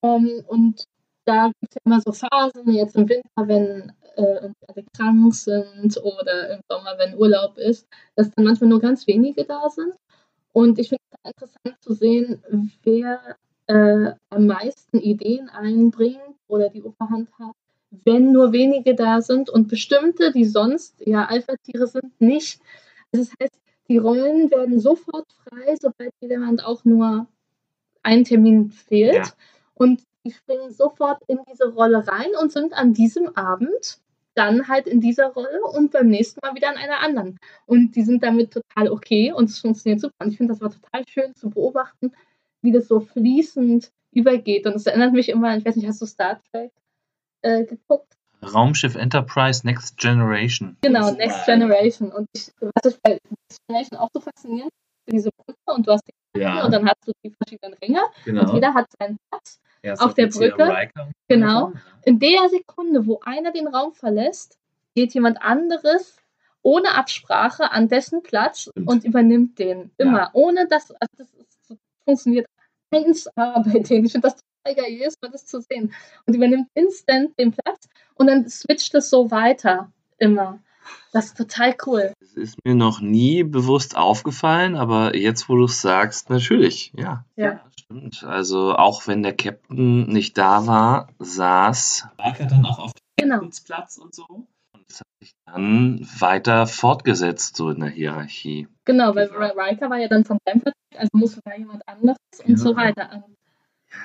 Ähm, 0.02 0.44
und 0.48 0.86
da 1.26 1.48
gibt 1.60 1.72
es 1.72 1.76
ja 1.76 1.82
immer 1.86 2.02
so 2.02 2.12
Phasen, 2.12 2.72
jetzt 2.72 2.96
im 2.96 3.08
Winter, 3.10 3.48
wenn 3.48 3.94
äh, 4.16 4.50
alle 4.68 4.86
krank 4.96 5.34
sind 5.34 5.98
oder 6.04 6.52
im 6.52 6.62
Sommer, 6.70 6.98
wenn 6.98 7.18
Urlaub 7.18 7.58
ist, 7.58 7.88
dass 8.16 8.32
dann 8.32 8.46
manchmal 8.46 8.70
nur 8.70 8.80
ganz 8.80 9.08
wenige 9.08 9.46
da 9.46 9.70
sind. 9.70 9.94
Und 10.54 10.80
ich 10.80 10.90
finde 10.90 11.04
es 11.24 11.32
interessant 11.32 11.82
zu 11.82 11.94
sehen, 11.94 12.44
wer 12.84 13.38
äh, 13.68 14.14
am 14.30 14.48
meisten 14.48 15.00
Ideen 15.00 15.50
einbringt 15.50 16.36
oder 16.48 16.70
die 16.70 16.82
Oberhand 16.82 17.30
hat, 17.38 17.56
wenn 17.92 18.32
nur 18.32 18.52
wenige 18.52 18.96
da 18.96 19.22
sind 19.22 19.50
und 19.50 19.68
bestimmte, 19.68 20.32
die 20.32 20.46
sonst 20.46 20.96
ja 21.06 21.26
Alpha-Tiere 21.26 21.88
sind, 21.88 22.20
nicht. 22.20 22.60
Das 23.12 23.30
heißt, 23.40 23.60
die 23.90 23.98
Rollen 23.98 24.52
werden 24.52 24.80
sofort 24.80 25.26
frei, 25.44 25.76
sobald 25.80 26.14
jemand 26.22 26.64
auch 26.64 26.86
nur 26.86 27.28
ein 28.04 28.24
Termin 28.24 28.70
fehlt. 28.70 29.16
Ja. 29.16 29.24
Und 29.74 30.04
die 30.24 30.32
springen 30.32 30.72
sofort 30.72 31.22
in 31.28 31.40
diese 31.52 31.74
Rolle 31.74 32.08
rein 32.08 32.30
und 32.42 32.52
sind 32.52 32.74
an 32.74 32.94
diesem 32.94 33.36
Abend 33.36 34.00
dann 34.36 34.68
halt 34.68 34.88
in 34.88 35.02
dieser 35.02 35.28
Rolle 35.28 35.62
und 35.74 35.92
beim 35.92 36.08
nächsten 36.08 36.40
Mal 36.42 36.56
wieder 36.56 36.70
an 36.70 36.78
einer 36.78 37.00
anderen. 37.00 37.40
Und 37.66 37.96
die 37.96 38.04
sind 38.04 38.24
damit 38.24 38.54
total 38.54 38.90
okay 38.90 39.34
und 39.34 39.50
es 39.50 39.60
funktioniert 39.60 40.00
super. 40.00 40.16
Und 40.20 40.32
ich 40.32 40.38
finde, 40.38 40.54
das 40.54 40.62
war 40.62 40.72
total 40.72 41.04
schön 41.08 41.36
zu 41.36 41.50
beobachten, 41.50 42.14
wie 42.62 42.72
das 42.72 42.88
so 42.88 43.00
fließend 43.00 43.92
übergeht. 44.12 44.66
Und 44.66 44.76
es 44.76 44.86
erinnert 44.86 45.14
mich 45.14 45.30
immer, 45.30 45.58
ich 45.58 45.66
weiß 45.66 45.76
nicht, 45.76 45.88
hast 45.88 46.02
du 46.02 46.06
Star 46.06 46.40
Trek 46.52 46.72
äh, 47.42 47.66
geguckt? 47.66 48.19
Raumschiff 48.42 48.96
Enterprise 48.96 49.66
Next 49.66 49.98
Generation. 49.98 50.78
Genau, 50.82 51.12
Next 51.12 51.46
Generation. 51.46 52.12
Und 52.12 52.28
ich, 52.34 52.52
was 52.60 52.94
ich 52.94 53.02
bei 53.02 53.20
Next 53.30 53.60
Generation 53.68 54.00
auch 54.00 54.10
so 54.14 54.20
faszinierend 54.20 54.72
diese 55.08 55.30
Brücke 55.32 55.58
und 55.66 55.88
du 55.88 55.92
hast 55.92 56.04
die 56.08 56.40
ja. 56.40 56.64
und 56.64 56.72
dann 56.72 56.88
hast 56.88 57.08
du 57.08 57.12
die 57.24 57.32
verschiedenen 57.32 57.76
Ringe 57.82 58.02
genau. 58.24 58.42
und 58.44 58.54
jeder 58.54 58.74
hat 58.74 58.86
seinen 59.00 59.18
Platz 59.30 59.60
auf 60.00 60.14
der 60.14 60.28
Brücke. 60.28 60.90
Genau. 61.28 61.74
In 62.06 62.20
der 62.20 62.50
Sekunde, 62.50 63.08
wo 63.08 63.20
einer 63.24 63.52
den 63.52 63.68
Raum 63.68 63.94
verlässt, 63.94 64.58
geht 64.96 65.14
jemand 65.14 65.42
anderes 65.42 66.18
ohne 66.62 66.96
Absprache 66.96 67.72
an 67.72 67.88
dessen 67.88 68.22
Platz 68.22 68.64
Stimmt. 68.64 68.90
und 68.90 69.06
übernimmt 69.06 69.60
den 69.60 69.92
immer, 69.98 70.20
ja. 70.20 70.30
ohne 70.34 70.68
dass 70.68 70.92
also 70.92 71.14
das, 71.18 71.34
ist, 71.34 71.58
das 71.70 71.78
funktioniert 72.04 72.48
1A 72.92 73.64
bei 73.64 73.80
denen. 73.80 74.06
Ich 74.06 74.12
finde 74.12 74.30
das 74.30 74.36
total 74.36 74.84
geil, 74.84 74.92
jedes 74.94 75.16
Mal 75.22 75.32
das 75.32 75.46
zu 75.46 75.62
sehen. 75.62 75.94
Und 76.26 76.34
übernimmt 76.34 76.68
instant 76.74 77.38
den 77.40 77.52
Platz 77.52 77.88
und 78.16 78.28
dann 78.28 78.48
switcht 78.50 78.94
es 78.96 79.10
so 79.10 79.32
weiter 79.32 79.92
immer. 80.18 80.60
Das 81.12 81.28
ist 81.28 81.38
total 81.38 81.76
cool. 81.86 82.14
Das 82.20 82.34
ist 82.34 82.58
mir 82.64 82.76
noch 82.76 83.02
nie 83.02 83.44
bewusst 83.44 83.98
aufgefallen, 83.98 84.76
aber 84.76 85.16
jetzt, 85.16 85.50
wo 85.50 85.56
du 85.56 85.66
es 85.66 85.82
sagst, 85.82 86.30
natürlich, 86.30 86.94
ja. 86.96 87.26
Ja. 87.36 87.62
Stimmt. 87.80 88.24
Also 88.24 88.76
auch 88.76 89.08
wenn 89.08 89.24
der 89.24 89.36
Captain 89.36 90.08
nicht 90.08 90.38
da 90.38 90.68
war, 90.68 91.10
saß 91.20 92.08
Riker 92.20 92.46
dann 92.46 92.66
auch 92.66 92.80
auf 92.80 92.92
dem 92.94 93.30
genau. 93.30 93.50
Platz 93.66 93.98
und 93.98 94.14
so. 94.14 94.48
Es 94.90 95.00
hat 95.02 95.08
sich 95.20 95.34
dann 95.46 96.00
weiter 96.20 96.66
fortgesetzt, 96.66 97.56
so 97.56 97.70
in 97.70 97.82
der 97.82 97.90
Hierarchie. 97.90 98.68
Genau, 98.86 99.14
weil 99.16 99.28
Riker 99.28 99.90
war 99.90 99.98
ja 99.98 100.08
dann 100.08 100.26
vom 100.26 100.40
Tempel, 100.46 100.74
also 100.96 101.10
musste 101.14 101.42
da 101.46 101.56
jemand 101.56 101.88
anderes 101.88 102.18
und 102.44 102.58
so 102.58 102.76
weiter 102.76 103.12
an. 103.12 103.24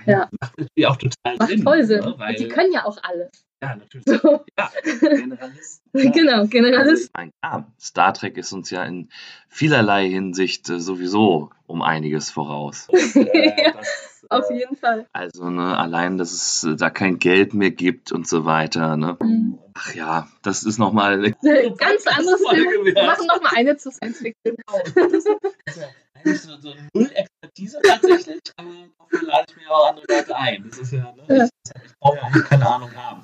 Ja. 0.06 0.28
Macht 0.40 0.58
natürlich 0.58 0.86
auch 0.86 0.96
total 0.96 1.36
Macht 1.38 1.48
Sinn. 1.50 1.62
Voll 1.62 1.84
Sinn. 1.84 2.00
Ne? 2.00 2.14
Weil, 2.18 2.34
die 2.34 2.48
können 2.48 2.72
ja 2.72 2.84
auch 2.84 2.98
alles. 3.02 3.30
Ja, 3.62 3.76
natürlich. 3.76 4.04
So. 4.06 4.44
Ja, 4.58 4.70
Generalist. 5.00 5.82
Genau, 5.92 6.46
Generalist. 6.46 7.10
Also, 7.14 7.30
ja, 7.42 7.72
Star 7.80 8.14
Trek 8.14 8.36
ist 8.36 8.52
uns 8.52 8.70
ja 8.70 8.84
in 8.84 9.08
vielerlei 9.48 10.08
Hinsicht 10.08 10.68
äh, 10.68 10.80
sowieso 10.80 11.50
um 11.66 11.82
einiges 11.82 12.30
voraus. 12.30 12.88
Und, 12.92 13.16
äh, 13.16 13.64
ja, 13.64 13.72
das, 13.72 14.13
auf 14.30 14.50
jeden 14.50 14.76
Fall. 14.76 15.06
Also, 15.12 15.50
ne, 15.50 15.76
allein, 15.78 16.18
dass 16.18 16.32
es 16.32 16.76
da 16.78 16.90
kein 16.90 17.18
Geld 17.18 17.54
mehr 17.54 17.70
gibt 17.70 18.12
und 18.12 18.28
so 18.28 18.44
weiter. 18.44 18.96
Ne? 18.96 19.16
Mhm. 19.20 19.58
Ach 19.74 19.94
ja, 19.94 20.28
das 20.42 20.62
ist 20.62 20.78
nochmal 20.78 21.14
eine 21.14 21.32
ganz 21.32 22.06
anderes 22.06 22.42
Thema. 22.50 22.84
Wir 22.84 23.06
machen 23.06 23.26
nochmal 23.26 23.52
eine 23.56 23.76
zu 23.76 23.90
Science 23.90 24.18
Fiction. 24.18 24.56
Genau. 24.56 24.78
Das 24.94 25.24
ist 25.24 25.28
ja 25.76 25.86
eigentlich 26.14 26.40
so, 26.40 26.56
so 26.60 26.72
null 26.92 27.10
Expertise 27.14 27.78
tatsächlich, 27.82 28.40
aber 28.56 28.70
dafür 28.98 29.28
lade 29.28 29.44
ich 29.48 29.56
mir 29.56 29.70
auch 29.70 29.90
andere 29.90 30.06
Leute 30.08 30.36
ein. 30.36 30.64
Das 30.68 30.78
ist 30.78 30.92
ja, 30.92 31.12
ne? 31.12 31.24
Ja. 31.28 31.44
Ich, 31.44 31.50
ich 31.84 31.98
brauche 31.98 32.16
ja 32.16 32.22
eigentlich 32.22 32.44
keine 32.44 32.66
Ahnung 32.68 32.90
haben. 32.94 33.22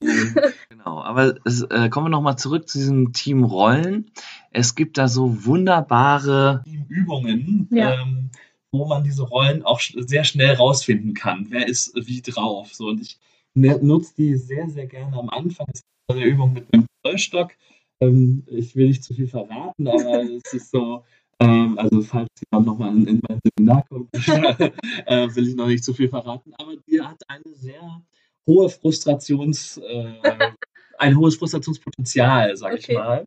genau, 0.68 1.02
aber 1.02 1.36
es, 1.44 1.62
äh, 1.62 1.88
kommen 1.88 2.06
wir 2.06 2.10
nochmal 2.10 2.36
zurück 2.36 2.68
zu 2.68 2.78
diesen 2.78 3.12
Teamrollen. 3.12 4.10
Es 4.50 4.74
gibt 4.74 4.98
da 4.98 5.08
so 5.08 5.44
wunderbare 5.46 6.62
Teamübungen. 6.64 7.68
Ja. 7.70 7.94
Ähm, 7.94 8.30
wo 8.78 8.86
man 8.86 9.04
diese 9.04 9.22
Rollen 9.22 9.62
auch 9.62 9.80
sehr 9.80 10.24
schnell 10.24 10.54
rausfinden 10.54 11.14
kann. 11.14 11.46
Wer 11.50 11.66
ist 11.66 11.94
wie 11.94 12.22
drauf? 12.22 12.74
So, 12.74 12.88
und 12.88 13.00
ich 13.00 13.18
ne, 13.54 13.78
nutze 13.82 14.14
die 14.16 14.36
sehr, 14.36 14.68
sehr 14.68 14.86
gerne 14.86 15.16
am 15.16 15.30
Anfang 15.30 15.66
der 16.10 16.24
Übung 16.24 16.52
mit 16.52 16.72
einem 16.72 16.86
Zollstock. 17.04 17.52
Ähm, 18.00 18.44
ich 18.46 18.76
will 18.76 18.88
nicht 18.88 19.04
zu 19.04 19.14
viel 19.14 19.28
verraten, 19.28 19.88
aber 19.88 20.22
es 20.44 20.52
ist 20.52 20.70
so, 20.70 21.04
ähm, 21.40 21.78
also 21.78 22.02
falls 22.02 22.28
jemand 22.50 22.66
nochmal 22.66 22.96
in, 22.96 23.06
in 23.06 23.20
mein 23.28 23.40
Seminar 23.44 23.84
kommt, 23.88 24.08
äh, 24.14 25.34
will 25.34 25.48
ich 25.48 25.56
noch 25.56 25.66
nicht 25.66 25.84
zu 25.84 25.94
viel 25.94 26.08
verraten, 26.08 26.52
aber 26.58 26.74
die 26.88 27.00
hat 27.00 27.20
eine 27.28 27.54
sehr 27.54 28.02
hohe 28.46 28.68
Frustrations, 28.68 29.78
äh, 29.78 30.52
ein 30.98 31.16
hohes 31.16 31.36
Frustrationspotenzial, 31.36 32.56
sage 32.56 32.76
okay. 32.76 32.92
ich 32.92 32.98
mal. 32.98 33.24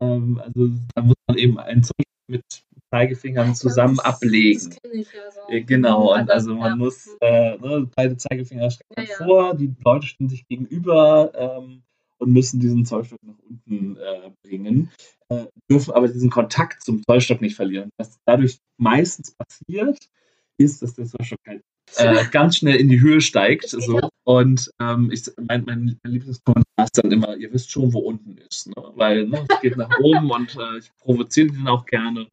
Ähm, 0.00 0.40
also 0.44 0.70
da 0.94 1.02
muss 1.02 1.16
man 1.26 1.38
eben 1.38 1.58
ein 1.58 1.82
Zeug 1.82 2.07
mit 2.28 2.44
Zeigefingern 2.90 3.54
zusammen 3.54 3.98
ablegen. 4.00 4.70
Das 4.82 4.92
ich 4.92 5.12
ja 5.12 5.30
so. 5.30 5.40
Genau, 5.66 6.14
und 6.14 6.30
also 6.30 6.54
man 6.54 6.78
muss 6.78 7.16
äh, 7.20 7.56
ne, 7.58 7.90
beide 7.94 8.16
Zeigefinger 8.16 8.70
strecken 8.70 9.06
ja, 9.08 9.26
vor, 9.26 9.54
die 9.54 9.74
Leute 9.84 10.06
stehen 10.06 10.28
sich 10.28 10.46
gegenüber 10.46 11.32
ähm, 11.34 11.82
und 12.18 12.32
müssen 12.32 12.60
diesen 12.60 12.84
Zollstock 12.84 13.22
nach 13.22 13.38
unten 13.48 13.96
äh, 13.96 14.30
bringen, 14.42 14.90
äh, 15.28 15.46
dürfen 15.70 15.92
aber 15.92 16.08
diesen 16.08 16.30
Kontakt 16.30 16.82
zum 16.82 17.02
Zollstock 17.02 17.40
nicht 17.40 17.56
verlieren. 17.56 17.90
Was 17.96 18.18
dadurch 18.24 18.58
meistens 18.78 19.34
passiert, 19.34 19.98
ist, 20.56 20.82
dass 20.82 20.94
der 20.94 21.06
Zollstock 21.06 21.40
halt 21.46 21.62
äh, 21.96 22.24
ganz 22.30 22.56
schnell 22.56 22.76
in 22.76 22.88
die 22.88 23.00
Höhe 23.00 23.20
steigt. 23.20 23.68
So. 23.68 24.00
Und 24.24 24.70
ähm, 24.80 25.10
ich, 25.12 25.24
mein, 25.36 25.64
mein, 25.64 25.98
Lieblingskommentar 26.04 26.84
ist 26.84 26.98
dann 26.98 27.10
immer, 27.12 27.36
ihr 27.36 27.52
wisst 27.52 27.70
schon, 27.70 27.92
wo 27.92 28.00
unten 28.00 28.38
ist. 28.48 28.68
Ne? 28.68 28.82
Weil 28.94 29.26
ne, 29.26 29.44
es 29.48 29.60
geht 29.60 29.76
nach 29.76 29.98
oben 30.00 30.30
und 30.30 30.56
äh, 30.56 30.78
ich 30.78 30.90
provoziere 30.98 31.48
den 31.48 31.68
auch 31.68 31.86
gerne. 31.86 32.26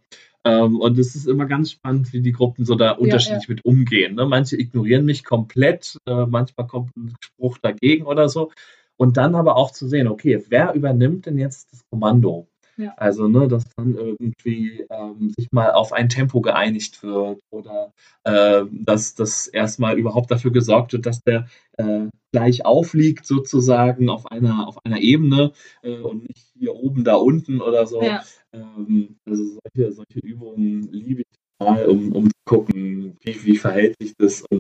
Ähm, 0.44 0.80
und 0.80 1.00
es 1.00 1.16
ist 1.16 1.28
immer 1.28 1.46
ganz 1.46 1.72
spannend, 1.72 2.14
wie 2.14 2.22
die 2.22 2.32
Gruppen 2.32 2.66
so 2.66 2.76
da 2.76 2.92
unterschiedlich 2.92 3.44
ja, 3.44 3.50
ja. 3.50 3.56
mit 3.56 3.66
umgehen. 3.66 4.16
Ne? 4.16 4.26
Manche 4.26 4.60
ignorieren 4.60 5.06
mich 5.06 5.24
komplett, 5.24 5.98
äh, 6.06 6.26
manchmal 6.26 6.68
kommt 6.68 6.96
ein 6.96 7.16
Spruch 7.20 7.58
dagegen 7.58 8.06
oder 8.06 8.30
so. 8.30 8.52
Und 8.98 9.18
dann 9.18 9.36
aber 9.36 9.58
auch 9.58 9.72
zu 9.72 9.88
sehen, 9.88 10.08
okay, 10.08 10.44
wer 10.50 10.74
übernimmt 10.74 11.26
denn 11.26 11.38
jetzt 11.38 11.74
das 11.74 11.84
Kommando? 11.90 12.48
Ja. 12.78 12.94
Also, 12.98 13.28
ne, 13.28 13.48
dass 13.48 13.64
dann 13.76 13.96
irgendwie 13.96 14.86
ähm, 14.90 15.32
sich 15.38 15.52
mal 15.52 15.72
auf 15.72 15.94
ein 15.94 16.10
Tempo 16.10 16.42
geeinigt 16.42 17.04
wird 17.04 17.40
oder 17.50 17.94
äh, 18.24 18.66
dass 18.72 19.16
das 19.16 19.48
erstmal 19.48 19.98
überhaupt 19.98 20.30
dafür 20.32 20.52
gesorgt 20.52 20.94
wird, 20.94 21.06
dass 21.06 21.22
der 21.22 21.48
äh, 21.78 22.08
gleich 22.32 22.66
aufliegt 22.66 23.26
sozusagen 23.26 24.10
auf 24.10 24.26
einer, 24.30 24.68
auf 24.68 24.84
einer 24.84 25.00
Ebene 25.00 25.54
äh, 25.84 26.00
und 26.00 26.28
nicht 26.28 26.52
hier 26.58 26.76
oben, 26.76 27.06
da 27.06 27.16
unten 27.16 27.62
oder 27.62 27.86
so. 27.86 28.02
Ja. 28.02 28.24
Ähm, 28.52 29.16
also 29.26 29.44
solche, 29.44 29.92
solche 29.94 30.20
Übungen 30.20 30.92
liebe 30.92 31.22
ich 31.22 31.40
total, 31.58 31.86
um, 31.88 32.12
um 32.12 32.26
zu 32.26 32.32
gucken, 32.46 33.18
wie, 33.22 33.46
wie 33.46 33.58
verhält 33.58 33.96
sich 34.02 34.14
das 34.18 34.42
und 34.42 34.60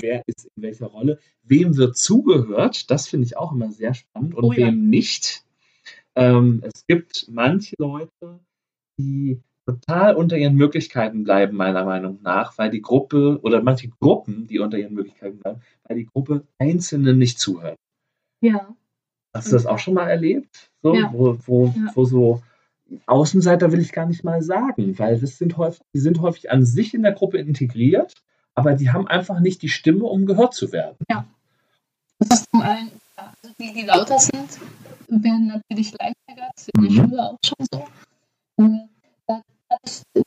wer 0.00 0.22
ist 0.26 0.48
in 0.56 0.62
welcher 0.62 0.86
Rolle. 0.86 1.18
Wem 1.44 1.76
wird 1.76 1.96
zugehört, 1.96 2.90
das 2.90 3.08
finde 3.08 3.26
ich 3.26 3.36
auch 3.36 3.52
immer 3.52 3.70
sehr 3.70 3.94
spannend 3.94 4.34
und 4.34 4.44
oh, 4.44 4.52
ja. 4.52 4.66
wem 4.66 4.88
nicht. 4.88 5.44
Ähm, 6.14 6.62
es 6.62 6.86
gibt 6.86 7.26
manche 7.28 7.74
Leute, 7.78 8.40
die 8.98 9.40
total 9.66 10.16
unter 10.16 10.36
ihren 10.36 10.56
Möglichkeiten 10.56 11.24
bleiben, 11.24 11.56
meiner 11.56 11.84
Meinung 11.84 12.20
nach, 12.22 12.58
weil 12.58 12.70
die 12.70 12.82
Gruppe 12.82 13.38
oder 13.42 13.62
manche 13.62 13.88
Gruppen, 13.88 14.46
die 14.46 14.58
unter 14.58 14.78
ihren 14.78 14.94
Möglichkeiten 14.94 15.38
bleiben, 15.38 15.60
weil 15.84 15.96
die 15.96 16.06
Gruppe 16.06 16.46
Einzelnen 16.58 17.18
nicht 17.18 17.38
zuhört. 17.38 17.78
Ja. 18.40 18.74
Hast 19.34 19.48
du 19.48 19.52
das 19.52 19.66
auch 19.66 19.78
schon 19.78 19.94
mal 19.94 20.08
erlebt? 20.08 20.70
So, 20.82 20.94
ja. 20.94 21.10
Wo, 21.12 21.38
wo, 21.46 21.66
ja. 21.66 21.90
wo 21.94 22.04
so 22.04 22.42
Außenseiter 23.06 23.72
will 23.72 23.80
ich 23.80 23.92
gar 23.92 24.06
nicht 24.06 24.24
mal 24.24 24.42
sagen, 24.42 24.98
weil 24.98 25.18
das 25.18 25.38
sind 25.38 25.56
häufig, 25.56 25.82
die 25.94 26.00
sind 26.00 26.20
häufig 26.20 26.50
an 26.50 26.66
sich 26.66 26.92
in 26.92 27.02
der 27.02 27.12
Gruppe 27.12 27.38
integriert, 27.38 28.14
aber 28.54 28.74
die 28.74 28.90
haben 28.90 29.06
einfach 29.06 29.40
nicht 29.40 29.62
die 29.62 29.70
Stimme, 29.70 30.04
um 30.04 30.26
gehört 30.26 30.54
zu 30.54 30.72
werden. 30.72 30.98
Ja. 31.08 31.24
Das 32.18 32.40
ist 32.40 32.50
zum 32.50 32.60
einen, 32.60 32.90
also 33.16 33.54
die, 33.58 33.72
die 33.72 33.86
lauter 33.86 34.18
sind, 34.18 34.58
werden 35.20 35.46
natürlich 35.48 35.92
leichter 35.92 36.34
gehört. 36.34 36.52
Das 36.56 36.68
ist 36.68 36.70
in 36.76 36.82
der 36.82 36.90
mhm. 36.90 36.96
Schule 36.96 37.22
auch 37.22 37.38
schon 37.44 37.66
so. 37.72 37.84
Ähm, 38.58 38.88
da 39.26 39.42
hat 39.70 39.80
es 39.84 40.02
einen 40.14 40.24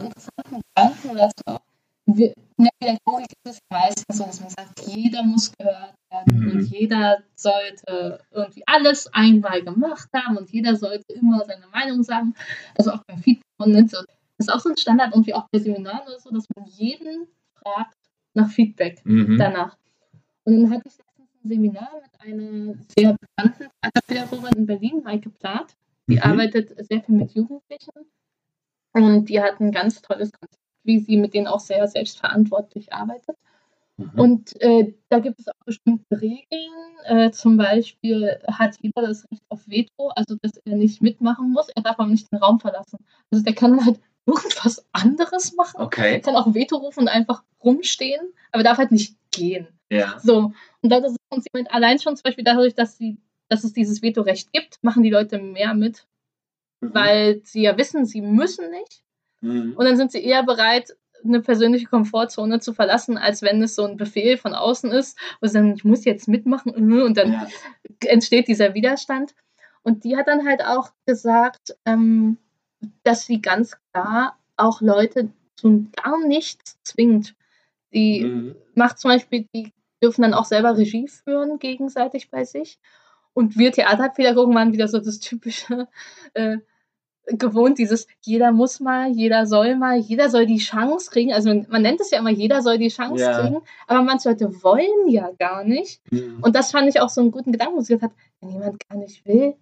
interessanten 0.00 0.60
Gedanken, 0.74 1.16
dass 1.16 1.32
auch 1.46 1.60
in 2.06 2.34
der 2.58 2.70
Pädagogik 2.78 3.32
ist 3.44 3.54
es 3.54 3.58
meistens 3.70 4.16
so, 4.16 4.24
dass 4.24 4.40
man 4.40 4.50
sagt, 4.50 4.80
jeder 4.86 5.22
muss 5.24 5.52
gehört 5.56 5.94
werden 6.10 6.38
mhm. 6.38 6.50
und 6.52 6.70
jeder 6.70 7.18
sollte 7.34 8.20
irgendwie 8.30 8.62
alles 8.66 9.08
einmal 9.12 9.62
gemacht 9.62 10.08
haben 10.14 10.36
und 10.36 10.50
jeder 10.50 10.76
sollte 10.76 11.12
immer 11.14 11.44
seine 11.44 11.66
Meinung 11.68 12.02
sagen. 12.02 12.34
Also 12.76 12.92
auch 12.92 13.02
beim 13.06 13.18
Feedback 13.18 13.44
und 13.58 13.90
so. 13.90 13.98
Das 14.38 14.48
ist 14.48 14.52
auch 14.52 14.60
so 14.60 14.68
ein 14.68 14.76
Standard, 14.76 15.14
irgendwie 15.14 15.34
auch 15.34 15.46
bei 15.50 15.58
Seminaren 15.58 16.06
oder 16.06 16.20
so, 16.20 16.30
dass 16.30 16.44
man 16.54 16.66
jeden 16.66 17.26
fragt 17.54 17.96
nach 18.34 18.50
Feedback 18.50 19.04
mhm. 19.04 19.36
danach. 19.38 19.76
Und 20.44 20.62
dann 20.62 20.70
hatte 20.70 20.82
ich 20.86 20.98
ein 21.00 21.05
Seminar 21.48 21.90
mit 22.02 22.20
einer 22.20 22.74
sehr 22.96 23.16
bekannten 23.18 23.70
Theaterpädagogin 23.80 24.58
in 24.58 24.66
Berlin, 24.66 25.02
Maike 25.04 25.30
Plath. 25.30 25.76
Die 26.08 26.16
mhm. 26.16 26.22
arbeitet 26.22 26.74
sehr 26.86 27.02
viel 27.02 27.16
mit 27.16 27.32
Jugendlichen 27.32 27.92
und 28.92 29.28
die 29.28 29.40
hat 29.40 29.60
ein 29.60 29.72
ganz 29.72 30.00
tolles 30.02 30.32
Konzept, 30.32 30.62
wie 30.84 31.00
sie 31.00 31.16
mit 31.16 31.34
denen 31.34 31.46
auch 31.46 31.60
sehr 31.60 31.86
selbstverantwortlich 31.88 32.92
arbeitet. 32.92 33.36
Mhm. 33.96 34.10
Und 34.16 34.60
äh, 34.60 34.94
da 35.08 35.20
gibt 35.20 35.40
es 35.40 35.48
auch 35.48 35.64
bestimmte 35.64 36.20
Regeln. 36.20 36.72
Äh, 37.04 37.30
zum 37.30 37.56
Beispiel 37.56 38.38
hat 38.46 38.76
jeder 38.80 39.02
das 39.02 39.24
Recht 39.30 39.42
auf 39.48 39.66
Veto, 39.66 40.08
also 40.14 40.36
dass 40.42 40.52
er 40.64 40.76
nicht 40.76 41.02
mitmachen 41.02 41.50
muss. 41.52 41.68
Er 41.70 41.82
darf 41.82 41.98
aber 41.98 42.08
nicht 42.08 42.30
den 42.30 42.38
Raum 42.38 42.60
verlassen. 42.60 42.98
Also 43.30 43.44
der 43.44 43.54
kann 43.54 43.84
halt 43.84 44.00
irgendwas 44.26 44.84
anderes 44.92 45.54
machen. 45.54 45.80
Okay. 45.80 46.14
Er 46.14 46.20
kann 46.20 46.36
auch 46.36 46.52
Veto 46.52 46.76
rufen 46.76 47.00
und 47.00 47.08
einfach 47.08 47.42
rumstehen, 47.62 48.32
aber 48.52 48.62
darf 48.62 48.78
halt 48.78 48.92
nicht 48.92 49.16
gehen. 49.36 49.68
Ja. 49.90 50.18
So. 50.18 50.52
Und 50.82 50.90
das 50.90 51.04
ist 51.04 51.16
uns 51.30 51.46
jemand 51.52 51.72
allein 51.72 51.98
schon 51.98 52.16
zum 52.16 52.24
Beispiel 52.24 52.44
dadurch, 52.44 52.74
dass, 52.74 52.96
sie, 52.96 53.18
dass 53.48 53.64
es 53.64 53.72
dieses 53.72 54.02
Vetorecht 54.02 54.52
gibt, 54.52 54.82
machen 54.82 55.02
die 55.02 55.10
Leute 55.10 55.38
mehr 55.38 55.74
mit. 55.74 56.06
Mhm. 56.80 56.94
Weil 56.94 57.40
sie 57.44 57.62
ja 57.62 57.76
wissen, 57.76 58.04
sie 58.04 58.20
müssen 58.20 58.70
nicht. 58.70 59.02
Mhm. 59.40 59.74
Und 59.76 59.84
dann 59.84 59.96
sind 59.96 60.12
sie 60.12 60.22
eher 60.22 60.42
bereit, 60.42 60.96
eine 61.24 61.40
persönliche 61.40 61.86
Komfortzone 61.86 62.60
zu 62.60 62.72
verlassen, 62.72 63.18
als 63.18 63.42
wenn 63.42 63.62
es 63.62 63.74
so 63.74 63.84
ein 63.84 63.96
Befehl 63.96 64.36
von 64.36 64.54
außen 64.54 64.90
ist, 64.92 65.18
wo 65.40 65.46
sie 65.46 65.54
sagen, 65.54 65.74
ich 65.74 65.84
muss 65.84 66.04
jetzt 66.04 66.28
mitmachen 66.28 66.74
äh, 66.74 67.02
und 67.02 67.16
dann 67.16 67.32
ja. 67.32 67.48
entsteht 68.04 68.48
dieser 68.48 68.74
Widerstand. 68.74 69.34
Und 69.82 70.04
die 70.04 70.16
hat 70.16 70.28
dann 70.28 70.46
halt 70.46 70.64
auch 70.64 70.90
gesagt, 71.06 71.76
ähm, 71.84 72.38
dass 73.02 73.26
sie 73.26 73.40
ganz 73.40 73.76
klar 73.92 74.38
auch 74.56 74.80
Leute 74.80 75.30
zu 75.56 75.86
gar 76.02 76.18
nichts 76.26 76.78
zwingt. 76.82 77.34
Die 77.96 78.24
mhm. 78.24 78.56
macht 78.74 78.98
zum 78.98 79.10
Beispiel, 79.10 79.48
die 79.54 79.72
dürfen 80.02 80.22
dann 80.22 80.34
auch 80.34 80.44
selber 80.44 80.76
Regie 80.76 81.08
führen 81.08 81.58
gegenseitig 81.58 82.30
bei 82.30 82.44
sich. 82.44 82.78
Und 83.32 83.56
wir 83.56 83.72
Theaterpädagogen 83.72 84.54
waren 84.54 84.72
wieder 84.72 84.86
so 84.86 84.98
das 84.98 85.18
typische 85.18 85.88
äh, 86.34 86.58
gewohnt, 87.26 87.78
dieses 87.78 88.06
jeder 88.20 88.52
muss 88.52 88.78
mal, 88.78 89.10
jeder 89.10 89.46
soll 89.46 89.76
mal, 89.76 89.98
jeder 89.98 90.30
soll 90.30 90.46
die 90.46 90.58
Chance 90.58 91.10
kriegen. 91.10 91.32
Also 91.32 91.48
man, 91.48 91.66
man 91.70 91.82
nennt 91.82 92.00
es 92.00 92.10
ja 92.10 92.18
immer, 92.18 92.30
jeder 92.30 92.62
soll 92.62 92.78
die 92.78 92.88
Chance 92.88 93.24
ja. 93.24 93.40
kriegen, 93.40 93.62
aber 93.86 94.02
manche 94.02 94.28
Leute 94.28 94.62
wollen 94.62 95.08
ja 95.08 95.32
gar 95.38 95.64
nicht. 95.64 96.00
Mhm. 96.12 96.38
Und 96.42 96.54
das 96.54 96.70
fand 96.70 96.88
ich 96.88 97.00
auch 97.00 97.08
so 97.08 97.22
einen 97.22 97.32
guten 97.32 97.50
Gedanken, 97.50 97.76
wo 97.76 97.80
sie 97.80 97.94
gesagt 97.94 98.12
hat, 98.12 98.18
wenn 98.40 98.50
jemand 98.50 98.88
gar 98.88 98.98
nicht 98.98 99.24
will, 99.26 99.56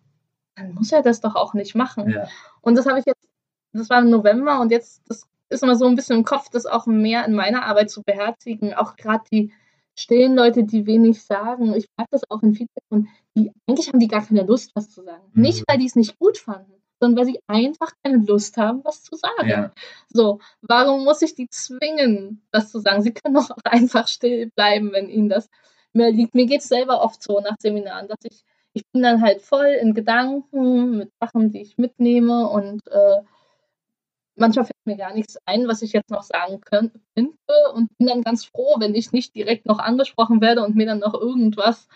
dann 0.57 0.75
muss 0.75 0.93
er 0.93 1.03
das 1.03 1.21
doch 1.21 1.37
auch 1.37 1.55
nicht 1.55 1.75
machen. 1.75 2.11
Ja. 2.11 2.29
Und 2.61 2.75
das 2.77 2.87
habe 2.87 2.99
ich 2.99 3.07
jetzt, 3.07 3.29
das 3.73 3.89
war 3.89 4.03
im 4.03 4.11
November 4.11 4.61
und 4.61 4.71
jetzt, 4.71 5.03
das 5.09 5.27
ist 5.55 5.63
immer 5.63 5.77
so 5.77 5.87
ein 5.87 5.95
bisschen 5.95 6.19
im 6.19 6.25
Kopf, 6.25 6.51
das 6.51 6.67
auch 6.67 6.87
mehr 6.87 7.25
in 7.25 7.35
meiner 7.35 7.65
Arbeit 7.65 7.91
zu 7.91 8.03
beherzigen. 8.03 8.75
Auch 8.75 8.97
gerade 8.97 9.25
die 9.33 9.53
stillen 9.97 10.35
Leute, 10.35 10.65
die 10.65 10.87
wenig 10.87 11.23
sagen. 11.23 11.75
Ich 11.75 11.87
mag 11.97 12.09
das 12.11 12.29
auch 12.31 12.43
in 12.43 12.55
Feedback 12.55 12.85
und 12.89 13.09
die, 13.37 13.53
eigentlich 13.67 13.89
haben 13.89 14.01
die 14.01 14.09
gar 14.09 14.27
keine 14.27 14.43
Lust, 14.43 14.73
was 14.75 14.91
zu 14.91 15.03
sagen. 15.03 15.25
Mhm. 15.33 15.43
Nicht, 15.43 15.65
weil 15.67 15.79
die 15.79 15.87
es 15.87 15.97
nicht 15.97 16.19
gut 16.19 16.39
fanden, 16.39 16.73
sondern 17.01 17.19
weil 17.19 17.33
sie 17.33 17.41
einfach 17.47 17.93
keine 18.03 18.19
Lust 18.25 18.57
haben, 18.57 18.85
was 18.85 19.03
zu 19.03 19.17
sagen. 19.17 19.49
Ja. 19.49 19.73
So, 20.09 20.41
warum 20.63 21.05
muss 21.05 21.23
ich 21.23 21.35
die 21.35 21.49
zwingen, 21.49 22.43
was 22.53 22.71
zu 22.71 22.81
sagen? 22.81 23.03
Sie 23.03 23.13
können 23.13 23.35
doch 23.35 23.51
auch 23.51 23.57
einfach 23.65 24.09
still 24.09 24.51
bleiben, 24.55 24.93
wenn 24.93 25.09
ihnen 25.09 25.29
das 25.29 25.49
mehr 25.93 26.11
liegt. 26.11 26.35
Mir 26.35 26.47
geht 26.47 26.61
es 26.61 26.69
selber 26.69 27.03
oft 27.03 27.23
so 27.23 27.41
nach 27.41 27.57
Seminaren, 27.61 28.09
dass 28.09 28.19
ich, 28.25 28.45
ich 28.73 28.85
bin 28.93 29.03
dann 29.03 29.23
halt 29.23 29.43
voll 29.43 29.67
in 29.81 29.95
Gedanken 29.95 30.99
mit 30.99 31.13
Sachen, 31.21 31.53
die 31.53 31.63
ich 31.63 31.79
mitnehme 31.79 32.49
und 32.49 32.87
äh, 32.89 33.23
manchmal 34.37 34.65
fällt 34.65 34.87
mir 34.87 34.97
gar 34.97 35.15
nichts 35.15 35.39
ein, 35.47 35.69
was 35.69 35.83
ich 35.83 35.93
jetzt 35.93 36.11
noch 36.11 36.23
sagen 36.23 36.61
könnte 36.61 37.01
und 37.75 37.97
bin 37.99 38.07
dann 38.07 38.23
ganz 38.23 38.45
froh, 38.45 38.77
wenn 38.79 38.95
ich 38.95 39.13
nicht 39.13 39.35
direkt 39.35 39.67
noch 39.67 39.79
angesprochen 39.79 40.41
werde 40.41 40.63
und 40.63 40.75
mir 40.75 40.87
dann 40.87 40.99
noch 40.99 41.15
irgendwas 41.15 41.89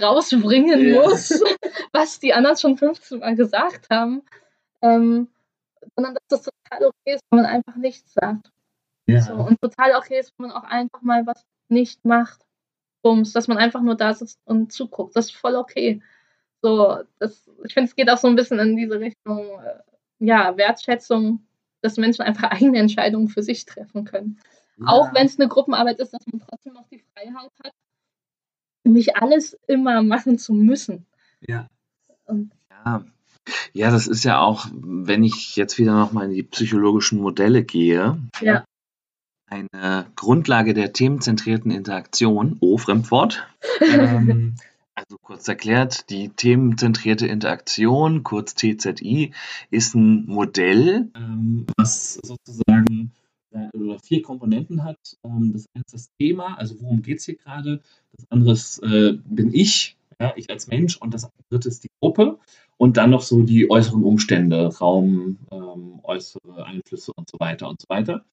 rausbringen 0.00 0.88
ja. 0.88 1.02
muss, 1.02 1.30
was 1.92 2.20
die 2.20 2.32
anderen 2.32 2.56
schon 2.56 2.76
15 2.76 3.20
Mal 3.20 3.34
gesagt 3.34 3.90
haben, 3.90 4.22
ähm, 4.82 5.28
sondern 5.96 6.14
dass 6.14 6.24
das 6.28 6.42
total 6.42 6.86
okay 6.86 7.14
ist, 7.14 7.22
wenn 7.30 7.42
man 7.42 7.46
einfach 7.46 7.76
nichts 7.76 8.12
sagt. 8.12 8.52
Ja. 9.06 9.22
So, 9.22 9.34
und 9.34 9.60
total 9.60 9.96
okay 9.96 10.20
ist, 10.20 10.32
wenn 10.38 10.48
man 10.48 10.56
auch 10.56 10.64
einfach 10.64 11.02
mal 11.02 11.26
was 11.26 11.44
nicht 11.68 12.04
macht. 12.04 12.40
Bums, 13.02 13.32
dass 13.32 13.48
man 13.48 13.56
einfach 13.56 13.80
nur 13.80 13.94
da 13.94 14.12
sitzt 14.12 14.38
und 14.44 14.72
zuguckt. 14.72 15.16
Das 15.16 15.26
ist 15.26 15.36
voll 15.36 15.56
okay. 15.56 16.02
So, 16.62 16.98
das, 17.18 17.50
ich 17.64 17.72
finde, 17.72 17.88
es 17.88 17.96
geht 17.96 18.10
auch 18.10 18.18
so 18.18 18.28
ein 18.28 18.36
bisschen 18.36 18.58
in 18.58 18.76
diese 18.76 19.00
Richtung, 19.00 19.58
äh, 19.60 19.78
ja, 20.20 20.56
Wertschätzung, 20.56 21.44
dass 21.80 21.96
Menschen 21.96 22.22
einfach 22.22 22.44
eigene 22.50 22.78
Entscheidungen 22.78 23.28
für 23.28 23.42
sich 23.42 23.64
treffen 23.64 24.04
können. 24.04 24.38
Ja. 24.78 24.86
Auch 24.86 25.12
wenn 25.14 25.26
es 25.26 25.38
eine 25.38 25.48
Gruppenarbeit 25.48 25.98
ist, 25.98 26.12
dass 26.12 26.26
man 26.30 26.40
trotzdem 26.40 26.74
noch 26.74 26.86
die 26.88 27.02
Freiheit 27.12 27.50
hat, 27.64 27.72
nicht 28.84 29.16
alles 29.16 29.58
immer 29.66 30.02
machen 30.02 30.38
zu 30.38 30.54
müssen. 30.54 31.06
Ja. 31.40 31.68
Und 32.26 32.52
ja. 32.70 33.04
Ja, 33.72 33.90
das 33.90 34.06
ist 34.06 34.24
ja 34.24 34.40
auch, 34.40 34.66
wenn 34.72 35.24
ich 35.24 35.56
jetzt 35.56 35.78
wieder 35.78 35.94
nochmal 35.94 36.26
in 36.26 36.32
die 36.32 36.42
psychologischen 36.42 37.20
Modelle 37.20 37.64
gehe, 37.64 38.20
ja. 38.40 38.64
eine 39.46 40.06
Grundlage 40.14 40.74
der 40.74 40.92
themenzentrierten 40.92 41.70
Interaktion, 41.70 42.58
oh, 42.60 42.78
Fremdwort. 42.78 43.48
ähm, 43.80 44.54
also 45.10 45.18
kurz 45.22 45.48
erklärt, 45.48 46.08
die 46.08 46.28
themenzentrierte 46.28 47.26
Interaktion, 47.26 48.22
kurz 48.22 48.54
TZI, 48.54 49.32
ist 49.68 49.96
ein 49.96 50.24
Modell, 50.26 51.10
ähm, 51.16 51.66
was 51.76 52.14
sozusagen 52.22 53.10
oder 53.72 53.98
vier 53.98 54.22
Komponenten 54.22 54.84
hat. 54.84 55.16
Ähm, 55.24 55.50
das 55.52 55.66
eine 55.74 55.82
ist 55.84 55.94
das 55.94 56.10
Thema, 56.16 56.54
also 56.56 56.80
worum 56.80 57.02
geht 57.02 57.18
es 57.18 57.24
hier 57.24 57.34
gerade. 57.34 57.80
Das 58.12 58.30
andere 58.30 58.52
ist, 58.52 58.78
äh, 58.84 59.14
bin 59.24 59.52
ich, 59.52 59.96
ja, 60.20 60.32
ich 60.36 60.48
als 60.48 60.68
Mensch. 60.68 60.96
Und 60.96 61.12
das 61.12 61.28
dritte 61.48 61.68
ist 61.68 61.82
die 61.82 61.90
Gruppe. 62.00 62.38
Und 62.76 62.96
dann 62.96 63.10
noch 63.10 63.22
so 63.22 63.42
die 63.42 63.68
äußeren 63.68 64.04
Umstände, 64.04 64.68
Raum, 64.78 65.38
ähm, 65.50 65.98
äußere 66.04 66.64
Einflüsse 66.64 67.12
und 67.16 67.28
so 67.28 67.40
weiter 67.40 67.68
und 67.68 67.80
so 67.80 67.88
weiter. 67.88 68.24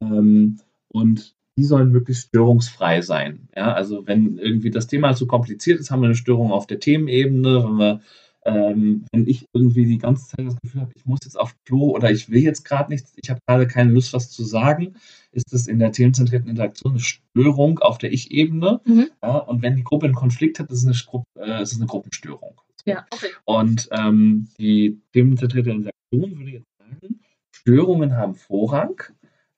Ähm, 0.00 0.58
und 0.88 1.34
die 1.56 1.64
sollen 1.64 1.92
möglichst 1.92 2.28
störungsfrei 2.28 3.00
sein. 3.02 3.48
Ja, 3.56 3.72
also 3.72 4.06
wenn 4.06 4.38
irgendwie 4.38 4.70
das 4.70 4.86
Thema 4.86 5.14
zu 5.14 5.26
kompliziert 5.26 5.80
ist, 5.80 5.90
haben 5.90 6.02
wir 6.02 6.06
eine 6.06 6.14
Störung 6.14 6.52
auf 6.52 6.66
der 6.66 6.80
Themenebene. 6.80 7.64
Wenn 7.64 7.78
wir 7.78 8.00
ähm, 8.44 9.06
wenn 9.12 9.26
ich 9.26 9.46
irgendwie 9.52 9.86
die 9.86 9.98
ganze 9.98 10.28
Zeit 10.28 10.46
das 10.46 10.60
Gefühl 10.60 10.82
habe, 10.82 10.92
ich 10.94 11.06
muss 11.06 11.20
jetzt 11.24 11.38
auf 11.38 11.56
Klo 11.64 11.90
oder 11.90 12.10
ich 12.10 12.28
will 12.30 12.42
jetzt 12.42 12.64
gerade 12.64 12.92
nichts, 12.92 13.12
ich 13.16 13.30
habe 13.30 13.40
gerade 13.46 13.66
keine 13.66 13.90
Lust, 13.90 14.12
was 14.12 14.30
zu 14.30 14.44
sagen, 14.44 14.96
ist 15.32 15.52
das 15.52 15.66
in 15.66 15.78
der 15.78 15.92
themenzentrierten 15.92 16.50
Interaktion 16.50 16.92
eine 16.92 17.00
Störung 17.00 17.78
auf 17.78 17.98
der 17.98 18.12
Ich-Ebene. 18.12 18.80
Mhm. 18.84 19.08
Ja, 19.22 19.38
und 19.38 19.62
wenn 19.62 19.76
die 19.76 19.84
Gruppe 19.84 20.06
einen 20.06 20.14
Konflikt 20.14 20.58
hat, 20.58 20.70
ist 20.70 20.84
es 20.84 21.08
eine, 21.08 21.24
äh, 21.38 21.62
ist 21.62 21.76
eine 21.76 21.86
Gruppenstörung. 21.86 22.60
Ja, 22.84 23.06
okay. 23.10 23.28
Und 23.44 23.88
ähm, 23.92 24.48
die 24.58 25.00
themenzentrierte 25.12 25.70
Interaktion 25.70 26.38
würde 26.38 26.50
jetzt 26.50 26.68
sagen, 26.78 27.20
Störungen 27.50 28.14
haben 28.14 28.34
Vorrang. 28.34 29.02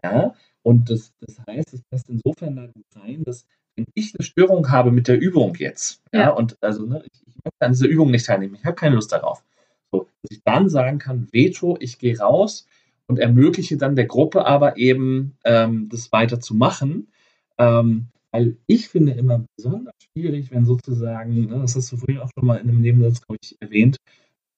Ja, 0.04 0.34
und 0.66 0.90
das, 0.90 1.12
das 1.20 1.38
heißt, 1.46 1.74
es 1.74 1.82
passt 1.82 2.08
insofern 2.08 2.56
da 2.56 2.66
gut 2.66 2.84
rein, 2.96 3.22
dass 3.22 3.46
wenn 3.76 3.86
ich 3.94 4.12
eine 4.14 4.24
Störung 4.24 4.68
habe 4.68 4.90
mit 4.90 5.06
der 5.06 5.20
Übung 5.20 5.54
jetzt, 5.54 6.02
ja, 6.12 6.20
ja. 6.20 6.30
und 6.30 6.56
also 6.60 6.86
ne, 6.86 7.04
ich, 7.04 7.20
ich 7.24 7.34
möchte 7.36 7.60
an 7.60 7.70
dieser 7.70 7.86
Übung 7.86 8.10
nicht 8.10 8.26
teilnehmen, 8.26 8.56
ich 8.56 8.64
habe 8.64 8.74
keine 8.74 8.96
Lust 8.96 9.12
darauf, 9.12 9.44
so, 9.92 10.08
dass 10.22 10.30
ich 10.36 10.42
dann 10.44 10.68
sagen 10.68 10.98
kann, 10.98 11.28
Veto, 11.30 11.76
ich 11.78 12.00
gehe 12.00 12.18
raus 12.18 12.66
und 13.06 13.20
ermögliche 13.20 13.76
dann 13.76 13.94
der 13.94 14.06
Gruppe 14.06 14.44
aber 14.44 14.76
eben 14.76 15.36
ähm, 15.44 15.88
das 15.88 16.10
weiter 16.10 16.40
zu 16.40 16.56
machen, 16.56 17.12
ähm, 17.58 18.08
weil 18.32 18.56
ich 18.66 18.88
finde 18.88 19.12
immer 19.12 19.44
besonders 19.56 19.94
schwierig, 20.02 20.50
wenn 20.50 20.64
sozusagen, 20.64 21.46
ne, 21.46 21.60
das 21.60 21.76
hast 21.76 21.92
du 21.92 21.96
vorhin 21.96 22.18
auch 22.18 22.30
schon 22.36 22.44
mal 22.44 22.56
in 22.56 22.68
einem 22.68 22.80
Nebensatz, 22.80 23.24
glaube 23.24 23.38
ich, 23.40 23.56
erwähnt, 23.60 23.98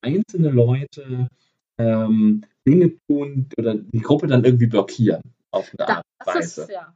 einzelne 0.01 0.49
Leute 0.49 1.29
ähm, 1.77 2.45
Dinge 2.67 2.95
tun 3.07 3.51
oder 3.59 3.75
die 3.75 4.01
Gruppe 4.01 4.27
dann 4.27 4.43
irgendwie 4.43 4.69
blockieren 4.69 5.21
auf 5.51 5.75
eine 5.79 5.89
Art 5.89 6.05
und 6.21 6.35
Weise. 6.35 6.63
Ist, 6.63 6.71
ja. 6.71 6.95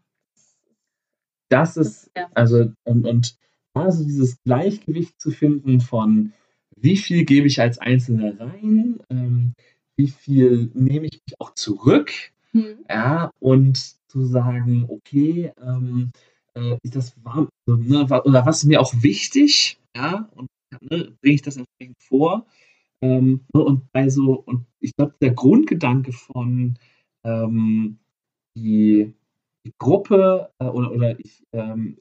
Das 1.48 1.76
ist, 1.76 2.10
also, 2.34 2.72
und, 2.84 3.06
und 3.06 3.36
also 3.74 4.04
dieses 4.04 4.42
Gleichgewicht 4.42 5.20
zu 5.20 5.30
finden 5.30 5.80
von, 5.80 6.32
wie 6.76 6.96
viel 6.96 7.24
gebe 7.24 7.46
ich 7.46 7.60
als 7.60 7.78
Einzelner 7.78 8.38
rein, 8.40 9.00
ähm, 9.10 9.54
wie 9.96 10.08
viel 10.08 10.70
nehme 10.74 11.06
ich 11.06 11.20
mich 11.26 11.40
auch 11.40 11.54
zurück, 11.54 12.12
mhm. 12.52 12.84
ja, 12.88 13.30
und 13.38 13.78
zu 14.08 14.24
sagen, 14.24 14.86
okay, 14.88 15.52
ähm, 15.60 16.12
äh, 16.54 16.76
das 16.84 17.14
war, 17.22 17.48
ne, 17.66 18.04
oder 18.24 18.46
was 18.46 18.58
ist 18.58 18.64
mir 18.64 18.80
auch 18.80 18.94
wichtig, 19.02 19.78
ja, 19.94 20.28
und 20.34 20.48
ne, 20.80 21.14
bringe 21.20 21.34
ich 21.34 21.42
das 21.42 21.56
entsprechend 21.56 22.02
vor. 22.02 22.46
Ähm, 23.00 23.44
ne, 23.52 23.62
und 23.62 23.82
also, 23.92 24.42
und 24.46 24.66
ich 24.80 24.94
glaube, 24.96 25.14
der 25.20 25.32
Grundgedanke 25.32 26.12
von 26.12 26.78
ähm, 27.24 27.98
die 28.56 29.14
die 29.64 29.74
Gruppe 29.78 30.50
äh, 30.58 30.64
oder, 30.64 30.92
oder 30.92 31.20
ich, 31.20 31.44
ähm, 31.52 31.98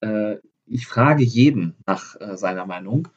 äh, 0.00 0.36
ich 0.66 0.86
frage 0.86 1.22
jeden 1.22 1.74
nach 1.86 2.20
äh, 2.20 2.36
seiner 2.36 2.66
Meinung, 2.66 3.08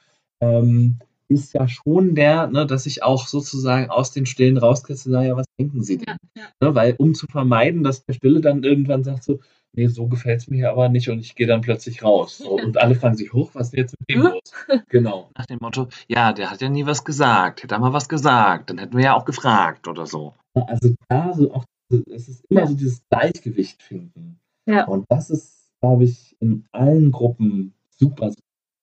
ähm, 0.42 1.00
ist 1.30 1.54
ja 1.54 1.68
schon 1.68 2.16
der, 2.16 2.48
ne, 2.48 2.66
dass 2.66 2.86
ich 2.86 3.04
auch 3.04 3.28
sozusagen 3.28 3.90
aus 3.90 4.12
den 4.12 4.26
Stillen 4.26 4.58
rauskriege, 4.58 5.00
naja, 5.10 5.36
was 5.38 5.46
denken 5.60 5.84
Sie 5.84 5.98
denn? 5.98 6.18
Ja, 6.36 6.44
ja. 6.44 6.48
Ne, 6.60 6.76
weil 6.76 6.96
um 6.98 7.14
zu 7.14 7.28
vermeiden, 7.28 7.84
dass 7.84 8.04
der 8.04 8.14
Stille 8.14 8.42
dann 8.42 8.64
irgendwann 8.64 9.04
sagt 9.04 9.24
so, 9.24 9.40
nee, 9.74 9.88
so 9.88 10.08
gefällt 10.08 10.42
es 10.42 10.48
mir 10.48 10.72
aber 10.72 10.90
nicht 10.90 11.10
und 11.10 11.20
ich 11.20 11.36
gehe 11.36 11.46
dann 11.46 11.62
plötzlich 11.62 12.04
raus. 12.04 12.40
So, 12.40 12.52
und 12.52 12.78
alle 12.78 12.96
fragen 12.96 13.16
sich, 13.16 13.32
hoch, 13.32 13.52
was 13.54 13.68
ist 13.68 13.78
jetzt 13.78 13.96
mit 14.00 14.10
dem 14.10 14.22
los? 14.24 14.42
Genau. 14.90 15.30
Nach 15.38 15.46
dem 15.46 15.60
Motto, 15.62 15.88
ja, 16.08 16.34
der 16.34 16.50
hat 16.50 16.62
ja 16.62 16.70
nie 16.70 16.88
was 16.88 17.06
gesagt. 17.06 17.62
Hätte 17.62 17.76
er 17.76 17.80
mal 17.80 17.94
was 17.94 18.10
gesagt, 18.10 18.72
dann 18.72 18.80
hätten 18.80 18.98
wir 18.98 19.04
ja 19.04 19.16
auch 19.16 19.26
gefragt 19.26 19.88
oder 19.88 20.08
so. 20.08 20.34
Also 20.56 20.96
da 21.08 21.32
so 21.34 21.54
auch, 21.54 21.66
es 21.90 22.30
ist 22.30 22.46
immer 22.46 22.68
so 22.68 22.76
dieses 22.76 23.08
Gleichgewicht 23.10 23.82
finden. 23.82 24.40
Ja. 24.66 24.86
Und 24.86 25.06
das 25.10 25.30
ist, 25.30 25.72
glaube 25.82 26.04
ich, 26.04 26.36
in 26.40 26.68
allen 26.72 27.12
Gruppen 27.12 27.74
super. 27.90 28.34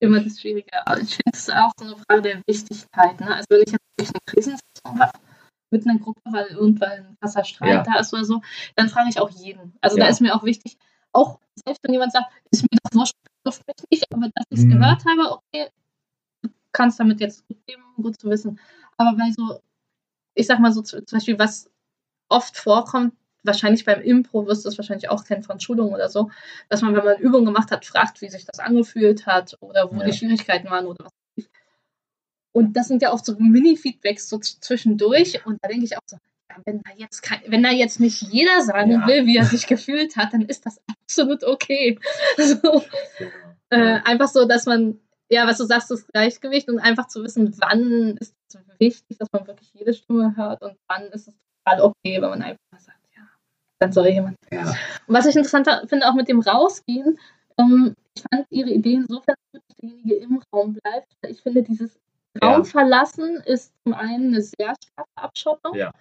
Immer 0.01 0.21
das 0.21 0.41
Schwierige. 0.41 0.71
Ich 1.01 1.17
finde 1.17 1.33
es 1.33 1.49
auch 1.49 1.73
so 1.79 1.87
eine 1.87 1.97
Frage 1.97 2.23
der 2.23 2.43
Wichtigkeit. 2.47 3.21
Ne? 3.21 3.35
Also 3.35 3.47
wenn 3.51 3.63
ich 3.63 3.73
jetzt 3.73 3.85
wirklich 3.97 4.11
eine 4.11 4.21
Krisensituation 4.27 5.01
habe, 5.01 5.19
mit 5.71 5.87
einer 5.87 5.99
Gruppe, 5.99 6.21
weil 6.27 6.47
irgendwann 6.49 6.91
ein 6.91 7.17
krasser 7.21 7.45
Streit 7.45 7.71
ja. 7.71 7.83
da 7.83 7.99
ist 8.01 8.13
oder 8.13 8.25
so, 8.25 8.41
dann 8.77 8.89
frage 8.89 9.09
ich 9.11 9.19
auch 9.19 9.31
jeden. 9.31 9.75
Also 9.81 9.97
ja. 9.97 10.05
da 10.05 10.11
ist 10.11 10.21
mir 10.21 10.35
auch 10.35 10.45
wichtig, 10.45 10.77
auch 11.13 11.41
selbst 11.65 11.83
wenn 11.83 11.93
jemand 11.93 12.13
sagt, 12.13 12.27
ist 12.51 12.63
mir 12.63 12.79
doch 12.83 12.99
wurscht, 12.99 13.15
mich 13.45 13.91
nicht, 13.91 14.13
aber 14.13 14.29
dass 14.35 14.45
ich 14.51 14.59
es 14.59 14.65
mhm. 14.65 14.71
gehört 14.71 15.05
habe, 15.05 15.33
okay, 15.33 15.71
du 16.43 16.51
kannst 16.73 17.01
damit 17.01 17.21
jetzt 17.21 17.47
gut 17.47 17.59
leben, 17.69 17.83
gut 17.97 18.21
zu 18.21 18.29
wissen. 18.29 18.59
Aber 18.97 19.17
bei 19.17 19.31
so, 19.31 19.61
ich 20.35 20.47
sag 20.47 20.59
mal 20.59 20.73
so 20.73 20.83
zum 20.83 21.05
Beispiel, 21.11 21.39
was 21.39 21.71
oft 22.29 22.57
vorkommt, 22.57 23.14
wahrscheinlich 23.43 23.85
beim 23.85 24.01
Impro 24.01 24.47
wirst 24.47 24.64
du 24.64 24.68
es 24.68 24.79
wahrscheinlich 24.79 25.09
auch 25.09 25.24
kennen 25.24 25.43
von 25.43 25.61
Schulungen 25.61 25.95
oder 25.95 26.09
so, 26.09 26.31
dass 26.68 26.83
man, 26.83 26.95
wenn 26.97 27.05
man 27.05 27.18
Übungen 27.18 27.47
gemacht 27.47 27.70
hat, 27.70 27.85
fragt, 27.85 28.20
wie 28.20 28.29
sich 28.29 28.45
das 28.45 28.59
angefühlt 28.59 29.27
hat 29.27 29.57
oder 29.61 29.91
wo 29.93 30.01
ja. 30.01 30.07
die 30.07 30.12
Schwierigkeiten 30.12 30.68
waren 30.70 30.87
oder 30.87 31.05
was 31.05 31.12
und 32.57 32.74
das 32.74 32.89
sind 32.89 33.03
ja 33.03 33.12
oft 33.12 33.27
so 33.27 33.37
Mini-Feedbacks 33.39 34.31
so 34.31 34.39
zwischendurch. 34.39 35.45
Und 35.45 35.59
da 35.61 35.68
denke 35.68 35.85
ich 35.85 35.95
auch 35.95 36.01
so, 36.07 36.16
ja, 36.49 36.57
wenn, 36.64 36.81
da 36.83 36.91
jetzt 36.97 37.20
kein, 37.20 37.41
wenn 37.49 37.62
da 37.62 37.70
jetzt 37.70 38.01
nicht 38.01 38.22
jeder 38.22 38.62
sagen 38.62 38.93
ja. 38.93 39.07
will, 39.07 39.27
wie 39.27 39.37
er 39.37 39.45
sich 39.45 39.66
gefühlt 39.66 40.16
hat, 40.16 40.33
dann 40.33 40.41
ist 40.41 40.64
das 40.64 40.81
absolut 40.87 41.45
okay. 41.45 41.99
So, 42.39 42.83
äh, 43.68 44.01
einfach 44.05 44.29
so, 44.29 44.47
dass 44.47 44.64
man, 44.64 44.99
ja, 45.29 45.47
was 45.47 45.59
du 45.59 45.64
sagst, 45.64 45.91
das 45.91 46.07
Gleichgewicht 46.07 46.70
und 46.70 46.79
einfach 46.79 47.09
zu 47.09 47.22
wissen, 47.22 47.55
wann 47.59 48.16
ist 48.16 48.35
es 48.49 48.59
wichtig, 48.79 49.18
dass 49.18 49.31
man 49.33 49.47
wirklich 49.47 49.74
jede 49.74 49.93
Stimme 49.93 50.35
hört 50.35 50.62
und 50.62 50.79
wann 50.89 51.03
ist 51.09 51.29
es 51.29 51.35
total 51.67 51.83
okay, 51.83 52.21
wenn 52.21 52.31
man 52.31 52.43
einfach 52.43 52.79
sagt, 52.79 52.99
ja, 53.17 53.23
dann 53.79 53.93
soll 53.93 54.09
jemand. 54.09 54.37
Ja. 54.51 54.62
Und 55.07 55.14
was 55.14 55.27
ich 55.27 55.37
interessant 55.37 55.69
finde, 55.89 56.09
auch 56.09 56.14
mit 56.14 56.29
dem 56.29 56.41
Rausgehen, 56.41 57.19
ähm, 57.59 57.95
ich 58.14 58.23
fand 58.31 58.47
ihre 58.51 58.71
Idee 58.71 58.95
insofern 58.95 59.37
gut, 59.53 59.62
dass 59.69 59.77
derjenige 59.77 60.14
im 60.17 60.43
Raum 60.53 60.75
bleibt. 60.75 61.07
Ich 61.29 61.41
finde 61.43 61.62
dieses 61.62 61.99
Raum 62.43 62.59
ja. 62.59 62.64
verlassen 62.64 63.37
ist 63.45 63.73
zum 63.85 63.95
einen 63.95 64.35
eine 64.35 64.43
sehr 64.43 64.75
starke 64.75 65.11
Abschottung. 65.14 65.75
Ja. 65.75 65.93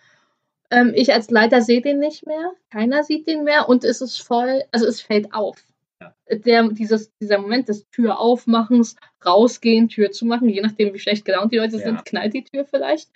Ähm, 0.72 0.94
ich 0.96 1.14
als 1.14 1.30
Leiter 1.30 1.62
sehe 1.62 1.82
den 1.82 2.00
nicht 2.00 2.26
mehr, 2.26 2.54
keiner 2.72 3.04
sieht 3.04 3.28
den 3.28 3.44
mehr 3.44 3.70
und 3.70 3.84
es 3.84 4.02
ist 4.02 4.22
voll, 4.22 4.64
also 4.72 4.86
es 4.88 5.02
fällt 5.02 5.34
auf. 5.34 5.64
Ja. 6.02 6.14
Der, 6.30 6.68
dieses, 6.70 7.12
dieser 7.22 7.38
Moment 7.38 7.70
des 7.70 7.88
Tür 7.90 8.20
aufmachens, 8.20 8.96
rausgehen, 9.26 9.90
Tür 9.90 10.12
zumachen, 10.12 10.50
je 10.50 10.62
nachdem, 10.62 10.94
wie 10.94 11.00
schlecht 11.00 11.24
gelaunt 11.24 11.54
die 11.54 11.58
Leute 11.58 11.78
sind, 11.78 12.04
knallt 12.04 12.34
die 12.34 12.44
Tür 12.44 12.66
vielleicht. 12.66 13.10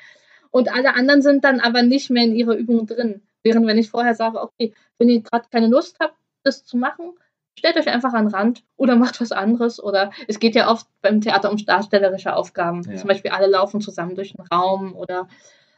Und 0.51 0.71
alle 0.71 0.95
anderen 0.95 1.21
sind 1.21 1.43
dann 1.43 1.59
aber 1.59 1.83
nicht 1.83 2.09
mehr 2.09 2.23
in 2.23 2.35
ihrer 2.35 2.55
Übung 2.55 2.87
drin. 2.87 3.21
Während 3.43 3.67
wenn 3.67 3.77
ich 3.77 3.89
vorher 3.89 4.15
sage, 4.15 4.41
okay, 4.41 4.73
wenn 4.97 5.09
ihr 5.09 5.21
gerade 5.21 5.47
keine 5.51 5.67
Lust 5.67 5.97
habt, 5.99 6.15
das 6.43 6.65
zu 6.65 6.77
machen, 6.77 7.13
stellt 7.57 7.77
euch 7.77 7.87
einfach 7.87 8.13
an 8.13 8.25
den 8.25 8.33
Rand 8.33 8.63
oder 8.77 8.95
macht 8.95 9.21
was 9.21 9.31
anderes. 9.31 9.81
Oder 9.81 10.11
es 10.27 10.39
geht 10.39 10.55
ja 10.55 10.71
oft 10.71 10.87
beim 11.01 11.21
Theater 11.21 11.51
um 11.51 11.57
darstellerische 11.57 12.35
Aufgaben. 12.35 12.83
Ja. 12.89 12.95
Zum 12.95 13.07
Beispiel 13.07 13.31
alle 13.31 13.47
laufen 13.47 13.81
zusammen 13.81 14.15
durch 14.15 14.33
den 14.33 14.45
Raum 14.45 14.95
oder 14.95 15.27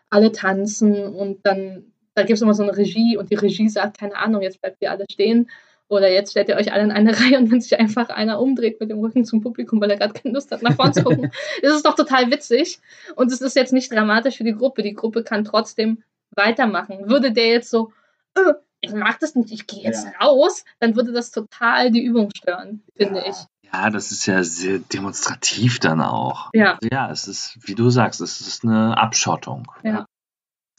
alle 0.10 0.32
tanzen 0.32 1.16
und 1.16 1.46
dann 1.46 1.92
da 2.14 2.24
gibt 2.24 2.36
es 2.36 2.42
immer 2.42 2.54
so 2.54 2.64
eine 2.64 2.76
Regie 2.76 3.16
und 3.18 3.32
die 3.32 3.36
Regie 3.36 3.70
sagt, 3.70 3.98
keine 3.98 4.18
Ahnung, 4.18 4.42
jetzt 4.42 4.62
bleibt 4.62 4.82
ihr 4.82 4.92
alle 4.92 5.06
stehen 5.10 5.50
oder 5.92 6.10
jetzt 6.10 6.32
stellt 6.32 6.48
ihr 6.48 6.56
euch 6.56 6.72
alle 6.72 6.84
in 6.84 6.92
eine 6.92 7.12
Reihe 7.20 7.38
und 7.38 7.52
wenn 7.52 7.62
sich 7.62 7.78
einfach 7.80 8.10
einer 8.10 8.40
umdreht 8.40 8.80
mit 8.80 8.90
dem 8.90 9.00
Rücken 9.00 9.26
zum 9.26 9.42
Publikum, 9.42 9.82
weil 9.82 9.92
er 9.92 9.98
gerade 9.98 10.14
keine 10.14 10.34
Lust 10.34 10.52
hat, 10.52 10.62
nach 10.62 10.76
vorne 10.76 10.94
zu 10.94 11.04
gucken. 11.04 11.32
das 11.62 11.76
ist 11.76 11.86
doch 11.86 11.96
total 11.96 12.32
witzig 12.32 12.80
und 13.16 13.32
es 13.32 13.42
ist 13.42 13.56
jetzt 13.56 13.74
nicht 13.74 13.92
dramatisch 13.92 14.38
für 14.38 14.44
die 14.44 14.56
Gruppe. 14.56 14.84
Die 14.84 14.94
Gruppe 14.94 15.24
kann 15.24 15.44
trotzdem 15.44 16.04
weitermachen. 16.32 17.10
Würde 17.10 17.34
der 17.34 17.50
jetzt 17.50 17.70
so, 17.70 17.92
äh, 18.36 18.54
ich 18.80 18.94
mag 18.94 19.20
das 19.20 19.36
nicht, 19.36 19.52
ich 19.52 19.68
gehe 19.68 19.84
jetzt 19.84 20.06
ja. 20.06 20.26
raus, 20.26 20.64
dann 20.80 20.96
würde 20.96 21.12
das 21.12 21.32
total 21.32 21.92
die 21.92 22.04
Übung 22.04 22.30
stören, 22.36 22.84
finde 22.96 23.20
ja. 23.20 23.30
ich. 23.30 23.36
Ja, 23.74 23.90
das 23.90 24.12
ist 24.12 24.26
ja 24.26 24.44
sehr 24.44 24.80
demonstrativ 24.80 25.80
dann 25.80 26.02
auch. 26.02 26.50
Ja. 26.54 26.78
Ja, 26.92 27.10
es 27.10 27.28
ist, 27.28 27.58
wie 27.62 27.76
du 27.76 27.90
sagst, 27.90 28.20
es 28.20 28.42
ist 28.42 28.64
eine 28.64 28.98
Abschottung. 28.98 29.72
Ja. 29.84 30.06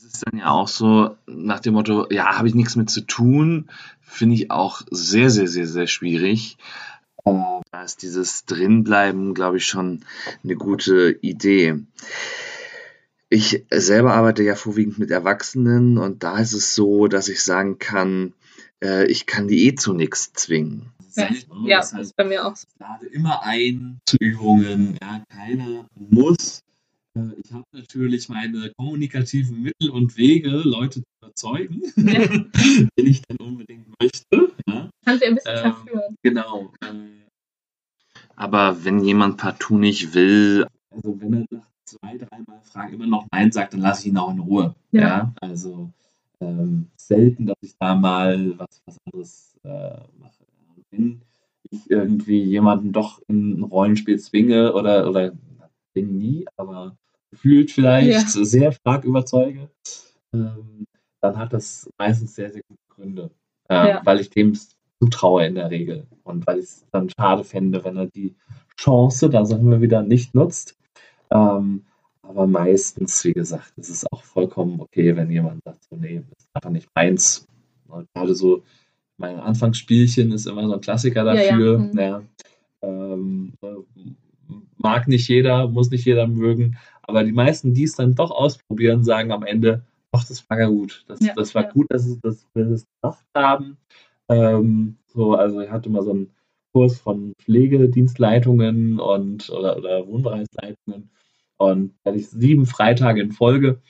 Es 0.05 0.15
ist 0.15 0.27
dann 0.27 0.41
ja 0.41 0.51
auch 0.51 0.67
so 0.67 1.17
nach 1.27 1.61
dem 1.61 1.75
Motto, 1.75 2.09
ja, 2.11 2.37
habe 2.37 2.49
ich 2.49 2.57
nichts 2.57 2.75
mit 2.75 2.91
zu 2.91 3.03
tun, 3.03 3.71
finde 4.01 4.35
ich 4.35 4.51
auch 4.51 4.83
sehr, 4.91 5.31
sehr, 5.31 5.47
sehr, 5.47 5.67
sehr 5.67 5.87
schwierig. 5.87 6.57
Da 7.25 7.85
ist 7.85 8.03
dieses 8.03 8.45
Drinbleiben, 8.47 9.33
glaube 9.33 9.59
ich, 9.59 9.67
schon 9.67 10.05
eine 10.43 10.57
gute 10.57 11.17
Idee. 11.21 11.77
Ich 13.29 13.65
selber 13.71 14.15
arbeite 14.15 14.43
ja 14.43 14.57
vorwiegend 14.57 14.99
mit 14.99 15.13
Erwachsenen 15.13 15.99
und 15.99 16.25
da 16.25 16.39
ist 16.39 16.53
es 16.53 16.75
so, 16.75 17.07
dass 17.07 17.29
ich 17.29 17.43
sagen 17.45 17.79
kann, 17.79 18.35
äh, 18.83 19.07
ich 19.07 19.27
kann 19.27 19.47
die 19.47 19.69
eh 19.69 19.75
zu 19.77 19.95
nichts 19.95 20.33
zwingen. 20.33 20.93
Ja, 21.15 21.29
ja 21.65 21.77
das 21.79 21.93
heißt, 21.93 22.03
ist 22.03 22.17
bei 22.17 22.25
mir 22.25 22.45
auch 22.45 22.57
so. 22.57 22.67
Ich 22.75 22.81
lade 22.81 23.07
immer 23.07 23.43
ein 23.45 24.01
zu 24.05 24.17
Übungen. 24.19 24.99
Ja, 25.01 25.23
keiner 25.29 25.87
muss. 25.95 26.63
Äh, 27.15 27.41
ich 27.43 27.53
habe 27.53 27.65
natürlich 27.73 28.29
meine 28.29 28.73
kommunikativen 28.77 29.63
Mittel 29.63 29.91
und 29.91 30.17
Wege, 30.17 30.51
Leute 30.51 31.01
zu 31.01 31.07
überzeugen, 31.21 31.83
ja. 31.97 32.29
wenn 32.97 33.07
ich 33.07 33.23
dann 33.23 33.37
unbedingt 33.39 33.87
möchte. 34.01 34.53
Ja. 34.67 34.89
Kannst 35.05 35.23
du 35.23 35.29
ein 35.29 35.35
bisschen 35.35 35.57
ähm, 35.57 35.63
verführen. 35.63 36.17
Genau. 36.23 36.73
Aber 38.37 38.85
wenn 38.85 39.01
jemand 39.01 39.37
partout 39.37 39.79
nicht 39.79 40.15
will, 40.15 40.67
also 40.91 41.21
wenn 41.21 41.35
er 41.35 41.45
nach 41.51 41.67
zwei, 41.85 42.17
dreimal 42.17 42.61
fragen, 42.63 42.95
immer 42.95 43.07
noch 43.07 43.27
Nein 43.31 43.53
sagt, 43.53 43.75
dann 43.75 43.81
lasse 43.81 44.03
ich 44.03 44.09
ihn 44.09 44.19
auch 44.19 44.31
in 44.31 44.39
Ruhe. 44.39 44.75
Ja. 44.91 45.01
ja? 45.01 45.35
Also 45.41 45.91
ähm, 46.41 46.89
selten, 46.97 47.47
dass 47.47 47.59
ich 47.61 47.77
da 47.79 47.95
mal 47.95 48.59
was, 48.59 48.83
was 48.87 48.97
anderes 49.07 49.55
äh, 49.65 49.99
mache. 50.19 50.45
Wenn 50.91 51.23
ich 51.71 51.91
irgendwie 51.91 52.43
jemanden 52.43 52.93
doch 52.93 53.23
in 53.29 53.61
ein 53.61 53.63
Rollenspiel 53.63 54.19
zwinge 54.19 54.75
oder, 54.75 55.09
oder 55.09 55.33
zwinge 55.93 56.13
nie, 56.13 56.47
aber 56.57 56.97
gefühlt 57.31 57.71
vielleicht 57.71 58.35
ja. 58.35 58.45
sehr 58.45 58.73
stark 58.73 59.05
überzeuge, 59.05 59.71
ähm, 60.35 60.87
dann 61.21 61.39
hat 61.39 61.53
das 61.53 61.89
meistens 61.99 62.35
sehr, 62.35 62.53
sehr 62.53 62.63
gute 62.69 62.81
Gründe. 62.89 63.31
Äh, 63.69 63.89
ja. 63.89 64.01
Weil 64.05 64.21
ich 64.21 64.31
dem 64.31 64.55
zutraue 65.01 65.47
in 65.47 65.55
der 65.55 65.71
Regel. 65.71 66.07
Und 66.25 66.47
weil 66.47 66.59
ich 66.59 66.65
es 66.65 66.87
dann 66.91 67.09
schade 67.11 67.45
fände, 67.45 67.85
wenn 67.85 67.97
er 67.97 68.07
die 68.07 68.35
Chance, 68.77 69.31
da 69.31 69.45
sagen 69.45 69.71
wir 69.71 69.81
wieder, 69.81 70.03
nicht 70.03 70.35
nutzt, 70.35 70.77
ähm, 71.31 71.85
aber 72.23 72.47
meistens, 72.47 73.25
wie 73.25 73.33
gesagt, 73.33 73.73
ist 73.77 73.91
es 73.91 74.07
auch 74.11 74.23
vollkommen 74.23 74.81
okay, 74.81 75.17
wenn 75.17 75.31
jemand 75.31 75.63
sagt, 75.65 75.85
so, 75.85 75.97
nee, 75.97 76.23
das 76.31 76.45
ist 76.45 76.51
einfach 76.55 76.71
nicht 76.71 76.89
meins. 76.95 77.47
Und 77.89 78.09
gerade 78.15 78.35
so, 78.35 78.63
mein 79.19 79.39
Anfangsspielchen 79.39 80.33
ist 80.33 80.47
immer 80.47 80.67
so 80.67 80.75
ein 80.75 80.81
Klassiker 80.81 81.25
dafür. 81.25 81.91
Ja, 81.95 82.03
ja. 82.03 82.19
Mhm. 82.19 82.23
ja 82.23 82.23
ähm, 82.83 83.53
mag 84.79 85.09
nicht 85.09 85.29
jeder, 85.29 85.69
muss 85.69 85.91
nicht 85.91 86.05
jeder 86.05 86.27
mögen, 86.27 86.77
aber 87.03 87.25
die 87.25 87.33
meisten, 87.33 87.75
die 87.75 87.85
es 87.85 87.95
dann 87.95 88.15
doch 88.15 88.31
ausprobieren, 88.31 89.05
sagen 89.05 89.33
am 89.33 89.45
Ende, 89.45 89.85
ach, 90.13 90.25
das 90.27 90.49
war 90.49 90.59
ja 90.59 90.67
gut. 90.67 91.05
Das, 91.09 91.21
ja, 91.21 91.33
das 91.35 91.55
war 91.55 91.65
gut, 91.65 91.87
dass, 91.91 92.07
es, 92.07 92.21
dass 92.21 92.47
wir 92.55 92.67
das 92.67 92.87
gemacht 93.01 93.25
haben. 93.35 93.77
Ähm, 94.29 94.97
so, 95.09 95.35
also 95.35 95.61
ich 95.61 95.71
hatte 95.71 95.91
mal 95.91 96.03
so 96.03 96.11
einen 96.11 96.31
Kurs 96.73 96.99
von 96.99 97.35
Pflegedienstleitungen 97.39 98.99
und 98.99 99.51
oder, 99.51 99.77
oder 99.77 100.07
Wohnbereichsleitungen 100.07 101.11
und 101.63 101.95
da 102.03 102.11
hatte 102.11 102.19
ich 102.19 102.29
sieben 102.29 102.67
Freitage 102.67 103.21
in 103.21 103.33
Folge. 103.33 103.81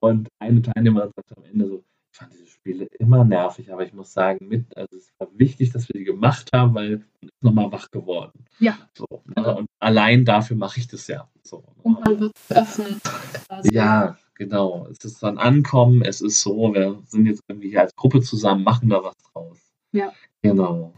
Und 0.00 0.28
eine 0.38 0.62
Teilnehmerin 0.62 1.10
sagte 1.14 1.36
am 1.36 1.44
Ende 1.44 1.66
so, 1.66 1.84
fand 2.18 2.32
diese 2.32 2.46
Spiele 2.46 2.84
immer 2.98 3.24
nervig, 3.24 3.72
aber 3.72 3.84
ich 3.84 3.92
muss 3.92 4.12
sagen, 4.12 4.48
mit, 4.48 4.76
also 4.76 4.96
es 4.96 5.12
war 5.18 5.28
wichtig, 5.34 5.70
dass 5.70 5.88
wir 5.88 5.98
die 5.98 6.04
gemacht 6.04 6.50
haben, 6.52 6.74
weil 6.74 7.04
man 7.20 7.30
ist 7.30 7.42
nochmal 7.42 7.72
wach 7.72 7.90
geworden. 7.90 8.44
Ja. 8.58 8.76
So, 8.96 9.06
ne? 9.36 9.56
Und 9.56 9.66
allein 9.78 10.24
dafür 10.24 10.56
mache 10.56 10.80
ich 10.80 10.88
das 10.88 11.06
ja. 11.06 11.28
So, 11.42 11.58
ne? 11.58 11.82
und 11.84 12.04
man 12.04 12.20
wird 12.20 12.32
geöffnet. 12.48 13.02
Quasi. 13.02 13.70
Ja, 13.72 14.18
genau. 14.34 14.86
Es 14.90 15.04
ist 15.04 15.22
dann 15.22 15.38
Ankommen, 15.38 16.02
es 16.02 16.20
ist 16.20 16.40
so, 16.40 16.74
wir 16.74 17.00
sind 17.06 17.26
jetzt 17.26 17.42
irgendwie 17.48 17.70
hier 17.70 17.82
als 17.82 17.94
Gruppe 17.94 18.20
zusammen, 18.20 18.64
machen 18.64 18.88
da 18.88 19.02
was 19.02 19.16
draus. 19.32 19.58
Ja. 19.92 20.12
Genau. 20.42 20.92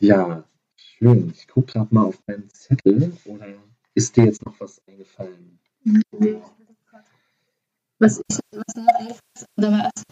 Ja, 0.00 0.44
schön. 0.76 1.32
Ich 1.34 1.48
gucke 1.48 1.72
gerade 1.72 1.94
mal 1.94 2.04
auf 2.04 2.18
meinen 2.26 2.48
Zettel 2.50 3.12
oder 3.24 3.46
ist 3.94 4.16
dir 4.16 4.24
jetzt 4.24 4.44
noch 4.44 4.60
was 4.60 4.82
eingefallen? 4.86 5.58
Was, 7.98 8.20
ich, 8.28 8.38
was 8.50 8.76
mir 8.76 8.94
eingefallen 8.94 9.20
ist, 9.34 9.46
oder 9.56 9.70
was, 9.72 10.04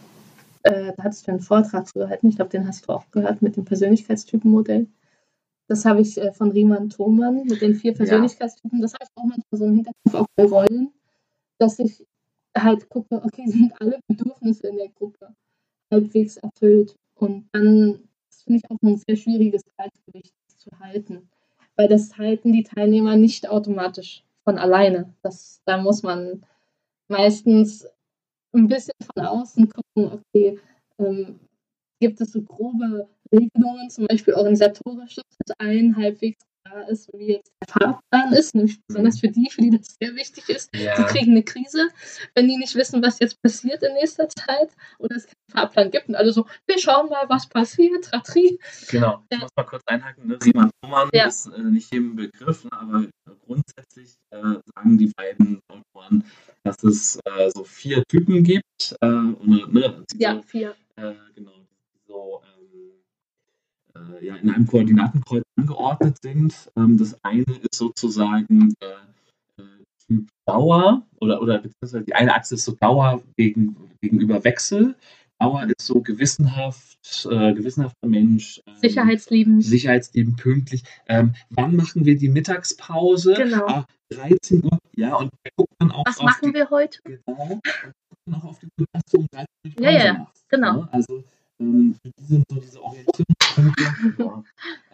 äh, 0.63 0.93
da 0.95 1.03
hattest 1.03 1.27
du 1.27 1.31
einen 1.31 1.41
Vortrag 1.41 1.87
zu 1.87 1.99
gehalten, 1.99 2.27
ich 2.27 2.35
glaube, 2.35 2.51
den 2.51 2.67
hast 2.67 2.87
du 2.87 2.93
auch 2.93 3.09
gehört 3.11 3.41
mit 3.41 3.55
dem 3.55 3.65
Persönlichkeitstypenmodell. 3.65 4.87
Das 5.67 5.85
habe 5.85 6.01
ich 6.01 6.17
äh, 6.17 6.31
von 6.31 6.51
Riemann 6.51 6.89
Thomann 6.89 7.43
mit 7.45 7.61
den 7.61 7.75
vier 7.75 7.93
Persönlichkeitstypen. 7.93 8.79
Ja. 8.79 8.83
Das 8.83 8.93
habe 8.93 9.03
ich 9.05 9.09
auch 9.15 9.23
manchmal 9.23 9.59
so 9.59 9.65
im 9.65 9.75
Hinterkopf 9.75 10.15
auch 10.15 10.27
bei 10.35 10.45
Rollen, 10.45 10.91
dass 11.57 11.79
ich 11.79 12.05
halt 12.57 12.89
gucke, 12.89 13.21
okay, 13.23 13.45
sind 13.47 13.73
alle 13.79 13.99
Bedürfnisse 14.07 14.67
in 14.67 14.77
der 14.77 14.89
Gruppe 14.89 15.33
halbwegs 15.91 16.37
erfüllt. 16.37 16.95
Und 17.15 17.47
dann 17.51 17.99
finde 18.43 18.59
ich 18.59 18.71
auch 18.71 18.77
ein 18.81 18.97
sehr 18.97 19.15
schwieriges 19.15 19.63
Gleichgewicht 19.75 20.33
zu 20.57 20.69
halten, 20.79 21.29
weil 21.75 21.87
das 21.87 22.17
halten 22.17 22.51
die 22.51 22.63
Teilnehmer 22.63 23.15
nicht 23.15 23.49
automatisch 23.49 24.23
von 24.43 24.57
alleine. 24.57 25.13
Das, 25.21 25.61
da 25.65 25.77
muss 25.77 26.03
man 26.03 26.45
meistens 27.07 27.87
ein 28.53 28.67
bisschen 28.67 28.93
von 29.15 29.25
außen 29.25 29.69
gucken, 29.69 30.19
okay, 30.19 30.59
ähm, 30.99 31.39
gibt 31.99 32.21
es 32.21 32.31
so 32.31 32.41
grobe 32.43 33.09
Regelungen, 33.31 33.89
zum 33.89 34.07
Beispiel 34.07 34.33
organisatorische, 34.35 35.21
allen 35.57 35.95
halbwegs 35.95 36.43
klar 36.63 36.89
ist, 36.89 37.09
wie 37.13 37.33
jetzt 37.33 37.51
der 37.61 37.67
Fahrplan 37.67 38.33
ist, 38.33 38.55
nämlich 38.55 38.79
besonders 38.87 39.19
für 39.19 39.29
die, 39.29 39.49
für 39.49 39.61
die 39.61 39.71
das 39.71 39.95
sehr 40.01 40.15
wichtig 40.15 40.49
ist. 40.49 40.75
Ja. 40.75 40.95
Die 40.95 41.03
kriegen 41.03 41.31
eine 41.31 41.43
Krise, 41.43 41.89
wenn 42.35 42.47
die 42.47 42.57
nicht 42.57 42.75
wissen, 42.75 43.01
was 43.03 43.19
jetzt 43.19 43.41
passiert 43.41 43.83
in 43.83 43.93
nächster 43.93 44.29
Zeit 44.29 44.69
oder 44.99 45.15
es 45.15 45.25
keinen 45.25 45.51
Fahrplan 45.51 45.91
gibt. 45.91 46.09
Und 46.09 46.15
alle 46.15 46.31
so, 46.31 46.45
wir 46.67 46.79
schauen 46.79 47.09
mal, 47.09 47.27
was 47.29 47.47
passiert, 47.47 48.11
Ratri. 48.13 48.59
Genau, 48.89 49.23
ich 49.29 49.39
muss 49.39 49.49
mal 49.55 49.63
kurz 49.63 49.83
einhaken. 49.85 50.27
Ne? 50.27 50.37
Simon 50.41 50.69
Thomann 50.81 51.09
ja. 51.13 51.27
ist 51.27 51.47
äh, 51.47 51.61
nicht 51.61 51.93
jedem 51.93 52.15
Begriff, 52.15 52.63
ne? 52.63 52.71
aber 52.71 53.07
grundsätzlich 53.45 54.15
äh, 54.31 54.41
sagen 54.75 54.97
die 54.97 55.11
beiden 55.15 55.59
Autoren, 55.67 56.23
dass 56.63 56.83
es 56.83 57.19
äh, 57.25 57.49
so 57.53 57.63
vier 57.63 58.03
Typen 58.07 58.43
gibt. 58.43 58.95
Äh, 59.01 59.05
und, 59.05 59.73
ne? 59.73 60.03
Ja, 60.15 60.41
vier. 60.41 60.75
Äh, 60.95 61.13
genau, 61.35 61.51
so 62.07 62.41
äh, 63.95 64.25
ja, 64.25 64.35
in 64.35 64.49
einem 64.49 64.67
Koordinatenkreuz 64.67 65.43
angeordnet 65.55 66.17
sind. 66.21 66.71
Ähm, 66.75 66.97
das 66.97 67.17
eine 67.23 67.43
ist 67.43 67.75
sozusagen 67.75 68.73
der 68.81 68.97
äh, 69.59 69.83
Typ 70.07 70.29
Dauer 70.45 71.05
oder, 71.19 71.41
oder 71.41 71.59
beziehungsweise 71.59 72.03
die 72.03 72.13
eine 72.13 72.33
Achse 72.33 72.55
ist 72.55 72.65
so 72.65 72.73
Dauer 72.73 73.21
gegen, 73.37 73.75
gegenüber 74.01 74.43
Wechsel. 74.43 74.95
Dauer 75.39 75.65
ist 75.65 75.85
so 75.85 76.01
gewissenhaft, 76.01 77.27
äh, 77.29 77.53
gewissenhafter 77.53 78.07
Mensch. 78.07 78.61
Ähm, 78.65 78.75
Sicherheitsliebend. 78.81 79.63
Sicherheitsliebend, 79.63 80.37
pünktlich. 80.37 80.83
Ähm, 81.07 81.33
wann 81.49 81.75
machen 81.75 82.05
wir 82.05 82.17
die 82.17 82.29
Mittagspause? 82.29 83.33
Genau. 83.33 83.65
Ah, 83.67 83.85
13 84.09 84.63
Uhr, 84.63 84.77
ja, 84.95 85.15
und 85.15 85.31
da 85.43 85.49
guckt 85.55 85.73
man 85.79 85.91
auch 85.91 86.05
Was 86.05 86.21
machen 86.21 86.49
die, 86.49 86.53
wir 86.53 86.69
heute? 86.69 86.99
Genau. 87.03 87.59
Auch 88.31 88.43
auf 88.45 88.59
die 88.59 88.67
Uhr, 88.79 88.85
dass 88.93 89.03
du 89.11 89.19
um 89.19 89.27
13 89.31 89.47
Uhr 89.65 89.83
Ja, 89.83 89.91
ja, 89.91 90.31
genau. 90.47 90.73
Ne? 90.73 90.89
Also, 90.91 91.23
ähm, 91.63 91.95
die 92.05 92.25
sind 92.25 92.45
so 92.49 92.55
diese 92.59 92.81
Orientierungspunkte 92.81 94.43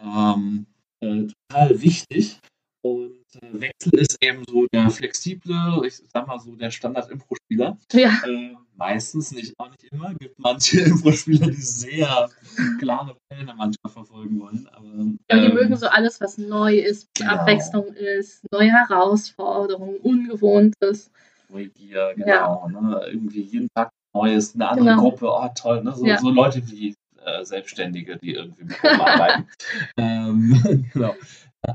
ähm, 0.02 0.66
äh, 1.00 1.26
total 1.48 1.80
wichtig. 1.80 2.40
Und 2.82 3.24
äh, 3.42 3.60
Wechsel 3.60 3.98
ist 3.98 4.16
eben 4.22 4.42
so 4.48 4.66
der 4.72 4.88
flexible, 4.88 5.82
ich 5.86 6.00
sag 6.12 6.26
mal 6.26 6.38
so 6.38 6.56
der 6.56 6.70
Standard-Impro-Spieler. 6.70 7.76
Ja. 7.92 8.22
Äh, 8.26 8.54
meistens, 8.74 9.32
nicht 9.32 9.52
auch 9.58 9.68
nicht 9.68 9.84
immer. 9.92 10.14
gibt 10.14 10.38
manche 10.38 10.80
Impro-Spieler, 10.86 11.48
die 11.48 11.60
sehr 11.60 12.30
klare 12.78 13.16
Pläne 13.28 13.54
manchmal 13.54 13.92
verfolgen 13.92 14.40
wollen. 14.40 14.66
Aber, 14.72 14.86
ja, 15.30 15.40
die 15.42 15.50
ähm, 15.50 15.54
mögen 15.54 15.76
so 15.76 15.88
alles, 15.88 16.20
was 16.22 16.38
neu 16.38 16.78
ist, 16.78 17.08
genau. 17.14 17.32
Abwechslung 17.32 17.92
ist, 17.94 18.50
neue 18.50 18.70
Herausforderungen, 18.70 19.96
Ungewohntes. 19.96 21.10
Neugier, 21.50 22.14
genau. 22.16 22.66
Ja. 22.72 22.80
Ne? 22.80 23.06
Irgendwie 23.12 23.42
jeden 23.42 23.68
Tag 23.74 23.90
Neues, 24.12 24.54
eine 24.54 24.68
andere 24.68 24.86
genau. 24.86 25.02
Gruppe, 25.02 25.26
oh 25.30 25.48
toll, 25.54 25.84
ne? 25.84 25.94
so, 25.94 26.04
ja. 26.04 26.18
so 26.18 26.30
Leute 26.30 26.68
wie 26.70 26.94
äh, 27.24 27.44
Selbstständige, 27.44 28.16
die 28.16 28.34
irgendwie 28.34 28.64
mit 28.64 28.84
arbeiten. 28.84 29.46
ähm, 29.96 30.88
genau. 30.92 31.14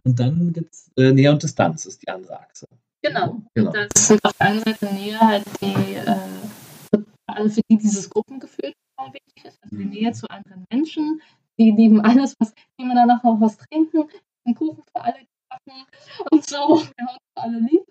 Und 0.04 0.20
dann 0.20 0.52
gibt 0.54 0.74
es 0.74 0.92
äh, 0.98 1.12
Nähe 1.12 1.32
und 1.32 1.42
Distanz, 1.42 1.86
ist 1.86 2.02
die 2.02 2.10
andere 2.10 2.40
Achse. 2.40 2.68
Genau. 3.02 3.42
genau. 3.54 3.72
Das 3.72 4.10
ist 4.10 4.26
auf 4.26 4.34
der 4.34 4.48
einen 4.48 4.60
Seite 4.62 4.86
Nähe 4.88 5.20
halt 5.20 5.46
die, 5.62 5.96
äh, 5.96 6.16
also 7.28 7.56
für 7.56 7.62
die 7.70 7.78
dieses 7.78 8.10
Gruppengefühl 8.10 8.74
total 8.98 9.14
wichtig 9.14 9.46
ist, 9.46 9.60
also 9.64 9.76
die 9.76 9.86
mhm. 9.86 9.92
Nähe 9.92 10.12
zu 10.14 10.30
anderen 10.30 10.66
Menschen. 10.72 11.22
Die 11.58 11.72
lieben 11.72 12.02
alles, 12.02 12.36
was, 12.40 12.54
die 12.80 12.84
man 12.84 12.96
danach 12.98 13.24
noch 13.24 13.40
was 13.40 13.58
trinken, 13.58 14.10
einen 14.44 14.56
Kuchen 14.56 14.84
für 14.84 15.02
alle 15.02 15.20
backen 15.50 15.86
und 16.32 16.46
so. 16.46 16.58
Wir 16.98 17.08
haben 17.08 17.18
alle 17.36 17.60
lieb, 17.60 17.86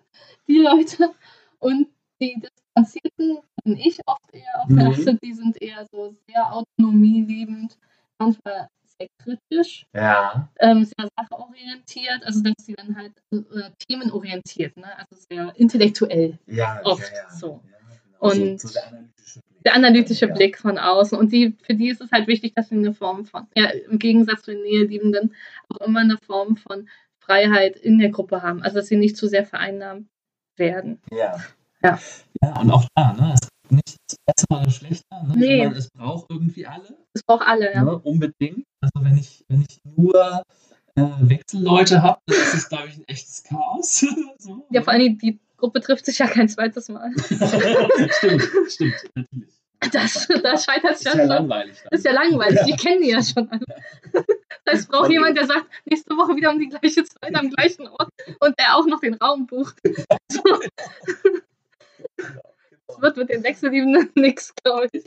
die 0.47 0.59
Leute. 0.59 1.11
Und 1.59 1.87
die 2.21 2.41
Distanzierten 2.75 3.39
bin 3.63 3.77
ich 3.77 3.99
oft 4.05 4.33
eher 4.33 4.61
auf 4.61 4.67
der 4.69 4.87
Achse, 4.87 5.17
die 5.23 5.33
sind 5.33 5.61
eher 5.61 5.85
so 5.91 6.15
sehr 6.27 6.53
autonomieliebend, 6.53 7.77
manchmal 8.19 8.67
sehr 8.97 9.07
kritisch, 9.17 9.85
ja. 9.93 10.49
ähm, 10.59 10.85
sehr 10.85 11.07
sachorientiert, 11.17 12.23
also 12.23 12.41
dass 12.43 12.53
sie 12.65 12.73
dann 12.73 12.95
halt 12.95 13.13
äh, 13.31 13.69
themenorientiert, 13.87 14.75
ne? 14.77 14.87
also 14.97 15.23
sehr 15.29 15.53
intellektuell 15.55 16.37
ja, 16.47 16.81
oft 16.83 17.11
ja, 17.13 17.29
so. 17.29 17.61
Genau. 17.63 18.33
Und 18.33 18.61
so, 18.61 18.67
so 18.67 18.79
der 18.79 18.85
analytische 18.85 19.37
Blick, 19.41 19.63
der 19.65 19.75
analytische 19.75 20.27
Blick 20.27 20.57
von 20.57 20.77
außen. 20.77 21.17
Und 21.17 21.31
die, 21.31 21.55
für 21.61 21.73
die 21.73 21.89
ist 21.89 22.01
es 22.01 22.11
halt 22.11 22.27
wichtig, 22.27 22.53
dass 22.55 22.69
sie 22.69 22.75
eine 22.75 22.93
Form 22.93 23.25
von, 23.25 23.47
ja, 23.55 23.65
im 23.69 23.99
Gegensatz 23.99 24.43
zu 24.43 24.51
den 24.51 24.63
Näheliebenden, 24.63 25.33
auch 25.69 25.85
immer 25.85 26.01
eine 26.01 26.17
Form 26.17 26.55
von 26.55 26.87
Freiheit 27.19 27.75
in 27.75 27.99
der 27.99 28.09
Gruppe 28.09 28.43
haben. 28.43 28.61
Also 28.61 28.77
dass 28.77 28.87
sie 28.87 28.95
nicht 28.95 29.17
zu 29.17 29.27
sehr 29.27 29.45
vereinnahmt 29.45 30.07
werden. 30.57 31.01
Ja. 31.11 31.37
Ja. 31.85 31.99
Ja, 32.41 32.59
und 32.61 32.71
auch 32.71 32.85
da, 32.95 33.13
ne? 33.13 33.33
Es 33.33 33.47
gibt 33.47 33.71
nichts 33.71 34.15
besser 34.25 34.61
oder 34.61 34.71
schlechter, 34.71 35.23
ne? 35.23 35.33
Nee. 35.35 35.63
Sondern 35.63 35.79
es 35.79 35.89
braucht 35.91 36.25
irgendwie 36.29 36.65
alle. 36.65 36.97
Es 37.13 37.23
braucht 37.23 37.47
alle, 37.47 37.73
ja. 37.73 37.83
Ne? 37.83 37.99
Unbedingt. 37.99 38.65
Also 38.81 39.05
wenn 39.05 39.17
ich, 39.17 39.43
wenn 39.47 39.61
ich 39.61 39.79
nur 39.83 40.43
äh, 40.95 41.01
Wechselleute 41.19 42.01
habe, 42.01 42.19
dann 42.25 42.37
ist 42.37 42.53
es, 42.53 42.69
glaube 42.69 42.87
ich, 42.87 42.97
ein 42.97 43.07
echtes 43.07 43.43
Chaos. 43.43 43.99
so, 44.39 44.65
ja, 44.71 44.81
vor 44.81 44.93
allem 44.93 45.17
die 45.17 45.39
Gruppe 45.57 45.81
trifft 45.81 46.05
sich 46.05 46.17
ja 46.19 46.27
kein 46.27 46.49
zweites 46.49 46.89
Mal. 46.89 47.11
stimmt, 48.17 48.43
stimmt, 48.67 48.95
natürlich. 49.15 49.53
Das, 49.91 50.27
das 50.27 50.65
scheitert 50.65 50.95
es 50.95 51.03
ja 51.03 51.11
schon. 51.11 51.19
Ist 51.21 51.27
ja 51.27 51.35
langweilig. 51.35 51.77
Dann. 51.83 51.99
Ist 51.99 52.05
ja 52.05 52.11
langweilig. 52.11 52.59
Ja. 52.59 52.65
Die 52.65 52.75
kennen 52.75 53.01
die 53.01 53.11
ja 53.11 53.23
schon 53.23 53.49
alle. 53.49 53.65
Das 54.65 54.79
heißt, 54.79 54.89
braucht 54.89 55.11
jemand, 55.11 55.37
der 55.37 55.45
sagt, 55.45 55.65
nächste 55.85 56.15
Woche 56.15 56.35
wieder 56.35 56.51
um 56.51 56.59
die 56.59 56.69
gleiche 56.69 57.03
Zeit 57.03 57.35
am 57.35 57.49
gleichen 57.49 57.87
Ort 57.87 58.09
und 58.39 58.59
der 58.59 58.75
auch 58.75 58.85
noch 58.87 58.99
den 58.99 59.13
Raum 59.15 59.45
bucht. 59.47 59.77
So. 60.31 60.41
Es 62.87 63.01
wird 63.01 63.17
mit 63.17 63.29
den 63.29 63.43
Wechselliebenden 63.43 64.11
nichts, 64.15 64.53
glaube 64.63 64.87
ich. 64.91 65.05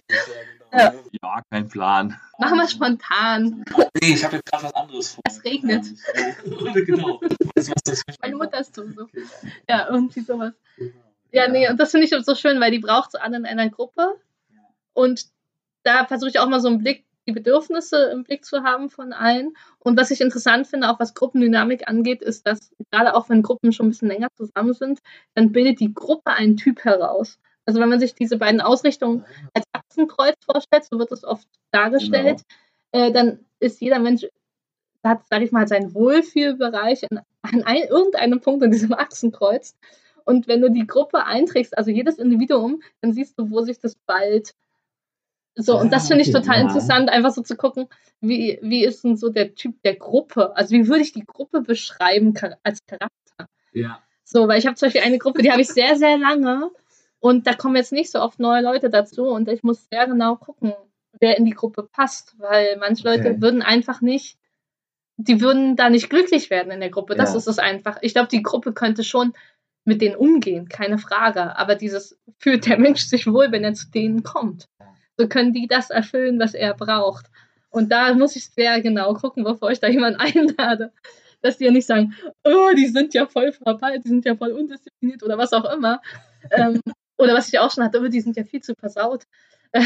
Ja, 0.72 0.90
genau. 0.90 1.03
ja, 1.22 1.42
kein 1.51 1.68
Plan. 1.68 2.20
Machen 2.38 2.59
wir 2.59 2.68
spontan. 2.68 3.64
Nee, 4.03 4.14
ich 4.14 4.24
habe 4.24 4.36
jetzt 4.36 4.46
gerade 4.46 4.64
was 4.64 4.74
anderes 4.74 5.14
vor. 5.14 5.22
Es 5.26 5.44
regnet. 5.44 5.86
genau. 6.86 7.20
Was 7.55 7.70
Meine 8.20 8.36
Mutter 8.36 8.59
ist. 8.59 8.76
Okay. 8.76 9.24
Ja, 9.68 9.88
irgendwie 9.88 10.20
sowas. 10.20 10.55
Genau. 10.76 10.92
Ja, 11.30 11.49
nee, 11.49 11.68
und 11.68 11.78
das 11.78 11.90
finde 11.90 12.07
ich 12.07 12.24
so 12.24 12.34
schön, 12.34 12.61
weil 12.61 12.70
die 12.70 12.78
braucht 12.78 13.12
so 13.12 13.18
alle 13.18 13.36
in 13.36 13.46
einer 13.46 13.68
Gruppe. 13.68 14.14
Und 14.92 15.26
da 15.82 16.07
versuche 16.07 16.30
ich 16.30 16.38
auch 16.38 16.49
mal 16.49 16.61
so 16.61 16.68
einen 16.68 16.78
Blick, 16.78 17.05
die 17.28 17.32
Bedürfnisse 17.32 18.10
im 18.10 18.24
Blick 18.24 18.44
zu 18.44 18.62
haben 18.62 18.88
von 18.88 19.12
allen. 19.12 19.54
Und 19.78 19.98
was 19.98 20.10
ich 20.10 20.22
interessant 20.22 20.66
finde, 20.66 20.88
auch 20.88 20.98
was 20.98 21.14
Gruppendynamik 21.14 21.86
angeht, 21.86 22.22
ist, 22.22 22.46
dass 22.46 22.70
gerade 22.90 23.14
auch 23.14 23.28
wenn 23.28 23.42
Gruppen 23.42 23.72
schon 23.72 23.86
ein 23.86 23.90
bisschen 23.90 24.08
länger 24.08 24.28
zusammen 24.34 24.72
sind, 24.72 25.00
dann 25.34 25.52
bildet 25.52 25.78
die 25.78 25.92
Gruppe 25.92 26.32
einen 26.32 26.56
Typ 26.56 26.84
heraus. 26.84 27.38
Also 27.66 27.80
wenn 27.80 27.90
man 27.90 28.00
sich 28.00 28.14
diese 28.14 28.38
beiden 28.38 28.62
Ausrichtungen 28.62 29.26
als 29.52 29.66
Achsenkreuz 29.72 30.36
vorstellt, 30.42 30.84
so 30.84 30.98
wird 30.98 31.12
es 31.12 31.22
oft 31.22 31.46
dargestellt, 31.70 32.40
genau. 32.92 33.08
äh, 33.08 33.12
dann 33.12 33.40
ist 33.60 33.82
jeder 33.82 33.98
Mensch, 33.98 34.26
hat, 35.04 35.26
sage 35.28 35.44
ich 35.44 35.52
mal, 35.52 35.68
seinen 35.68 35.92
Wohlfühlbereich 35.92 37.04
an, 37.10 37.20
an 37.42 37.62
ein, 37.64 37.82
irgendeinem 37.82 38.40
Punkt 38.40 38.64
in 38.64 38.70
diesem 38.70 38.94
Achsenkreuz. 38.94 39.76
Und 40.24 40.48
wenn 40.48 40.62
du 40.62 40.70
die 40.70 40.86
Gruppe 40.86 41.24
einträgst, 41.24 41.76
also 41.76 41.90
jedes 41.90 42.18
Individuum, 42.18 42.82
dann 43.02 43.12
siehst 43.12 43.38
du, 43.38 43.50
wo 43.50 43.60
sich 43.60 43.78
das 43.80 43.96
bald 44.06 44.54
so, 45.61 45.76
und 45.76 45.92
das 45.92 46.06
finde 46.06 46.22
ich 46.22 46.30
total 46.30 46.59
ja. 46.59 46.62
interessant, 46.62 47.11
einfach 47.11 47.32
so 47.32 47.42
zu 47.42 47.56
gucken, 47.56 47.88
wie, 48.20 48.61
wie 48.62 48.84
ist 48.84 49.02
denn 49.02 49.16
so 49.16 49.28
der 49.28 49.56
Typ 49.56 49.82
der 49.82 49.96
Gruppe? 49.96 50.56
Also, 50.56 50.70
wie 50.70 50.86
würde 50.86 51.02
ich 51.02 51.12
die 51.12 51.26
Gruppe 51.26 51.62
beschreiben 51.62 52.32
als 52.62 52.78
Charakter? 52.86 53.48
Ja. 53.72 54.00
So, 54.22 54.46
weil 54.46 54.61
ich 54.61 54.66
habe 54.66 54.76
zum 54.76 54.86
Beispiel 54.86 55.02
eine 55.02 55.18
Gruppe, 55.18 55.42
die 55.42 55.50
habe 55.50 55.61
ich 55.61 55.68
sehr, 55.68 55.96
sehr 55.96 56.16
lange 56.16 56.70
und 57.18 57.48
da 57.48 57.54
kommen 57.54 57.74
jetzt 57.74 57.90
nicht 57.90 58.11
so 58.11 58.20
oft 58.20 58.38
neue 58.38 58.62
Leute 58.62 58.88
dazu 58.88 59.26
und 59.26 59.48
ich 59.48 59.64
muss 59.64 59.88
sehr 59.90 60.06
genau 60.06 60.36
gucken, 60.36 60.74
wer 61.18 61.36
in 61.36 61.44
die 61.44 61.52
Gruppe 61.52 61.88
passt, 61.90 62.36
weil 62.38 62.76
manche 62.76 63.09
okay. 63.09 63.16
Leute 63.16 63.42
würden 63.42 63.62
einfach 63.62 64.00
nicht, 64.00 64.38
die 65.16 65.40
würden 65.40 65.74
da 65.74 65.90
nicht 65.90 66.09
glücklich 66.09 66.50
werden 66.50 66.70
in 66.70 66.80
der 66.80 66.90
Gruppe. 66.90 67.16
Das 67.16 67.32
ja. 67.32 67.36
ist 67.38 67.48
es 67.48 67.59
einfach. 67.59 67.98
Ich 68.02 68.12
glaube, 68.12 68.28
die 68.28 68.42
Gruppe 68.42 68.72
könnte 68.72 69.02
schon 69.02 69.32
mit 69.84 70.02
denen 70.02 70.14
umgehen, 70.14 70.68
keine 70.68 70.98
Frage. 70.98 71.56
Aber 71.56 71.74
dieses 71.74 72.16
fühlt 72.36 72.66
der 72.66 72.78
Mensch 72.78 73.00
sich 73.00 73.26
wohl, 73.26 73.50
wenn 73.50 73.64
er 73.64 73.74
zu 73.74 73.90
denen 73.90 74.22
kommt 74.22 74.68
so 75.18 75.28
können 75.28 75.52
die 75.52 75.66
das 75.66 75.90
erfüllen, 75.90 76.38
was 76.38 76.54
er 76.54 76.74
braucht. 76.74 77.26
Und 77.70 77.90
da 77.90 78.14
muss 78.14 78.36
ich 78.36 78.48
sehr 78.48 78.80
genau 78.80 79.14
gucken, 79.14 79.44
bevor 79.44 79.70
ich 79.70 79.80
da 79.80 79.88
jemanden 79.88 80.20
einlade, 80.20 80.92
dass 81.42 81.58
die 81.58 81.64
ja 81.64 81.70
nicht 81.70 81.86
sagen, 81.86 82.14
oh, 82.44 82.70
die 82.76 82.86
sind 82.86 83.14
ja 83.14 83.26
voll 83.26 83.52
verpeilt, 83.52 84.04
die 84.04 84.08
sind 84.08 84.24
ja 84.24 84.36
voll 84.36 84.52
undiszipliniert 84.52 85.22
oder 85.22 85.36
was 85.36 85.52
auch 85.52 85.70
immer. 85.72 86.00
ähm, 86.50 86.80
oder 87.18 87.34
was 87.34 87.48
ich 87.48 87.58
auch 87.58 87.70
schon 87.70 87.84
hatte, 87.84 88.00
oh, 88.00 88.08
die 88.08 88.20
sind 88.20 88.36
ja 88.36 88.44
viel 88.44 88.62
zu 88.62 88.74
versaut. 88.74 89.24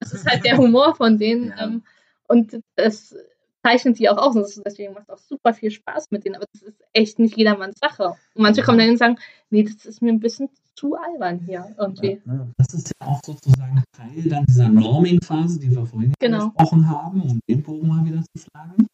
Das 0.00 0.14
ist 0.14 0.26
halt 0.26 0.44
der 0.44 0.56
Humor 0.56 0.96
von 0.96 1.18
denen. 1.18 1.50
Ja. 1.50 1.64
Ähm, 1.64 1.84
und 2.26 2.60
das 2.74 3.14
zeichnet 3.62 3.98
die 3.98 4.08
auch 4.08 4.18
aus. 4.18 4.36
Und 4.36 4.66
deswegen 4.66 4.92
macht 4.92 5.04
es 5.08 5.10
auch 5.10 5.18
super 5.18 5.54
viel 5.54 5.70
Spaß 5.70 6.10
mit 6.10 6.24
denen. 6.24 6.36
Aber 6.36 6.46
das 6.52 6.62
ist 6.62 6.82
echt 6.92 7.18
nicht 7.18 7.36
jedermanns 7.36 7.78
Sache. 7.80 8.14
Und 8.34 8.42
manche 8.42 8.62
kommen 8.62 8.78
dann 8.78 8.90
und 8.90 8.98
sagen, 8.98 9.16
nee, 9.50 9.62
das 9.62 9.86
ist 9.86 10.02
mir 10.02 10.12
ein 10.12 10.20
bisschen 10.20 10.48
zu 10.74 10.96
albern 10.96 11.40
hier 11.40 11.74
irgendwie. 11.78 12.20
Ja, 12.24 12.48
das 12.56 12.74
ist 12.74 12.88
ja 12.88 13.08
auch 13.08 13.20
sozusagen 13.24 13.82
Teil 13.96 14.22
dann 14.28 14.44
dieser 14.46 14.68
Norming-Phase, 14.68 15.60
die 15.60 15.70
wir 15.70 15.86
vorhin 15.86 16.12
genau. 16.18 16.48
gesprochen 16.48 16.88
haben, 16.88 17.22
um 17.22 17.40
den 17.48 17.62
Bogen 17.62 17.88
mal 17.88 18.04
wieder 18.04 18.22
zu 18.22 18.44
schlagen. 18.44 18.86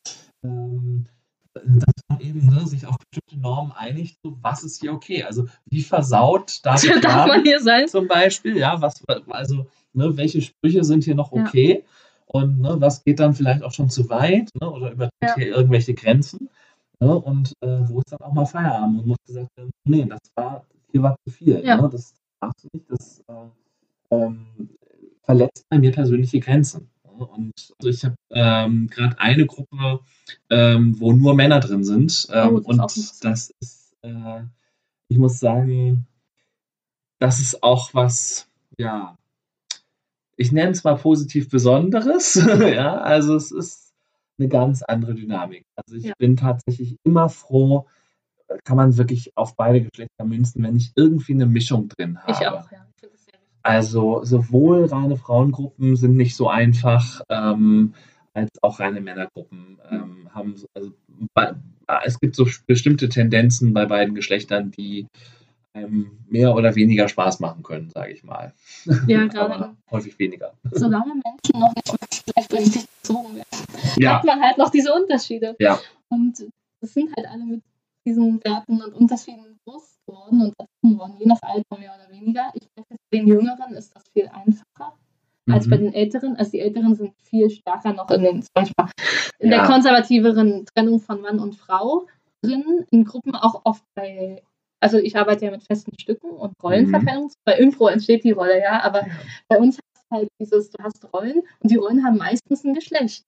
Ähm, 0.45 1.07
dass 1.55 2.05
man 2.09 2.21
eben 2.21 2.47
ne, 2.47 2.67
sich 2.67 2.87
auf 2.87 2.97
bestimmte 2.99 3.41
Normen 3.41 3.73
einigt, 3.73 4.17
so 4.23 4.37
was 4.43 4.63
ist 4.63 4.81
hier 4.81 4.93
okay. 4.93 5.25
Also 5.25 5.47
wie 5.67 5.83
versaut 5.83 6.61
darf, 6.63 6.83
darf 7.01 7.27
man 7.27 7.43
hier 7.43 7.61
sein? 7.61 7.89
Zum 7.89 8.07
Beispiel, 8.07 8.57
ja, 8.57 8.81
was, 8.81 9.03
also 9.29 9.67
ne, 9.93 10.17
welche 10.17 10.41
Sprüche 10.41 10.85
sind 10.85 11.05
hier 11.05 11.15
noch 11.15 11.33
okay 11.33 11.83
ja. 11.85 11.91
Und 12.29 12.61
ne, 12.61 12.77
was 12.79 13.03
geht 13.05 13.21
dann 13.21 13.35
vielleicht 13.35 13.63
auch 13.63 13.73
schon 13.73 13.89
zu 13.89 14.09
weit 14.11 14.51
ne, 14.61 14.71
oder 14.71 14.93
übertritt 14.93 15.13
ja. 15.23 15.35
hier 15.35 15.49
irgendwelche 15.49 15.95
Grenzen. 15.95 16.51
Ne, 17.01 17.15
und 17.15 17.53
äh, 17.61 17.81
wo 17.89 18.01
ist 18.01 18.13
dann 18.13 18.21
auch 18.21 18.33
mal 18.33 18.45
Feierabend 18.45 19.01
und 19.01 19.07
muss 19.07 19.19
gesagt 19.27 19.57
werden, 19.57 19.71
nee, 19.85 20.05
das 20.05 20.21
war, 20.35 20.65
hier 20.91 21.03
war 21.03 21.17
zu 21.25 21.33
viel. 21.33 21.65
Ja. 21.65 21.81
Ne, 21.81 21.89
das 21.89 22.15
darfst 22.41 22.65
du 22.65 22.69
nicht, 22.73 22.91
das 22.91 23.25
äh, 23.29 24.15
ähm, 24.15 24.47
verletzt 25.23 25.65
bei 25.71 25.79
mir 25.79 25.93
persönliche 25.93 26.41
Grenzen. 26.41 26.91
Und 27.03 27.53
also 27.79 27.89
ich 27.89 28.05
habe 28.05 28.15
ähm, 28.31 28.89
gerade 28.89 29.19
eine 29.19 29.47
Gruppe, 29.47 30.01
ähm, 30.51 31.01
wo 31.01 31.13
nur 31.13 31.35
Männer 31.35 31.61
drin 31.61 31.83
sind. 31.83 32.29
Ähm, 32.33 32.55
oh, 32.55 32.61
das 32.61 32.67
und 32.67 33.25
das 33.25 33.51
ist, 33.61 33.97
äh, 34.03 34.43
ich 35.09 35.19
muss 35.19 35.41
sagen, 35.41 36.07
das 37.19 37.41
ist 37.41 37.63
auch 37.63 37.95
was, 37.95 38.49
ja, 38.77 39.17
ich 40.39 40.53
nenne 40.53 40.71
es 40.71 40.85
mal 40.85 40.95
positiv 40.95 41.51
Besonderes. 41.51 42.35
ja, 42.61 42.97
also 42.99 43.35
es 43.35 43.51
ist 43.51 43.93
eine 44.39 44.49
ganz 44.49 44.83
andere 44.83 45.15
Dynamik. 45.15 45.65
Also 45.75 45.97
ich 45.97 46.05
ja. 46.05 46.15
bin 46.17 46.37
tatsächlich 46.37 46.97
immer 47.03 47.29
froh, 47.29 47.87
kann 48.65 48.77
man 48.77 48.97
wirklich 48.97 49.37
auf 49.37 49.57
beide 49.57 49.83
Geschlechter 49.83 50.25
münzen, 50.25 50.63
wenn 50.63 50.77
ich 50.77 50.93
irgendwie 50.95 51.33
eine 51.33 51.47
Mischung 51.47 51.89
drin 51.89 52.19
habe. 52.23 52.33
Ich 52.33 52.47
auch, 52.47 52.71
ja. 52.71 52.87
Also 53.63 54.25
sowohl 54.25 54.85
reine 54.87 55.17
Frauengruppen 55.17 55.97
sind 55.97 56.17
nicht 56.17 56.37
so 56.37 56.49
einfach, 56.49 57.21
ähm, 57.29 57.93
als 58.33 58.51
auch 58.63 58.79
reine 58.79 59.01
Männergruppen 59.01 59.79
ähm, 59.91 60.29
haben. 60.33 60.55
Also, 60.73 60.93
bei, 61.35 61.55
es 62.05 62.21
gibt 62.21 62.37
so 62.37 62.47
bestimmte 62.67 63.09
Tendenzen 63.09 63.75
bei 63.75 63.85
beiden 63.85 64.15
Geschlechtern, 64.15 64.71
die 64.71 65.09
ähm, 65.83 66.19
mehr 66.29 66.55
oder 66.55 66.75
weniger 66.75 67.09
Spaß 67.09 67.41
machen 67.41 67.63
können, 67.63 67.91
sage 67.91 68.13
ich 68.13 68.25
mal. 68.25 68.53
Ja, 69.07 69.27
gerade. 69.27 69.77
häufig 69.91 70.19
weniger. 70.19 70.53
Solange 70.73 71.15
Menschen 71.15 71.61
noch 71.61 71.75
nicht 71.75 72.27
gleichberechtigt 72.27 72.89
gezogen 73.03 73.37
werden, 73.37 73.67
ja. 73.97 74.17
hat 74.17 74.25
man 74.25 74.41
halt 74.41 74.59
noch 74.59 74.71
diese 74.71 74.93
Unterschiede. 74.93 75.57
Ja. 75.59 75.79
Und 76.09 76.47
es 76.81 76.95
sind 76.95 77.15
halt 77.17 77.27
alle 77.27 77.45
mit 77.45 77.63
diesen 78.07 78.43
Werten 78.45 78.83
und 78.83 78.95
Unterschieden 78.95 79.59
groß 79.65 79.99
geworden 80.07 80.43
und 80.43 80.55
erzogen 80.59 80.99
worden, 80.99 81.17
je 81.19 81.27
nach 81.27 81.43
Alter 81.43 81.79
mehr 81.79 81.95
oder 81.95 82.11
weniger. 82.11 82.51
Ich 82.55 82.69
denke, 82.75 82.97
bei 83.11 83.19
den 83.19 83.27
Jüngeren 83.27 83.75
ist 83.75 83.95
das 83.95 84.05
viel 84.13 84.29
einfacher 84.29 84.95
mhm. 85.47 85.55
als 85.55 85.69
bei 85.69 85.77
den 85.77 85.93
Älteren. 85.93 86.37
Also 86.37 86.53
die 86.53 86.61
Älteren 86.61 86.95
sind 86.95 87.15
viel 87.23 87.51
stärker 87.51 87.93
noch 87.93 88.11
in, 88.11 88.23
den, 88.23 88.45
in 89.39 89.51
ja. 89.51 89.59
der 89.59 89.63
konservativeren 89.65 90.65
Trennung 90.67 91.01
von 91.01 91.21
Mann 91.21 91.39
und 91.41 91.57
Frau 91.57 92.07
drin, 92.43 92.87
in 92.91 93.05
Gruppen 93.05 93.35
auch 93.35 93.63
oft 93.65 93.85
bei 93.95 94.43
also 94.81 94.99
ich 94.99 95.17
arbeite 95.17 95.47
ja 95.47 95.51
mit 95.51 95.63
festen 95.63 95.99
Stücken 95.99 96.31
und 96.31 96.55
Rollenverteilung. 96.63 97.25
Mhm. 97.25 97.33
Bei 97.45 97.59
Impro 97.59 97.89
entsteht 97.89 98.25
die 98.25 98.33
Rolle, 98.33 98.61
ja, 98.61 98.83
aber 98.83 99.07
ja. 99.07 99.13
bei 99.49 99.59
uns 99.59 99.79
hast 99.79 100.05
du 100.11 100.17
halt 100.17 100.29
dieses, 100.41 100.71
du 100.71 100.83
hast 100.83 101.13
Rollen 101.13 101.43
und 101.61 101.71
die 101.71 101.77
Rollen 101.77 102.05
haben 102.05 102.19
meistens 102.19 102.65
ein 102.65 102.75
Geschlecht. 102.75 103.25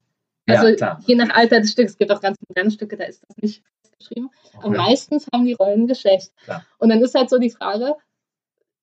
Also 0.46 0.68
ja, 0.68 0.98
je 1.06 1.14
nach 1.14 1.30
Alter 1.30 1.60
des 1.60 1.72
Stücks, 1.72 1.92
es 1.92 1.98
gibt 1.98 2.10
auch 2.10 2.20
ganz 2.20 2.36
moderne 2.48 2.70
Stücke, 2.70 2.96
da 2.96 3.04
ist 3.04 3.22
das 3.28 3.36
nicht 3.36 3.62
festgeschrieben. 3.82 4.30
Okay. 4.54 4.66
Aber 4.66 4.76
meistens 4.76 5.26
haben 5.32 5.44
die 5.44 5.52
Rollen 5.52 5.86
Geschlecht. 5.86 6.32
Klar. 6.44 6.64
Und 6.78 6.88
dann 6.88 7.00
ist 7.00 7.14
halt 7.14 7.30
so 7.30 7.38
die 7.38 7.50
Frage, 7.50 7.96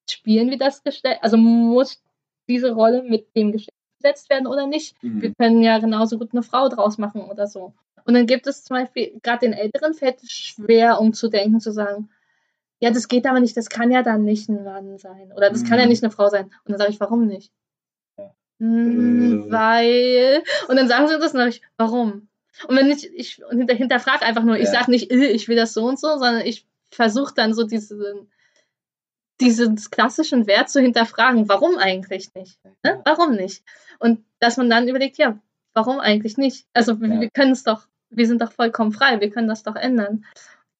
spielen 0.10 0.50
wir 0.50 0.58
das 0.58 0.84
Geschlecht, 0.84 1.20
also 1.22 1.38
muss 1.38 2.02
diese 2.48 2.72
Rolle 2.72 3.04
mit 3.04 3.36
dem 3.36 3.52
Geschlecht 3.52 3.72
besetzt 4.00 4.30
werden 4.30 4.48
oder 4.48 4.68
nicht? 4.68 5.02
Mhm. 5.04 5.22
Wir 5.22 5.34
können 5.34 5.62
ja 5.62 5.80
genauso 5.80 6.18
gut 6.18 6.30
eine 6.32 6.44
Frau 6.44 6.70
draus 6.70 6.98
machen 6.98 7.22
oder 7.22 7.48
so. 7.48 7.74
Und 8.06 8.14
dann 8.14 8.26
gibt 8.26 8.48
es 8.48 8.64
zum 8.64 8.78
Beispiel, 8.78 9.20
gerade 9.22 9.40
den 9.40 9.54
Älteren 9.54 9.94
fällt 9.94 10.24
es 10.24 10.32
schwer, 10.32 11.02
um 11.02 11.14
zu 11.14 11.28
denken, 11.28 11.60
zu 11.60 11.74
sagen, 11.74 12.10
ja, 12.80 12.92
das 12.92 13.08
geht 13.08 13.26
aber 13.26 13.40
nicht, 13.40 13.58
das 13.58 13.70
kann 13.70 13.92
ja 13.92 14.04
dann 14.04 14.24
nicht 14.24 14.50
ein 14.50 14.64
Mann 14.64 14.98
sein. 14.98 15.32
Oder 15.36 15.50
das 15.50 15.64
mhm. 15.64 15.68
kann 15.68 15.80
ja 15.80 15.86
mhm. 15.86 15.90
nicht 15.90 16.04
eine 16.04 16.12
Frau 16.12 16.30
sein. 16.30 16.46
Und 16.46 16.72
dann 16.72 16.78
sage 16.78 16.92
ich, 16.92 17.00
warum 17.00 17.26
nicht? 17.26 17.52
Hm, 18.60 19.48
äh. 19.48 19.52
Weil. 19.52 20.44
Und 20.68 20.76
dann 20.78 20.88
sagen 20.88 21.08
sie 21.08 21.18
das 21.20 21.34
und 21.34 21.40
dann 21.40 21.52
sage 21.52 21.58
ich, 21.58 21.62
warum? 21.78 22.28
Und 22.68 22.76
wenn 22.76 22.90
ich, 22.90 23.12
ich 23.14 23.42
hinter, 23.52 23.76
hinterfrage 23.76 24.26
einfach 24.26 24.44
nur, 24.44 24.56
ja. 24.56 24.64
ich 24.64 24.70
sage 24.70 24.90
nicht, 24.90 25.12
äh, 25.12 25.28
ich 25.28 25.48
will 25.48 25.56
das 25.56 25.74
so 25.74 25.86
und 25.86 26.00
so, 26.00 26.08
sondern 26.18 26.42
ich 26.42 26.66
versuche 26.90 27.34
dann 27.36 27.54
so 27.54 27.64
diesen, 27.64 28.32
diesen 29.40 29.76
klassischen 29.76 30.48
Wert 30.48 30.70
zu 30.70 30.82
hinterfragen, 30.82 31.48
warum 31.50 31.78
eigentlich 31.78 32.34
nicht? 32.34 32.60
Ne? 32.84 33.02
Warum 33.06 33.36
nicht? 33.36 33.64
Und 34.00 34.24
dass 34.40 34.58
man 34.58 34.70
dann 34.70 34.88
überlegt, 34.88 35.18
ja, 35.18 35.38
warum 35.74 36.00
eigentlich 36.00 36.38
nicht? 36.38 36.66
Also 36.74 36.94
ja. 36.94 37.22
wir 37.22 37.30
können 37.30 37.52
es 37.52 37.64
doch, 37.64 37.88
wir 38.10 38.26
sind 38.26 38.42
doch 38.42 38.52
vollkommen 38.52 38.92
frei, 38.92 39.20
wir 39.20 39.30
können 39.30 39.48
das 39.48 39.62
doch 39.62 39.76
ändern 39.76 40.26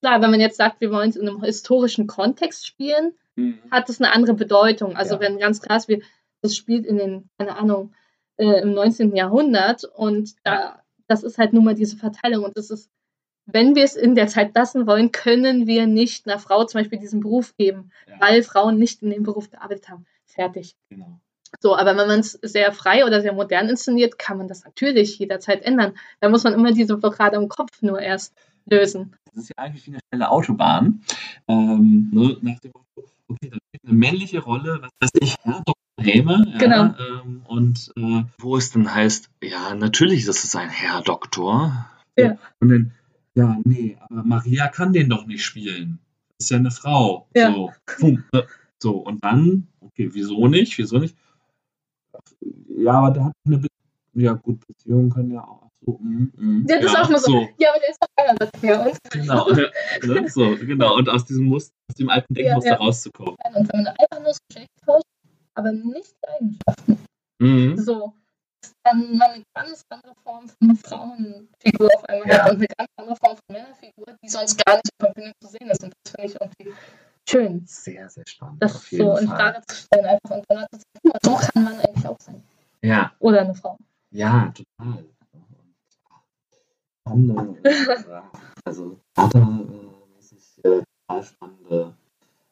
klar, 0.00 0.20
wenn 0.20 0.30
man 0.30 0.40
jetzt 0.40 0.56
sagt, 0.56 0.80
wir 0.80 0.90
wollen 0.90 1.10
es 1.10 1.16
in 1.16 1.28
einem 1.28 1.42
historischen 1.42 2.06
Kontext 2.06 2.66
spielen, 2.66 3.14
mhm. 3.36 3.58
hat 3.70 3.88
das 3.88 4.00
eine 4.00 4.12
andere 4.12 4.34
Bedeutung. 4.34 4.96
Also 4.96 5.14
ja. 5.14 5.20
wenn 5.20 5.38
ganz 5.38 5.60
krass, 5.60 5.88
wir, 5.88 6.00
das 6.42 6.56
spielt 6.56 6.86
in 6.86 6.98
den, 6.98 7.30
keine 7.38 7.56
Ahnung, 7.56 7.94
äh, 8.36 8.60
im 8.60 8.72
19. 8.72 9.14
Jahrhundert 9.16 9.84
und 9.84 10.34
da, 10.44 10.82
das 11.06 11.22
ist 11.22 11.38
halt 11.38 11.52
nun 11.52 11.64
mal 11.64 11.74
diese 11.74 11.96
Verteilung 11.96 12.44
und 12.44 12.56
das 12.56 12.70
ist, 12.70 12.90
wenn 13.46 13.74
wir 13.74 13.84
es 13.84 13.96
in 13.96 14.14
der 14.14 14.28
Zeit 14.28 14.54
lassen 14.54 14.86
wollen, 14.86 15.10
können 15.10 15.66
wir 15.66 15.86
nicht 15.86 16.26
einer 16.26 16.38
Frau 16.38 16.64
zum 16.64 16.80
Beispiel 16.80 16.98
diesen 16.98 17.20
Beruf 17.20 17.56
geben, 17.56 17.90
ja. 18.06 18.20
weil 18.20 18.42
Frauen 18.42 18.78
nicht 18.78 19.02
in 19.02 19.10
dem 19.10 19.22
Beruf 19.22 19.50
gearbeitet 19.50 19.88
haben. 19.88 20.06
Fertig. 20.26 20.76
Genau. 20.90 21.18
So, 21.60 21.74
aber 21.74 21.96
wenn 21.96 22.08
man 22.08 22.20
es 22.20 22.32
sehr 22.32 22.72
frei 22.72 23.06
oder 23.06 23.22
sehr 23.22 23.32
modern 23.32 23.70
inszeniert, 23.70 24.18
kann 24.18 24.36
man 24.36 24.48
das 24.48 24.64
natürlich 24.64 25.18
jederzeit 25.18 25.62
ändern. 25.62 25.96
Da 26.20 26.28
muss 26.28 26.44
man 26.44 26.52
immer 26.52 26.72
diese 26.72 26.98
Blockade 26.98 27.36
im 27.36 27.48
Kopf 27.48 27.80
nur 27.80 28.00
erst 28.00 28.34
lösen. 28.70 29.14
Das 29.26 29.44
ist 29.44 29.48
ja 29.50 29.54
eigentlich 29.56 29.86
wie 29.86 29.90
eine 29.92 30.00
schnelle 30.08 30.30
Autobahn. 30.30 31.02
Ähm, 31.46 32.10
ne, 32.12 32.36
nach 32.40 32.58
dem 32.60 32.72
Motto, 32.74 33.08
okay, 33.28 33.50
da 33.50 33.56
spielt 33.56 33.84
eine 33.84 33.94
männliche 33.94 34.40
Rolle, 34.40 34.80
was 34.82 34.90
weiß 35.00 35.10
ich, 35.20 35.36
Herr 35.42 35.62
Dr. 35.64 35.74
Häme. 36.00 36.44
Ja, 36.52 36.58
genau. 36.58 36.94
Ähm, 36.98 37.42
und 37.46 37.92
äh, 37.96 38.24
wo 38.38 38.56
es 38.56 38.70
dann 38.70 38.94
heißt, 38.94 39.30
ja, 39.42 39.74
natürlich, 39.74 40.24
das 40.24 40.44
ist 40.44 40.56
ein 40.56 40.70
Herr 40.70 41.02
Doktor. 41.02 41.86
Ja. 42.16 42.36
Und 42.60 42.68
dann, 42.68 42.92
ja, 43.34 43.56
nee, 43.64 43.96
aber 44.00 44.24
Maria 44.24 44.68
kann 44.68 44.92
den 44.92 45.08
doch 45.08 45.26
nicht 45.26 45.44
spielen. 45.44 45.98
Das 46.38 46.46
ist 46.46 46.50
ja 46.50 46.56
eine 46.58 46.70
Frau. 46.70 47.28
Ja. 47.34 47.52
So, 47.52 48.18
äh, 48.32 48.42
so, 48.78 48.96
und 48.98 49.24
dann, 49.24 49.68
okay, 49.80 50.10
wieso 50.12 50.46
nicht? 50.48 50.78
Wieso 50.78 50.98
nicht? 50.98 51.16
Ja, 52.68 52.92
aber 52.92 53.10
da 53.10 53.24
hat 53.26 53.32
eine 53.44 53.58
Be 53.58 53.68
ja, 54.14 54.32
gut, 54.32 54.66
Beziehungen 54.66 55.10
können 55.10 55.30
ja 55.30 55.42
auch 55.44 55.67
so, 55.80 55.98
mm, 56.00 56.32
mm, 56.36 56.66
ja, 56.68 56.80
das 56.80 56.92
ja, 56.92 56.98
ist 57.00 57.04
auch 57.04 57.10
mal 57.10 57.18
so. 57.18 57.30
so. 57.32 57.48
Ja, 57.58 57.70
aber 57.70 57.80
der 57.80 57.88
ist 57.90 57.98
doch 58.00 58.08
keiner 58.16 58.34
das 58.34 58.62
mehr. 58.62 58.92
Genau, 59.12 59.48
ne, 59.50 60.28
so, 60.28 60.56
genau. 60.56 60.96
Und 60.96 61.08
aus 61.08 61.24
diesem 61.24 61.46
Muster, 61.46 61.74
aus 61.88 61.94
dem 61.96 62.10
alten 62.10 62.34
Denkmuster 62.34 62.70
ja, 62.70 62.74
ja. 62.76 62.80
rauszukommen. 62.80 63.36
Und 63.54 63.72
wenn 63.72 63.84
man 63.84 63.86
einfach 63.88 64.18
nur 64.18 64.28
das 64.28 64.38
Geschlecht 64.48 64.70
tauscht, 64.84 65.04
aber 65.54 65.72
nicht 65.72 66.14
die 66.22 66.28
Eigenschaften. 66.28 66.98
Mhm. 67.38 67.78
So, 67.78 68.12
dann 68.82 69.16
mal 69.16 69.30
eine 69.30 69.44
ganz 69.54 69.82
andere 69.88 70.14
Form 70.24 70.48
von 70.48 70.76
Frauenfigur 70.76 71.88
auf 71.94 72.04
einmal 72.06 72.28
ja. 72.28 72.44
hat 72.44 72.50
und 72.50 72.56
eine 72.56 72.66
ganz 72.76 72.90
andere 72.96 73.16
Form 73.16 73.36
von 73.36 73.56
Männerfigur, 73.56 74.16
die 74.22 74.28
sonst 74.28 74.64
gar 74.64 74.74
nicht 74.74 74.90
in 74.98 75.06
Verbindung 75.06 75.32
zu 75.40 75.48
sehen 75.48 75.70
ist. 75.70 75.84
Und 75.84 75.92
das 76.02 76.12
finde 76.12 76.32
ich 76.32 76.40
irgendwie 76.40 76.78
schön. 77.28 77.62
Sehr, 77.66 78.08
sehr 78.10 78.26
spannend. 78.26 78.62
Das 78.62 78.90
so 78.90 79.16
in 79.16 79.28
Frage 79.28 79.60
zu 79.68 79.76
stellen 79.76 80.06
einfach 80.06 80.36
und 80.36 80.44
dann 80.48 80.66
zu 80.72 80.78
sagen, 80.78 81.18
so 81.22 81.34
kann 81.36 81.64
man 81.64 81.78
eigentlich 81.78 82.06
auch 82.06 82.18
sein. 82.20 82.42
Ja. 82.82 83.12
Oder 83.20 83.42
eine 83.42 83.54
Frau. 83.54 83.76
Ja, 84.10 84.52
total 84.54 85.04
äh, 87.12 88.22
also 88.64 88.98
theatermäßig 89.14 90.60
äh, 90.64 90.82
total 91.08 91.24
spannende 91.24 91.94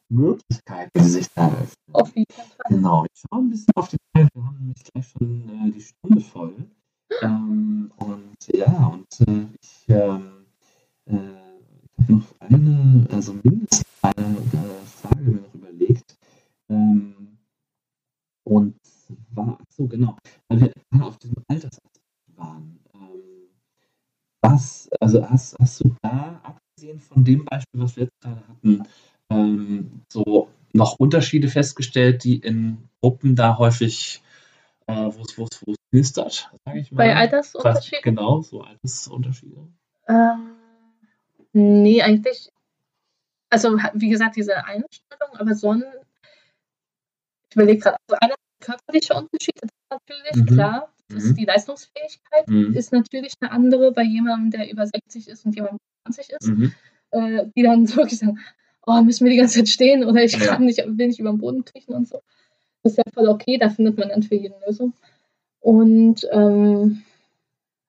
Möglichkeiten, 0.09 0.91
die 0.99 1.09
sich 1.09 1.27
da 1.33 1.47
eröffnen. 1.47 1.93
Auf 1.93 2.15
jeden 2.15 2.31
Fall. 2.31 2.45
Genau, 2.69 3.05
ich 3.05 3.21
schaue 3.21 3.41
ein 3.41 3.49
bisschen 3.49 3.73
auf 3.75 3.89
die 3.89 3.97
Zeit, 4.15 4.29
wir 4.33 4.43
haben 4.45 4.57
nämlich 4.59 4.83
gleich 4.83 5.07
schon 5.07 5.49
äh, 5.49 5.71
die 5.71 5.81
Stunde 5.81 6.21
voll. 6.21 6.55
Ähm, 7.21 7.89
und 7.95 8.35
ja, 8.53 8.87
und 8.87 9.27
äh, 9.29 9.47
ich, 9.61 9.85
ähm, 9.87 10.45
äh, 11.05 11.13
habe 11.97 12.13
noch 12.13 12.39
eine, 12.39 13.07
also 13.11 13.33
mindestens 13.43 13.85
eine 14.01 14.37
äh, 14.37 14.85
Frage 14.85 15.21
mir 15.21 15.41
noch 15.41 15.53
überlegt. 15.53 16.17
Ähm, 16.69 17.37
und 18.43 18.75
zwar, 18.83 19.57
so 19.69 19.87
genau, 19.87 20.17
weil 20.47 20.61
wir 20.61 21.05
auf 21.05 21.17
diesem 21.17 21.37
Altersaspekt 21.47 22.01
waren. 22.35 22.76
Was, 24.51 24.89
also 24.99 25.29
hast, 25.29 25.57
hast 25.59 25.79
du 25.81 25.95
da, 26.01 26.41
abgesehen 26.43 26.99
von 26.99 27.23
dem 27.23 27.45
Beispiel, 27.45 27.81
was 27.81 27.95
wir 27.95 28.03
jetzt 28.03 28.21
gerade 28.21 28.47
hatten, 28.47 28.83
ähm, 29.29 30.01
so 30.11 30.49
noch 30.73 30.99
Unterschiede 30.99 31.47
festgestellt, 31.47 32.23
die 32.23 32.37
in 32.37 32.89
Gruppen 33.01 33.35
da 33.35 33.57
häufig, 33.57 34.21
äh, 34.87 34.93
wo 34.93 35.43
es 35.43 35.65
knistert, 35.91 36.51
sage 36.65 36.79
ich 36.79 36.91
mal. 36.91 36.97
Bei 36.97 37.15
Altersunterschieden? 37.15 38.03
Genau, 38.03 38.41
so 38.41 38.61
Altersunterschiede. 38.61 39.67
Ähm, 40.07 40.55
nee, 41.53 42.01
eigentlich. 42.01 42.49
Also, 43.49 43.77
wie 43.93 44.09
gesagt, 44.09 44.35
diese 44.35 44.57
Einstellung, 44.57 45.35
aber 45.37 45.55
so 45.55 45.71
ein. 45.71 45.83
Ich 47.49 47.55
überlege 47.55 47.79
gerade, 47.79 47.97
also 48.07 48.19
einer 48.19 48.35
körperliche 48.59 49.13
Unterschiede 49.13 49.67
natürlich, 49.89 50.35
mhm. 50.35 50.45
klar. 50.45 50.93
Mhm. 51.09 51.35
die 51.35 51.45
Leistungsfähigkeit 51.45 52.47
mhm. 52.47 52.73
ist 52.73 52.91
natürlich 52.91 53.33
eine 53.39 53.51
andere 53.51 53.91
bei 53.91 54.03
jemandem, 54.03 54.51
der 54.51 54.71
über 54.71 54.85
60 54.85 55.29
ist 55.29 55.45
und 55.45 55.55
jemandem 55.55 55.79
20 56.05 56.29
ist. 56.31 56.47
Mhm. 56.47 56.73
Äh, 57.11 57.45
die 57.55 57.63
dann 57.63 57.87
wirklich 57.95 58.19
sagen, 58.19 58.39
oh, 58.85 59.01
müssen 59.01 59.25
wir 59.25 59.31
die 59.31 59.37
ganze 59.37 59.59
Zeit 59.59 59.69
stehen 59.69 60.03
oder 60.03 60.23
ich 60.23 60.37
kann 60.39 60.65
nicht, 60.65 60.79
will 60.79 61.07
nicht 61.07 61.19
über 61.19 61.31
den 61.31 61.39
Boden 61.39 61.65
kriechen 61.65 61.93
und 61.93 62.07
so. 62.07 62.21
Das 62.83 62.93
ist 62.93 62.97
ja 62.97 63.03
voll 63.13 63.27
okay, 63.27 63.57
da 63.57 63.69
findet 63.69 63.97
man 63.97 64.09
dann 64.09 64.23
für 64.23 64.35
jeden 64.35 64.59
Lösung. 64.65 64.93
Und 65.59 66.27
ähm, 66.31 67.03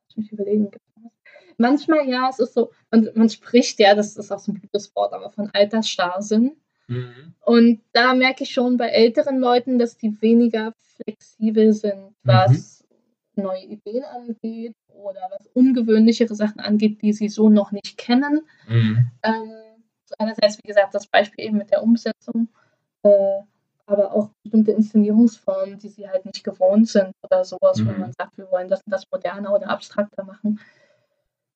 ich 0.08 0.16
mich 0.16 0.32
überlegen, 0.32 0.70
manchmal 1.56 2.08
ja, 2.08 2.28
es 2.30 2.38
ist 2.38 2.54
so, 2.54 2.70
man, 2.90 3.08
man 3.14 3.28
spricht 3.28 3.78
ja, 3.78 3.94
das 3.94 4.16
ist 4.16 4.32
auch 4.32 4.38
so 4.38 4.52
ein 4.52 4.60
blödes 4.60 4.94
Wort, 4.96 5.12
aber 5.12 5.30
von 5.30 5.50
Altersstarrsinn. 5.52 6.56
Mhm. 6.88 7.34
Und 7.44 7.80
da 7.92 8.14
merke 8.14 8.44
ich 8.44 8.50
schon 8.50 8.76
bei 8.76 8.88
älteren 8.88 9.38
Leuten, 9.38 9.78
dass 9.78 9.96
die 9.98 10.20
weniger 10.22 10.72
flexibel 10.96 11.72
sind, 11.72 12.14
was 12.22 12.77
mhm. 12.77 12.77
Neue 13.38 13.64
Ideen 13.64 14.04
angeht 14.04 14.74
oder 14.88 15.20
was 15.30 15.46
ungewöhnlichere 15.54 16.34
Sachen 16.34 16.60
angeht, 16.60 17.02
die 17.02 17.12
sie 17.12 17.28
so 17.28 17.48
noch 17.48 17.72
nicht 17.72 17.96
kennen. 17.96 18.42
Mhm. 18.68 19.10
Ähm, 19.22 19.52
einerseits, 20.18 20.58
wie 20.58 20.68
gesagt, 20.68 20.94
das 20.94 21.06
Beispiel 21.06 21.44
eben 21.44 21.58
mit 21.58 21.70
der 21.70 21.82
Umsetzung, 21.82 22.48
äh, 23.02 23.40
aber 23.86 24.12
auch 24.12 24.30
bestimmte 24.42 24.72
Inszenierungsformen, 24.72 25.78
die 25.78 25.88
sie 25.88 26.08
halt 26.08 26.26
nicht 26.26 26.44
gewohnt 26.44 26.88
sind 26.88 27.12
oder 27.22 27.44
sowas, 27.44 27.78
mhm. 27.78 27.88
wo 27.88 27.92
man 27.92 28.12
sagt, 28.12 28.36
wir 28.36 28.50
wollen 28.50 28.68
das 28.68 28.82
und 28.82 28.92
das 28.92 29.04
moderner 29.10 29.54
oder 29.54 29.68
abstrakter 29.70 30.24
machen. 30.24 30.60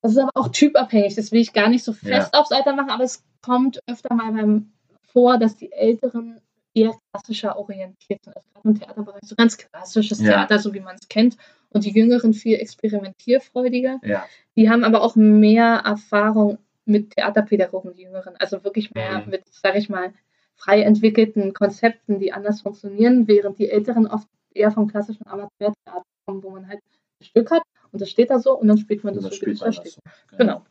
Das 0.01 0.13
ist 0.13 0.17
aber 0.17 0.31
auch 0.33 0.49
typabhängig, 0.49 1.15
das 1.15 1.31
will 1.31 1.39
ich 1.39 1.53
gar 1.53 1.69
nicht 1.69 1.83
so 1.83 1.93
fest 1.93 2.33
ja. 2.33 2.39
aufs 2.39 2.51
Alter 2.51 2.75
machen, 2.75 2.89
aber 2.89 3.03
es 3.03 3.23
kommt 3.41 3.79
öfter 3.87 4.13
mal 4.13 4.33
beim 4.33 4.73
vor, 5.13 5.37
dass 5.37 5.55
die 5.55 5.71
Älteren 5.71 6.41
eher 6.73 6.91
klassischer 7.11 7.57
orientiert 7.57 8.23
sind. 8.23 8.35
Also 8.35 8.49
gerade 8.53 8.69
im 8.69 8.79
Theaterbereich 8.79 9.21
so 9.23 9.35
ganz 9.35 9.57
klassisches 9.57 10.19
ja. 10.19 10.31
Theater, 10.31 10.59
so 10.59 10.73
wie 10.73 10.79
man 10.79 10.95
es 10.99 11.07
kennt. 11.07 11.37
Und 11.73 11.85
die 11.85 11.91
Jüngeren 11.91 12.33
viel 12.33 12.59
experimentierfreudiger. 12.59 13.99
Ja. 14.03 14.25
Die 14.55 14.69
haben 14.69 14.83
aber 14.83 15.01
auch 15.01 15.15
mehr 15.15 15.81
Erfahrung 15.85 16.59
mit 16.85 17.11
Theaterpädagogen, 17.11 17.93
die 17.95 18.03
Jüngeren. 18.03 18.35
Also 18.37 18.63
wirklich 18.63 18.93
mehr 18.93 19.21
mhm. 19.21 19.31
mit, 19.31 19.43
sage 19.51 19.79
ich 19.79 19.89
mal, 19.89 20.13
frei 20.55 20.81
entwickelten 20.81 21.53
Konzepten, 21.53 22.19
die 22.19 22.31
anders 22.31 22.61
funktionieren, 22.61 23.27
während 23.27 23.57
die 23.59 23.69
Älteren 23.69 24.07
oft 24.07 24.27
eher 24.53 24.71
vom 24.71 24.87
klassischen 24.87 25.25
Amateurtheater 25.25 26.03
kommen, 26.25 26.43
wo 26.43 26.51
man 26.51 26.67
halt 26.67 26.79
ein 27.19 27.25
Stück 27.25 27.51
hat 27.51 27.63
und 27.91 28.01
das 28.01 28.09
steht 28.09 28.29
da 28.29 28.39
so 28.39 28.57
und 28.57 28.67
dann 28.67 28.77
spielt 28.77 29.03
man 29.03 29.13
das, 29.13 29.23
das 29.23 29.37
so, 29.37 29.45
wie 29.45 29.51
es 29.51 29.59
da 29.59 29.71
steht. 29.71 29.97
Genau. 30.37 30.63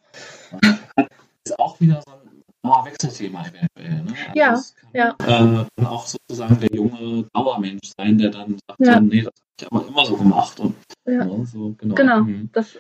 genau. 0.51 1.09
Ist 1.45 1.59
auch 1.59 1.81
wieder 1.81 2.03
so 2.07 2.13
ein 2.13 2.42
Wechselthema 2.63 3.45
eventuell. 3.47 4.05
Ne? 4.05 4.15
Also 4.29 4.75
ja, 4.95 5.09
ja. 5.09 5.15
Kann, 5.15 5.67
äh, 5.77 5.85
auch 5.85 6.07
sozusagen 6.07 6.61
der 6.61 6.73
junge 6.73 7.25
Dauermensch 7.33 7.93
sein, 7.97 8.19
der 8.19 8.31
dann 8.31 8.59
sagt, 8.69 8.81
ja. 8.81 9.01
nee, 9.01 9.23
das 9.23 9.33
habe 9.35 9.57
ich 9.61 9.67
aber 9.67 9.87
immer 9.89 10.07
so 10.07 10.17
gemacht. 10.17 10.61
Und, 10.61 10.77
ja. 11.07 11.25
ja 11.25 11.45
so, 11.45 11.75
genau, 11.79 11.95
genau. 11.95 12.21
Mhm. 12.23 12.51
das 12.53 12.79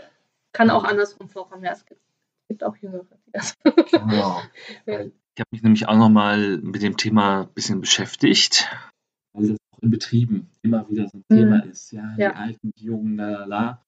kann 0.52 0.70
auch 0.70 0.84
andersrum 0.84 1.28
vorkommen. 1.28 1.64
Ja, 1.64 1.72
es 1.72 1.84
gibt, 1.84 2.00
gibt 2.48 2.62
auch 2.62 2.76
Jüngere, 2.76 3.06
die 3.26 3.32
das. 3.32 3.56
Genau. 3.90 4.40
Ich 4.86 5.40
habe 5.40 5.48
mich 5.50 5.62
nämlich 5.62 5.88
auch 5.88 5.96
nochmal 5.96 6.58
mit 6.58 6.82
dem 6.82 6.96
Thema 6.96 7.42
ein 7.42 7.52
bisschen 7.54 7.80
beschäftigt. 7.80 8.68
Weil 9.32 9.48
das 9.48 9.58
auch 9.72 9.78
in 9.80 9.90
Betrieben 9.90 10.50
immer 10.60 10.88
wieder 10.90 11.08
so 11.08 11.18
ein 11.18 11.24
mhm. 11.28 11.36
Thema 11.36 11.64
ist. 11.64 11.90
Ja, 11.92 12.14
die 12.16 12.24
Alten, 12.24 12.72
die 12.76 12.84
Jungen, 12.84 13.16
la, 13.16 13.44
la. 13.46 13.82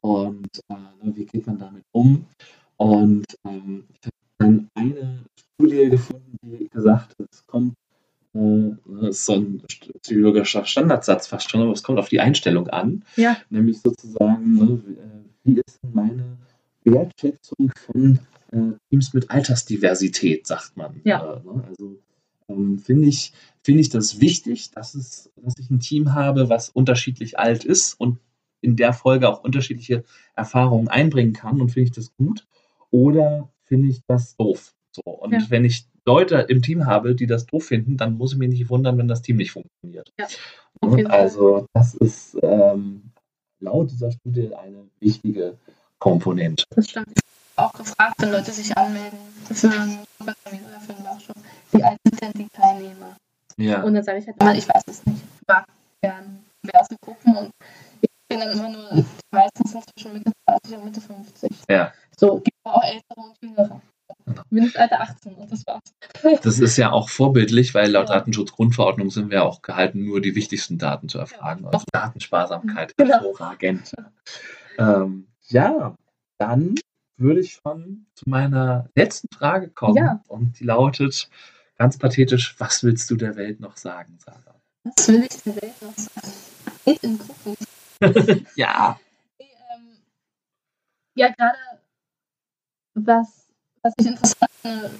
Und 0.00 0.48
äh, 0.68 0.74
ne, 0.74 1.16
wie 1.16 1.24
geht 1.24 1.46
man 1.46 1.58
damit 1.58 1.84
um? 1.92 2.26
Und 2.76 3.26
ähm, 3.44 3.84
ich 3.90 4.06
habe 4.06 4.16
dann 4.38 4.70
eine 4.74 5.24
Studie 5.36 5.90
gefunden, 5.90 6.38
die 6.42 6.68
gesagt 6.68 7.18
hat, 7.18 7.28
es 7.30 7.46
kommt, 7.46 7.74
äh, 8.34 8.70
das 8.86 9.08
ist 9.10 9.26
so 9.26 9.34
ein 9.34 9.62
psychologischer 10.02 10.64
Standardsatz 10.64 11.26
fast 11.26 11.50
schon, 11.50 11.62
aber 11.62 11.72
es 11.72 11.82
kommt 11.82 11.98
auf 11.98 12.08
die 12.08 12.20
Einstellung 12.20 12.68
an. 12.68 13.04
Ja. 13.16 13.36
Nämlich 13.50 13.80
sozusagen, 13.80 14.54
ne, 14.54 14.82
wie 15.44 15.60
ist 15.66 15.80
meine 15.92 16.38
Wertschätzung 16.84 17.72
von 17.86 18.20
äh, 18.52 18.72
Teams 18.90 19.12
mit 19.12 19.30
Altersdiversität, 19.30 20.46
sagt 20.46 20.76
man. 20.76 21.00
Ja. 21.04 21.34
Äh, 21.34 21.40
ne? 21.44 21.64
Also 21.68 21.98
ähm, 22.48 22.78
finde 22.78 23.08
ich, 23.08 23.32
find 23.62 23.80
ich 23.80 23.90
das 23.90 24.20
wichtig, 24.20 24.70
dass, 24.70 24.94
es, 24.94 25.30
dass 25.36 25.54
ich 25.58 25.70
ein 25.70 25.80
Team 25.80 26.14
habe, 26.14 26.48
was 26.48 26.68
unterschiedlich 26.70 27.38
alt 27.38 27.64
ist 27.64 27.94
und 27.94 28.18
in 28.60 28.76
der 28.76 28.92
Folge 28.92 29.28
auch 29.28 29.44
unterschiedliche 29.44 30.04
Erfahrungen 30.34 30.88
einbringen 30.88 31.32
kann 31.32 31.60
und 31.60 31.70
finde 31.70 31.88
ich 31.88 31.94
das 31.94 32.14
gut. 32.16 32.46
Oder 32.90 33.50
finde 33.68 33.88
ich 33.88 34.00
das 34.06 34.36
doof. 34.36 34.74
So. 34.92 35.02
Und 35.02 35.32
ja. 35.32 35.40
wenn 35.48 35.64
ich 35.64 35.86
Leute 36.04 36.46
im 36.48 36.62
Team 36.62 36.86
habe, 36.86 37.14
die 37.14 37.26
das 37.26 37.46
doof 37.46 37.66
finden, 37.66 37.96
dann 37.96 38.16
muss 38.16 38.32
ich 38.32 38.38
mich 38.38 38.48
nicht 38.48 38.70
wundern, 38.70 38.98
wenn 38.98 39.08
das 39.08 39.22
Team 39.22 39.36
nicht 39.36 39.52
funktioniert. 39.52 40.10
Ja, 40.18 40.26
also 41.08 41.66
das 41.74 41.94
ist 41.94 42.36
ähm, 42.42 43.10
laut 43.60 43.90
dieser 43.90 44.10
Studie 44.10 44.54
eine 44.54 44.88
wichtige 45.00 45.58
Komponente. 45.98 46.64
Das 46.70 46.88
stimmt. 46.88 47.08
Ich 47.14 47.58
habe 47.58 47.68
auch 47.68 47.78
gefragt, 47.78 48.14
wenn 48.18 48.30
Leute 48.30 48.52
sich 48.52 48.76
anmelden 48.76 49.18
für 49.52 49.68
einen 49.70 49.98
oder 50.20 50.34
für 50.80 50.94
einen 50.94 51.04
Workshop, 51.04 51.36
wie 51.72 51.82
alt 51.82 51.98
sind 52.04 52.20
denn 52.22 52.32
die 52.34 52.48
Teilnehmer? 52.48 53.16
Ja. 53.56 53.82
Und 53.82 53.94
dann 53.94 54.04
sage 54.04 54.18
ich 54.18 54.26
halt 54.26 54.40
immer, 54.40 54.54
ich 54.54 54.68
weiß 54.68 54.82
es 54.86 55.04
nicht. 55.04 55.18
Ich 55.40 55.46
mag 55.48 55.66
gerne 56.00 56.38
diverse 56.64 56.96
Gruppen 57.02 57.36
und 57.36 57.50
ich 58.00 58.08
bin 58.28 58.40
dann 58.40 58.52
immer 58.52 58.68
nur, 58.70 59.04
meistens 59.30 59.72
sind 59.72 59.84
zwischen 59.90 60.12
Mitte 60.12 60.30
30 60.46 60.78
und 60.78 60.84
Mitte 60.84 61.00
50. 61.00 61.50
Ja. 61.68 61.92
So, 62.18 62.40
gibt 62.40 62.56
auch 62.64 62.82
ältere 62.82 63.20
und 63.20 63.36
jüngere. 63.40 63.80
Mindestalter 64.50 65.00
18 65.00 65.34
und 65.34 65.52
das 65.52 65.64
war's. 65.66 65.94
Das 66.42 66.58
ist 66.58 66.76
ja 66.76 66.90
auch 66.90 67.08
vorbildlich, 67.08 67.74
weil 67.74 67.90
laut 67.90 68.08
ja. 68.08 68.16
Datenschutzgrundverordnung 68.16 69.10
sind 69.10 69.30
wir 69.30 69.44
auch 69.44 69.62
gehalten, 69.62 70.04
nur 70.04 70.20
die 70.20 70.34
wichtigsten 70.34 70.78
Daten 70.78 71.08
zu 71.08 71.18
erfragen. 71.18 71.64
Ja. 71.64 71.70
Also 71.70 71.84
Datensparsamkeit 71.92 72.96
genau. 72.96 73.14
hervorragend. 73.14 73.94
Ähm, 74.78 75.28
ja, 75.44 75.94
dann 76.38 76.74
würde 77.16 77.40
ich 77.40 77.60
schon 77.62 78.06
zu 78.14 78.28
meiner 78.28 78.88
letzten 78.96 79.28
Frage 79.32 79.68
kommen. 79.68 79.96
Ja. 79.96 80.22
Und 80.26 80.58
die 80.58 80.64
lautet 80.64 81.30
ganz 81.76 81.98
pathetisch: 81.98 82.56
Was 82.58 82.82
willst 82.82 83.10
du 83.10 83.16
der 83.16 83.36
Welt 83.36 83.60
noch 83.60 83.76
sagen, 83.76 84.18
Sarah? 84.18 84.60
Was 84.96 85.08
will 85.08 85.22
ich 85.22 85.42
der 85.42 85.56
Welt 85.62 85.82
noch 85.82 85.96
sagen? 85.96 86.32
Geht 86.84 87.04
in 87.04 87.18
Gruppen. 87.18 88.46
ja. 88.56 88.98
Ähm, 89.40 89.98
ja, 91.14 91.28
gerade 91.28 91.58
was, 93.06 93.48
was 93.82 93.94
ich 93.98 94.06
interessant 94.06 94.50
finde, 94.62 94.90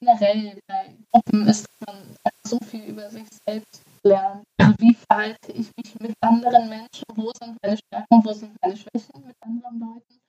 generell 0.00 0.58
bei 0.66 0.94
Gruppen 1.10 1.46
ist, 1.46 1.66
dass 1.66 1.86
man 1.86 2.16
so 2.46 2.58
viel 2.66 2.84
über 2.84 3.08
sich 3.10 3.26
selbst 3.46 3.82
lernt. 4.02 4.44
Also 4.58 4.74
wie 4.78 4.94
verhalte 4.94 5.52
ich 5.52 5.70
mich 5.76 6.00
mit 6.00 6.14
anderen 6.20 6.68
Menschen? 6.68 7.04
Wo 7.14 7.30
sind 7.38 7.56
meine 7.62 7.76
Stärken, 7.76 8.24
wo 8.24 8.32
sind 8.32 8.56
meine 8.60 8.76
Schwächen 8.76 9.26
mit 9.26 9.36
anderen 9.40 9.80
Leuten? 9.80 10.20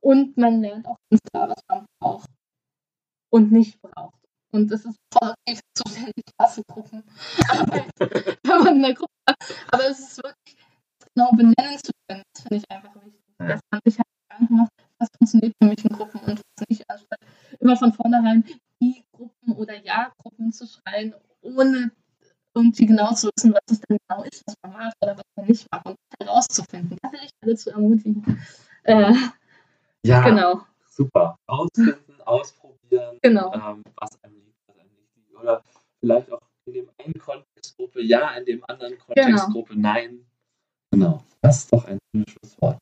Und 0.00 0.36
man 0.36 0.60
lernt 0.60 0.86
auch 0.86 0.98
ganz 1.10 1.20
klar, 1.30 1.48
was 1.48 1.62
man 1.68 1.86
braucht 2.00 2.28
und 3.30 3.52
nicht 3.52 3.80
braucht. 3.80 4.18
Und 4.52 4.70
das 4.70 4.84
ist 4.84 4.96
voll 5.12 5.32
zuständig 5.74 6.24
Klassegruppen. 6.36 7.02
wenn 8.44 8.58
man 8.64 8.76
in 8.76 8.82
der 8.82 8.94
Gruppe 8.94 9.12
hat. 9.26 9.36
Aber 9.70 9.88
es 9.88 10.00
ist 10.00 10.22
wirklich 10.22 10.56
genau 11.14 11.30
benennen 11.30 11.78
zu 11.78 11.92
können, 12.08 12.22
das 12.34 12.42
finde 12.42 12.56
ich 12.56 12.70
einfach 12.70 12.94
wichtig. 12.96 13.22
Dass 13.38 13.60
man 13.70 13.80
sich 13.84 13.98
halt 13.98 14.08
Gedanken 14.28 14.56
macht, 14.56 14.72
was 15.02 15.08
funktioniert 15.18 15.54
für 15.60 15.68
mich 15.68 15.84
in 15.84 15.90
Gruppen 15.90 16.20
und 16.20 16.38
was 16.38 16.68
nicht, 16.68 16.88
anstatt 16.88 17.18
immer 17.60 17.76
von 17.76 17.92
vornherein 17.92 18.44
die 18.80 19.04
Gruppen 19.12 19.52
oder 19.54 19.74
Ja-Gruppen 19.84 20.52
zu 20.52 20.66
schreien, 20.66 21.14
ohne 21.40 21.90
irgendwie 22.54 22.86
genau 22.86 23.12
zu 23.14 23.30
wissen, 23.34 23.54
was 23.54 23.62
es 23.70 23.80
denn 23.80 23.98
genau 24.08 24.22
ist, 24.24 24.42
was 24.46 24.54
man 24.62 24.72
macht 24.72 24.94
oder 25.00 25.16
was 25.16 25.24
man 25.36 25.46
nicht 25.46 25.66
macht 25.70 25.86
und 25.86 25.96
herauszufinden. 26.20 26.98
Da 27.02 27.12
will 27.12 27.20
ich 27.24 27.30
alle 27.42 27.56
zu 27.56 27.70
ermutigen. 27.70 28.42
Äh, 28.84 29.14
ja, 30.04 30.22
genau. 30.22 30.60
super. 30.86 31.36
Ausfinden, 31.46 32.20
ausprobieren, 32.24 33.18
genau. 33.22 33.52
ähm, 33.54 33.82
was 33.96 34.22
einem 34.22 34.36
liegt, 34.40 34.58
was 34.66 34.78
einem 34.78 34.90
nicht 34.90 35.16
liegt. 35.16 35.34
Oder 35.36 35.62
vielleicht 36.00 36.32
auch 36.32 36.42
in 36.66 36.74
dem 36.74 36.90
einen 36.98 37.18
Kontextgruppe 37.18 38.02
ja, 38.02 38.30
in 38.36 38.44
dem 38.44 38.64
anderen 38.68 38.92
genau. 38.92 39.04
Kontextgruppe 39.04 39.74
genau. 39.74 39.88
nein. 39.88 40.26
Genau, 40.90 41.24
das 41.40 41.58
ist 41.58 41.72
doch 41.72 41.84
ein 41.86 41.98
schönes 42.10 42.30
Schlusswort. 42.30 42.78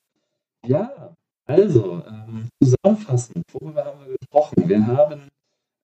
Ja, 0.67 1.15
also, 1.51 2.03
ähm, 2.09 2.49
zusammenfassend, 2.63 3.45
worüber 3.53 3.85
haben 3.85 4.01
wir 4.07 4.17
gesprochen? 4.17 4.69
Wir 4.69 4.87
haben 4.87 5.21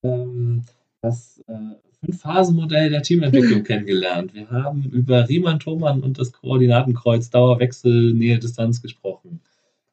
ähm, 0.02 0.62
das 1.02 1.42
äh, 1.46 1.76
Fünf-Phasen-Modell 2.04 2.90
der 2.90 3.02
Teamentwicklung 3.02 3.62
kennengelernt. 3.64 4.34
Wir 4.34 4.50
haben 4.50 4.84
über 4.84 5.28
Riemann-Thomann 5.28 6.02
und 6.02 6.18
das 6.18 6.32
Koordinatenkreuz 6.32 7.30
Dauerwechsel, 7.30 8.14
Nähe, 8.14 8.38
Distanz 8.38 8.82
gesprochen. 8.82 9.40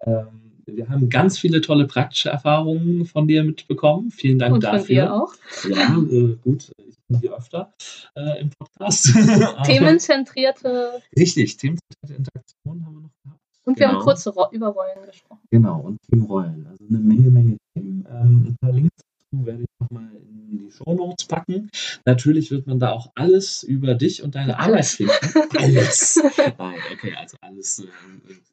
Ähm, 0.02 0.44
wir 0.66 0.90
haben 0.90 1.10
ganz 1.10 1.38
viele 1.38 1.62
tolle 1.62 1.88
praktische 1.88 2.30
Erfahrungen 2.30 3.06
von 3.06 3.28
dir 3.28 3.44
mitbekommen. 3.44 4.12
Vielen 4.12 4.40
Dank 4.40 4.56
und 4.56 4.64
dafür. 4.64 4.80
Von 4.80 4.88
dir 4.88 5.14
auch. 5.14 5.34
Ja, 5.70 5.98
äh, 5.98 6.36
gut, 6.42 6.72
ich 6.88 6.96
bin 7.08 7.20
hier 7.20 7.36
öfter 7.36 7.74
äh, 8.16 8.40
im 8.42 8.50
Podcast. 8.50 9.14
Themenzentrierte. 9.66 11.02
Richtig, 11.18 11.58
themenzentrierte 11.58 12.14
Interaktion 12.14 12.86
haben 12.86 12.96
wir 12.96 13.02
noch 13.02 13.12
gehabt. 13.24 13.43
Und 13.66 13.80
wir 13.80 13.88
genau. 13.88 14.00
haben 14.00 14.04
kurz 14.04 14.26
über 14.26 14.68
Rollen 14.68 15.06
gesprochen. 15.06 15.42
Genau, 15.50 15.80
und 15.80 16.02
Teamrollen. 16.04 16.68
Also 16.70 16.86
eine 16.90 17.00
Menge, 17.00 17.32
Menge 17.32 17.58
Themen. 17.74 18.06
Ähm, 18.10 18.46
ein 18.50 18.58
paar 18.60 18.72
Links 18.72 19.04
dazu 19.34 19.46
werde 19.46 19.64
ich 19.64 19.70
nochmal 19.80 20.10
in 20.16 20.48
die 20.50 20.72
Shownotes 20.72 21.26
packen. 21.26 21.70
Natürlich 22.06 22.52
wird 22.52 22.68
man 22.68 22.80
da 22.80 22.92
auch 22.92 23.12
alles 23.16 23.64
über 23.64 23.96
dich 23.96 24.24
und 24.24 24.36
deine. 24.36 24.60
Arbeit 24.60 24.86
finden. 24.86 25.14
Alles. 25.58 26.22
Nein, 26.58 26.76
okay, 26.94 27.14
also 27.20 27.38
alles. 27.42 27.80
Äh, 27.80 27.88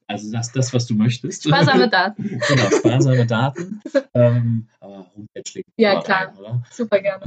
also 0.06 0.32
das, 0.32 0.52
das, 0.52 0.72
was 0.72 0.86
du 0.86 0.94
möchtest. 0.94 1.44
Sparsame 1.44 1.88
Daten. 1.90 2.24
genau, 2.24 2.70
sparsame 2.70 3.26
Daten. 3.26 3.80
ähm, 4.14 4.66
aber 4.80 5.06
Homepage 5.14 5.50
liegt 5.54 5.68
Ja, 5.76 6.00
klar. 6.02 6.32
Rein? 6.38 6.64
Super 6.70 7.00
gerne. 7.00 7.24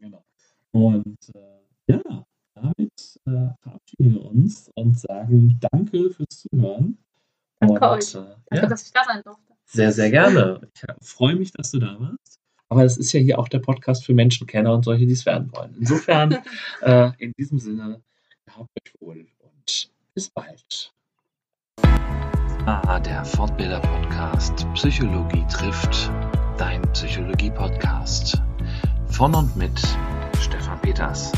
genau. 0.00 0.24
Und 0.72 1.18
äh, 1.34 1.92
ja, 1.92 2.26
damit 2.62 3.20
äh, 3.26 3.54
verabschieden 3.60 4.14
wir 4.14 4.24
uns 4.24 4.70
und 4.74 4.98
sagen 4.98 5.58
Danke 5.70 6.10
fürs 6.10 6.46
Zuhören. 6.50 6.98
Danke 7.58 7.74
und, 7.74 7.82
euch. 7.82 8.14
Äh, 8.14 8.18
Danke, 8.18 8.64
ja. 8.64 8.66
dass 8.66 8.86
ich 8.86 8.92
da 8.92 9.04
sein 9.04 9.22
durfte. 9.24 9.54
Sehr, 9.66 9.92
sehr 9.92 10.10
gerne. 10.10 10.60
Ich 11.00 11.08
freue 11.08 11.36
mich, 11.36 11.52
dass 11.52 11.70
du 11.70 11.78
da 11.78 11.98
warst. 12.00 12.40
Aber 12.68 12.84
es 12.84 12.96
ist 12.96 13.12
ja 13.12 13.20
hier 13.20 13.38
auch 13.38 13.48
der 13.48 13.58
Podcast 13.58 14.04
für 14.04 14.14
Menschenkenner 14.14 14.72
und 14.72 14.84
solche, 14.84 15.06
die 15.06 15.12
es 15.12 15.26
werden 15.26 15.50
wollen. 15.52 15.74
Insofern, 15.78 16.38
äh, 16.82 17.10
in 17.18 17.32
diesem 17.38 17.58
Sinne, 17.58 18.00
habt 18.48 18.68
euch 18.80 18.94
wohl 19.00 19.26
und 19.40 19.90
bis 20.14 20.30
bald. 20.30 20.92
Ah, 22.66 23.00
der 23.00 23.24
Fortbilder-Podcast 23.24 24.66
Psychologie 24.74 25.44
trifft, 25.50 26.10
dein 26.58 26.82
Psychologie-Podcast. 26.92 28.40
Von 29.08 29.34
und 29.34 29.56
mit 29.56 29.80
Stefan 30.38 30.80
Peters. 30.80 31.32